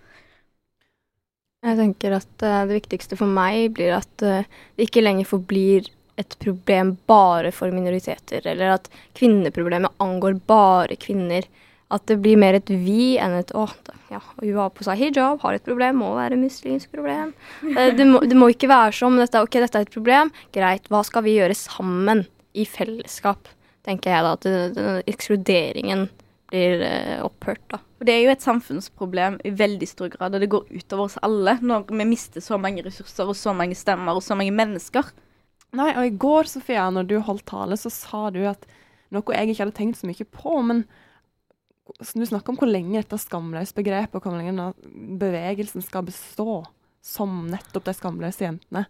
Jeg 1.68 1.76
tenker 1.76 2.16
at 2.16 2.44
eh, 2.48 2.66
det 2.70 2.78
viktigste 2.78 3.18
for 3.20 3.28
meg 3.28 3.74
blir 3.76 3.98
at 3.98 4.24
eh, 4.24 4.48
det 4.80 4.88
ikke 4.88 5.04
lenger 5.04 5.28
forblir 5.28 5.90
et 6.20 6.36
problem 6.40 6.94
bare 7.08 7.52
for 7.56 7.72
minoriteter, 7.72 8.44
eller 8.48 8.78
at 8.78 8.88
kvinneproblemet 9.20 10.00
angår 10.04 10.40
bare 10.48 10.96
kvinner. 11.00 11.44
At 11.92 12.06
det 12.06 12.20
blir 12.22 12.38
mer 12.38 12.54
et 12.54 12.70
vi 12.70 13.16
enn 13.18 13.34
et 13.40 13.50
å, 13.58 13.64
ja, 14.12 14.20
hun 14.42 14.54
har 14.60 14.70
på 14.70 14.84
seg 14.86 15.00
hijab, 15.00 15.40
har 15.42 15.56
et 15.58 15.64
problem, 15.66 15.96
må 16.04 16.12
være 16.14 16.38
muslimsk 16.38 16.92
problem. 16.94 17.32
Eh, 17.66 17.92
Det 17.98 18.06
må, 18.06 18.20
det 18.22 18.38
må 18.38 18.50
ikke 18.54 18.70
være 18.70 18.94
sånn. 18.94 19.16
men 19.16 19.26
Dette, 19.26 19.42
ok, 19.42 19.58
dette 19.64 19.76
er 19.80 19.88
et 19.88 19.94
problem. 19.96 20.30
Greit, 20.54 20.86
hva 20.90 21.02
skal 21.04 21.24
vi 21.26 21.38
gjøre 21.40 21.56
sammen? 21.58 22.28
I 22.54 22.66
fellesskap, 22.66 23.48
tenker 23.86 24.12
jeg 24.14 24.24
da. 24.24 24.32
At 24.34 24.42
det- 24.42 24.74
den 24.76 25.04
ekskluderingen 25.10 26.10
blir 26.52 26.82
eh, 26.82 27.22
opphørt, 27.26 27.62
da. 27.70 27.78
Og 28.00 28.06
det 28.06 28.14
er 28.14 28.24
jo 28.24 28.32
et 28.32 28.42
samfunnsproblem 28.46 29.40
i 29.46 29.50
veldig 29.52 29.88
stor 29.88 30.10
grad, 30.10 30.34
og 30.36 30.42
det 30.42 30.50
går 30.50 30.70
utover 30.72 31.04
oss 31.10 31.18
alle 31.22 31.58
når 31.62 31.88
vi 31.90 32.06
mister 32.06 32.40
så 32.42 32.58
mange 32.60 32.82
ressurser 32.86 33.28
og 33.28 33.36
så 33.36 33.54
mange 33.54 33.76
stemmer 33.76 34.16
og 34.16 34.22
så 34.24 34.38
mange 34.38 34.54
mennesker. 34.56 35.10
Nei, 35.74 35.90
og 35.98 36.06
i 36.06 36.16
går, 36.18 36.48
Sofia, 36.50 36.88
når 36.90 37.08
du 37.08 37.20
holdt 37.20 37.46
tale, 37.46 37.76
så 37.78 37.92
sa 37.92 38.30
du 38.34 38.46
at 38.50 38.66
noe 39.12 39.24
jeg 39.36 39.50
ikke 39.52 39.66
hadde 39.66 39.78
tenkt 39.78 39.98
så 40.00 40.08
mye 40.10 40.26
på, 40.26 40.64
men 40.66 40.86
du 41.98 42.26
snakker 42.26 42.54
om 42.54 42.60
hvor 42.60 42.70
lenge 42.70 43.00
dette 43.00 43.20
skamløs-begrepet 43.22 44.20
og 44.20 44.26
hvor 44.26 44.38
lenge 44.38 44.72
bevegelsen 45.20 45.84
skal 45.86 46.06
bestå 46.08 46.64
som 47.06 47.46
nettopp 47.50 47.88
de 47.88 47.96
skamløse 47.96 48.44
jentene. 48.46 48.86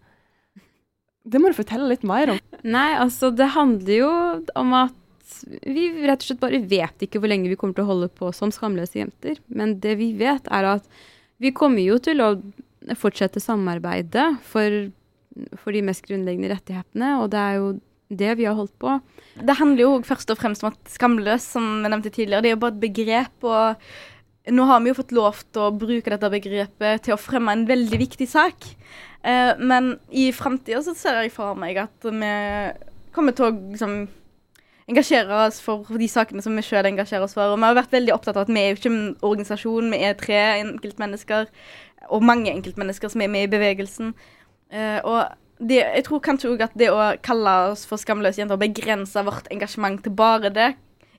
Det 1.29 1.41
må 1.41 1.51
du 1.51 1.57
fortelle 1.57 1.89
litt 1.91 2.05
mer 2.07 2.33
om. 2.33 2.39
Nei, 2.63 2.89
altså 2.97 3.29
det 3.35 3.51
handler 3.53 3.93
jo 3.93 4.11
om 4.57 4.75
at 4.77 4.95
vi 5.61 5.89
rett 6.07 6.23
og 6.23 6.25
slett 6.25 6.41
bare 6.41 6.61
vet 6.65 7.05
ikke 7.05 7.21
hvor 7.21 7.29
lenge 7.29 7.51
vi 7.51 7.57
kommer 7.59 7.77
til 7.77 7.85
å 7.85 7.91
holde 7.91 8.09
på 8.17 8.31
som 8.35 8.53
skamløse 8.53 8.97
jenter. 8.97 9.37
Men 9.47 9.77
det 9.83 9.97
vi 9.99 10.11
vet, 10.17 10.47
er 10.49 10.71
at 10.75 10.87
vi 11.39 11.53
kommer 11.55 11.83
jo 11.83 11.99
til 12.01 12.23
å 12.23 12.31
fortsette 12.97 13.41
samarbeidet 13.43 14.39
for, 14.47 14.89
for 15.61 15.75
de 15.75 15.83
mest 15.85 16.07
grunnleggende 16.07 16.49
rettighetene, 16.55 17.13
og 17.21 17.29
det 17.35 17.43
er 17.43 17.59
jo 17.59 17.69
det 18.09 18.35
vi 18.39 18.47
har 18.49 18.57
holdt 18.57 18.75
på. 18.81 18.97
Det 19.37 19.57
handler 19.59 19.83
jo 19.83 19.91
først 20.05 20.31
og 20.33 20.39
fremst 20.39 20.63
om 20.65 20.71
at 20.71 20.93
skamløs, 20.93 21.45
som 21.55 21.83
jeg 21.83 21.93
nevnte 21.93 22.13
tidligere, 22.13 22.41
det 22.41 22.51
er 22.51 22.57
jo 22.57 22.63
bare 22.63 22.75
et 22.75 22.83
begrep. 22.83 23.43
og 23.43 24.53
Nå 24.55 24.65
har 24.65 24.81
vi 24.81 24.89
jo 24.89 24.97
fått 24.97 25.13
lov 25.13 25.41
til 25.53 25.67
å 25.67 25.73
bruke 25.75 26.09
dette 26.09 26.31
begrepet 26.33 27.05
til 27.05 27.13
å 27.13 27.21
fremme 27.21 27.53
en 27.53 27.67
veldig 27.69 27.99
viktig 28.01 28.27
sak. 28.29 28.71
Eh, 29.21 29.51
men 29.59 29.97
i 30.09 30.31
framtida 30.33 30.81
så 30.81 30.95
ser 30.97 31.21
jeg 31.21 31.35
for 31.35 31.57
meg 31.59 31.77
at 31.81 32.07
vi 32.07 32.31
kommer 33.13 33.35
til 33.35 33.49
å 33.49 33.51
liksom 33.53 33.99
engasjere 34.89 35.43
oss 35.45 35.59
for 35.61 35.85
de 36.01 36.07
sakene 36.09 36.41
som 36.41 36.55
vi 36.57 36.63
sjøl 36.65 36.87
engasjerer 36.89 37.27
oss 37.27 37.35
for. 37.37 37.53
Og 37.53 37.59
vi 37.59 37.67
har 37.67 37.77
vært 37.77 37.93
veldig 37.93 38.15
opptatt 38.15 38.39
av 38.39 38.47
at 38.47 38.53
vi 38.53 38.63
er 38.63 38.71
jo 38.71 38.79
ikke 38.79 38.93
en 38.93 39.03
organisasjon, 39.21 39.91
vi 39.93 40.01
er 40.07 40.17
tre 40.17 40.39
enkeltmennesker, 40.63 41.51
og 42.09 42.25
mange 42.25 42.49
enkeltmennesker 42.55 43.11
som 43.13 43.21
er 43.21 43.29
med 43.29 43.45
i 43.45 43.51
bevegelsen. 43.51 44.15
Eh, 44.73 44.97
og 45.03 45.29
det, 45.59 45.79
jeg 45.83 46.03
tror 46.07 46.21
kanskje 46.23 46.53
òg 46.53 46.61
at 46.69 46.75
det 46.79 46.91
å 46.93 46.99
kalle 47.25 47.55
oss 47.71 47.85
for 47.87 47.99
skamløse 47.99 48.39
jenter 48.39 48.55
og 48.55 48.63
begrense 48.63 49.23
vårt 49.27 49.49
engasjement 49.51 49.99
til 50.03 50.15
bare 50.15 50.51
det, 50.55 50.69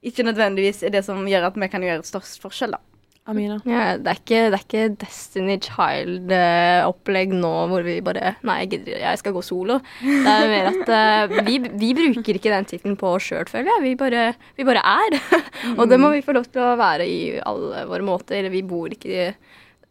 ikke 0.01 0.25
nødvendigvis 0.25 0.85
er 0.87 0.95
det 0.95 1.05
som 1.05 1.27
gjør 1.29 1.51
at 1.51 1.59
vi 1.61 1.69
kan 1.69 1.85
gjøre 1.85 2.07
størst 2.09 2.41
forskjell, 2.41 2.73
da. 2.77 2.81
Amina. 3.29 3.59
Ja, 3.69 3.99
det, 4.01 4.11
er 4.11 4.19
ikke, 4.19 4.39
det 4.51 4.57
er 4.57 4.63
ikke 4.65 4.85
Destiny 5.03 5.57
Child-opplegg 5.63 7.35
nå 7.37 7.51
hvor 7.71 7.85
vi 7.87 7.99
bare 8.03 8.33
Nei, 8.49 8.57
jeg 8.63 8.71
gidder 8.73 9.05
jeg 9.05 9.21
skal 9.21 9.35
gå 9.37 9.43
solo. 9.45 9.77
Det 10.01 10.33
er 10.33 10.49
mer 10.51 10.71
at 10.73 10.91
uh, 10.91 11.37
vi, 11.47 11.61
vi 11.61 11.93
bruker 11.95 12.41
ikke 12.41 12.51
den 12.51 12.67
tittelen 12.67 12.97
på 12.99 13.13
oss 13.19 13.29
sjøl, 13.29 13.45
føler 13.51 13.71
jeg. 13.75 13.85
Vi 13.85 13.95
bare, 14.01 14.25
vi 14.57 14.67
bare 14.67 14.83
er. 14.83 15.19
Og 15.79 15.85
det 15.93 16.01
må 16.01 16.11
vi 16.17 16.25
få 16.27 16.35
lov 16.35 16.49
til 16.51 16.65
å 16.65 16.75
være 16.81 17.07
i 17.07 17.21
alle 17.45 17.85
våre 17.93 18.09
måter. 18.09 18.51
Vi 18.51 18.65
bor 18.67 18.97
ikke 18.97 19.35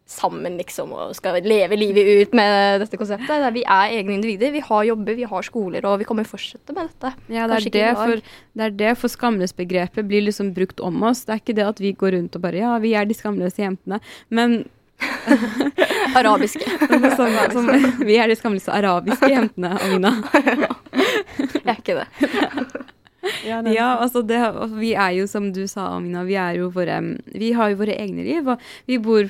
sammen, 0.10 0.56
liksom, 0.58 0.90
og 0.98 1.12
skal 1.14 1.38
leve 1.46 1.78
livet 1.78 2.08
ut 2.24 2.32
med 2.34 2.82
dette 2.82 2.98
konseptet. 2.98 3.30
Det 3.30 3.46
er- 3.46 3.52
Vi 3.60 3.62
er 3.64 3.92
egne 4.00 4.16
individer. 4.18 4.52
Vi 4.52 4.60
har 4.66 4.84
jobber, 4.88 5.16
vi 5.16 5.24
har 5.30 5.42
skoler, 5.46 5.86
og 5.86 6.00
vi 6.00 6.06
kommer 6.06 6.26
fortsette 6.26 6.74
med 6.74 6.90
dette. 6.90 7.14
Ja, 7.30 7.46
det 7.48 7.60
er 7.60 7.70
det, 7.70 7.96
for, 7.98 8.16
det 8.58 8.66
er 8.66 8.70
det 8.72 8.98
for 8.98 9.08
skamløs-begrepet 9.08 10.08
blir 10.10 10.26
liksom 10.26 10.54
brukt 10.56 10.80
om 10.82 11.04
oss. 11.04 11.26
Det 11.26 11.36
er 11.36 11.40
ikke 11.44 11.56
det 11.56 11.68
at 11.68 11.80
vi 11.80 11.94
går 11.94 12.18
rundt 12.18 12.36
og 12.36 12.42
bare 12.42 12.58
Ja, 12.58 12.78
vi 12.80 12.94
er 12.96 13.06
de 13.06 13.14
skamløse 13.14 13.62
jentene. 13.62 14.00
Men 14.30 14.64
Arabiske. 16.16 16.66
som, 17.18 17.30
som, 17.54 17.68
vi 18.06 18.18
er 18.20 18.28
de 18.32 18.36
skamløse 18.36 18.72
arabiske 18.74 19.30
jentene, 19.32 19.76
Amina. 19.86 20.16
Jeg 21.60 21.76
er 21.76 21.78
ikke 21.78 22.00
det. 22.02 22.08
Ja, 23.46 23.60
Ja, 23.68 23.88
altså 24.00 24.22
det, 24.26 24.40
vi 24.80 24.94
er 24.96 25.12
jo, 25.20 25.28
som 25.28 25.52
du 25.54 25.66
sa, 25.68 25.90
Amina, 25.98 26.24
vi 26.28 26.36
er 26.40 26.56
jo 26.62 26.70
våre 26.74 26.98
Vi 27.36 27.52
har 27.54 27.70
jo 27.74 27.80
våre 27.82 27.96
egne 28.00 28.24
liv, 28.26 28.48
og 28.48 28.60
vi 28.88 28.98
bor 28.98 29.30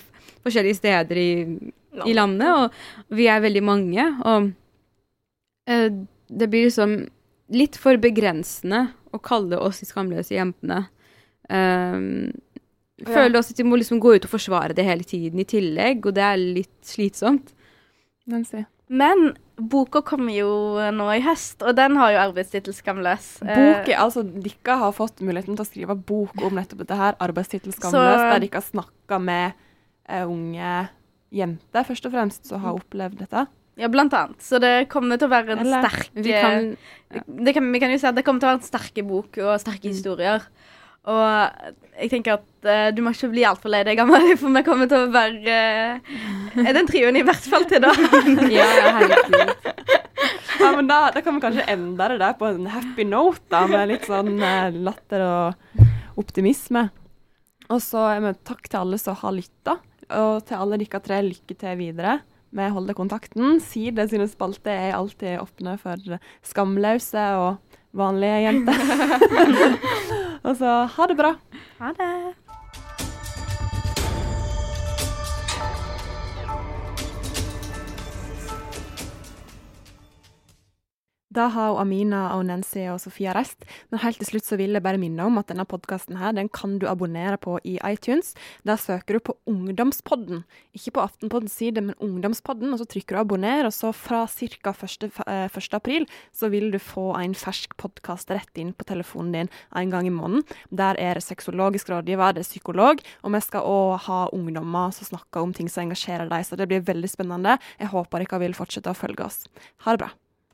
forskjellige 0.49 0.79
steder 0.81 1.21
i, 1.21 1.31
i 2.05 2.15
landet, 2.17 2.49
og 2.49 3.15
vi 3.17 3.29
er 3.31 3.45
veldig 3.45 3.63
mange, 3.65 4.05
og 4.27 4.51
uh, 5.69 5.89
det 6.29 6.49
blir 6.51 6.67
liksom 6.67 6.99
litt 7.55 7.79
for 7.81 7.97
begrensende 8.01 8.89
å 9.09 9.21
kalle 9.23 9.57
oss 9.57 9.81
de 9.81 9.89
skamløse 9.89 10.35
jentene. 10.35 10.83
Um, 11.49 12.29
føler 13.07 13.39
også 13.39 13.55
at 13.55 13.61
vi 13.61 13.65
må 13.65 13.79
liksom 13.79 14.01
gå 14.03 14.17
ut 14.17 14.27
og 14.27 14.33
forsvare 14.33 14.75
det 14.77 14.85
hele 14.85 15.07
tiden 15.07 15.41
i 15.41 15.47
tillegg, 15.49 16.03
og 16.05 16.17
det 16.17 16.25
er 16.25 16.43
litt 16.59 16.75
slitsomt. 16.85 17.55
Nancy. 18.29 18.65
Men 18.89 19.33
boka 19.69 20.01
kommer 20.05 20.33
jo 20.33 20.49
nå 20.93 21.07
i 21.13 21.21
høst, 21.21 21.61
og 21.61 21.75
den 21.77 21.97
har 21.99 22.13
jo 22.13 22.21
arbeidstittel 22.23 22.73
'Skamløs'. 22.73 23.29
Eh, 23.45 23.85
er 23.85 23.97
altså, 24.01 24.23
Dere 24.23 24.77
har 24.81 24.93
fått 24.97 25.21
muligheten 25.21 25.55
til 25.55 25.65
å 25.65 25.69
skrive 25.69 25.95
bok 25.95 26.41
om 26.41 26.57
nettopp 26.57 26.81
dette 26.85 26.97
her, 26.97 27.17
arbeidstittel 27.21 27.73
Så- 27.73 27.79
'Skamløs', 27.79 28.33
der 28.33 28.39
dere 28.39 28.57
har 28.57 28.65
snakka 28.65 29.21
med 29.21 29.45
eh, 29.51 29.68
unge 30.29 30.73
jenter, 31.29 31.85
først 31.85 32.07
og 32.09 32.13
fremst, 32.15 32.47
som 32.49 32.61
har 32.63 32.77
opplevd 32.79 33.19
dette. 33.21 33.45
Ja, 33.79 33.87
blant 33.87 34.13
annet. 34.17 34.41
Så 34.43 34.59
det 34.59 34.89
kommer 34.91 35.19
til 35.19 35.29
å 35.29 35.31
være 35.31 35.53
en 35.55 35.61
Eller, 35.63 35.85
sterk 35.85 36.09
Vi 36.19 36.33
kan 36.35 36.73
det 37.39 37.53
kan, 37.55 37.69
Vi 37.71 37.79
kan 37.79 37.93
jo 37.93 37.99
si 38.01 38.07
at 38.09 38.17
det 38.17 38.25
kommer 38.27 38.41
til 38.41 38.49
å 38.49 38.51
være 38.51 38.59
en 38.59 38.65
sterke 38.67 39.05
bok 39.07 39.39
og 39.39 39.53
sterke 39.61 39.87
Mm. 39.87 39.93
historier. 39.93 40.43
Og 41.07 41.71
jeg 41.95 42.09
tenker 42.11 42.33
at 42.35 42.67
uh, 42.67 42.89
du 42.91 42.99
må 43.01 43.13
ikke 43.15 43.29
bli 43.31 43.45
altfor 43.47 43.71
lei 43.71 43.85
deg, 43.87 44.01
Amalie, 44.03 44.35
for 44.37 44.51
vi 44.51 44.63
kommer 44.67 44.89
til 44.91 45.05
å 45.05 45.11
være 45.13 45.55
uh, 46.59 46.73
den 46.75 46.89
trioen 46.89 47.15
i 47.15 47.23
hvert 47.23 47.47
fall 47.49 47.63
til 47.69 47.81
da? 47.85 47.93
Ja, 48.59 48.67
herregud. 48.99 49.55
Ja, 50.59 50.73
men 50.75 50.89
da, 50.89 51.05
da 51.15 51.21
kan 51.23 51.37
vi 51.37 51.41
kanskje 51.45 51.63
endre 51.71 52.17
det 52.17 52.19
der 52.19 52.33
på 52.35 52.49
en 52.49 52.65
happy 52.67 53.05
note, 53.07 53.45
da, 53.47 53.61
med 53.71 53.93
litt 53.93 54.03
sånn 54.09 54.33
uh, 54.43 54.67
latter 54.89 55.23
og 55.23 55.85
optimisme. 56.19 56.89
Og 57.71 57.79
så 57.79 58.03
takk 58.43 58.67
til 58.67 58.81
alle 58.81 58.99
som 58.99 59.15
har 59.21 59.37
lytta, 59.37 59.77
og 60.09 60.43
til 60.47 60.59
alle 60.59 60.79
dere 60.81 61.01
tre, 61.03 61.21
lykke 61.25 61.57
til 61.59 61.79
videre 61.79 62.19
med 62.55 62.73
Holde 62.73 62.95
kontakten. 62.97 63.59
Side 63.61 64.07
sine 64.09 64.27
spalter 64.29 64.73
er 64.73 64.97
alltid 64.97 65.41
åpne 65.41 65.77
for 65.81 66.19
skamløse 66.45 67.25
og 67.37 67.79
vanlige 67.93 68.43
jenter. 68.47 68.85
og 70.47 70.53
så 70.57 70.77
ha 70.95 71.09
det 71.11 71.19
bra. 71.19 71.35
Ha 71.79 71.93
det. 71.97 72.48
Da 81.29 81.43
har 81.53 81.77
Amina 81.77 82.23
Nancy 82.41 82.87
og 82.89 82.97
Sofia 83.03 83.35
reist, 83.37 83.61
men 83.91 83.99
helt 84.01 84.17
til 84.17 84.25
slutt 84.31 84.47
så 84.47 84.57
vil 84.57 84.73
jeg 84.73 84.81
bare 84.81 84.97
minne 84.97 85.27
om 85.29 85.35
at 85.37 85.51
denne 85.51 85.61
podkasten 85.69 86.17
her, 86.17 86.31
den 86.33 86.47
kan 86.49 86.79
du 86.81 86.87
abonnere 86.89 87.37
på 87.37 87.59
i 87.69 87.75
iTunes. 87.85 88.31
Der 88.65 88.79
søker 88.81 89.13
du 89.13 89.19
på 89.27 89.35
Ungdomspodden, 89.45 90.41
ikke 90.73 90.95
på 90.95 91.03
Aftenpoddens 91.03 91.53
side, 91.53 91.83
men 91.85 91.93
Ungdomspodden, 92.01 92.71
og 92.73 92.81
så 92.81 92.87
trykker 92.89 93.13
du 93.13 93.21
abonner, 93.21 93.67
og 93.69 93.75
så 93.77 93.91
fra 93.93 94.23
ca. 94.25 94.73
1. 94.73 95.05
eh, 95.27 95.45
1. 95.45 95.75
april 95.77 96.07
så 96.33 96.49
vil 96.49 96.71
du 96.73 96.79
få 96.81 97.11
en 97.19 97.35
fersk 97.37 97.75
podkast 97.77 98.33
rett 98.33 98.57
inn 98.57 98.71
på 98.73 98.87
telefonen 98.89 99.35
din 99.35 99.51
en 99.77 99.93
gang 99.93 100.09
i 100.09 100.13
måneden. 100.15 100.41
Der 100.73 100.97
er 100.97 101.19
det 101.19 101.27
sexologisk 101.27 101.91
rådgiver, 101.93 102.33
det 102.33 102.41
er 102.41 102.49
psykolog, 102.49 103.03
og 103.21 103.35
vi 103.35 103.43
skal 103.45 103.69
òg 103.69 103.99
ha 104.07 104.23
ungdommer 104.33 104.89
som 104.97 105.11
snakker 105.11 105.45
om 105.45 105.53
ting 105.53 105.69
som 105.69 105.85
engasjerer 105.85 106.25
deg, 106.25 106.41
så 106.49 106.57
det 106.57 106.71
blir 106.73 106.81
veldig 106.89 107.13
spennende. 107.13 107.59
Jeg 107.77 107.93
håper 107.93 108.25
dere 108.25 108.41
vil 108.47 108.57
fortsette 108.57 108.89
å 108.89 108.97
følge 108.97 109.29
oss. 109.29 109.43
Ha 109.85 109.93
det 109.93 110.07
bra. 110.07 110.11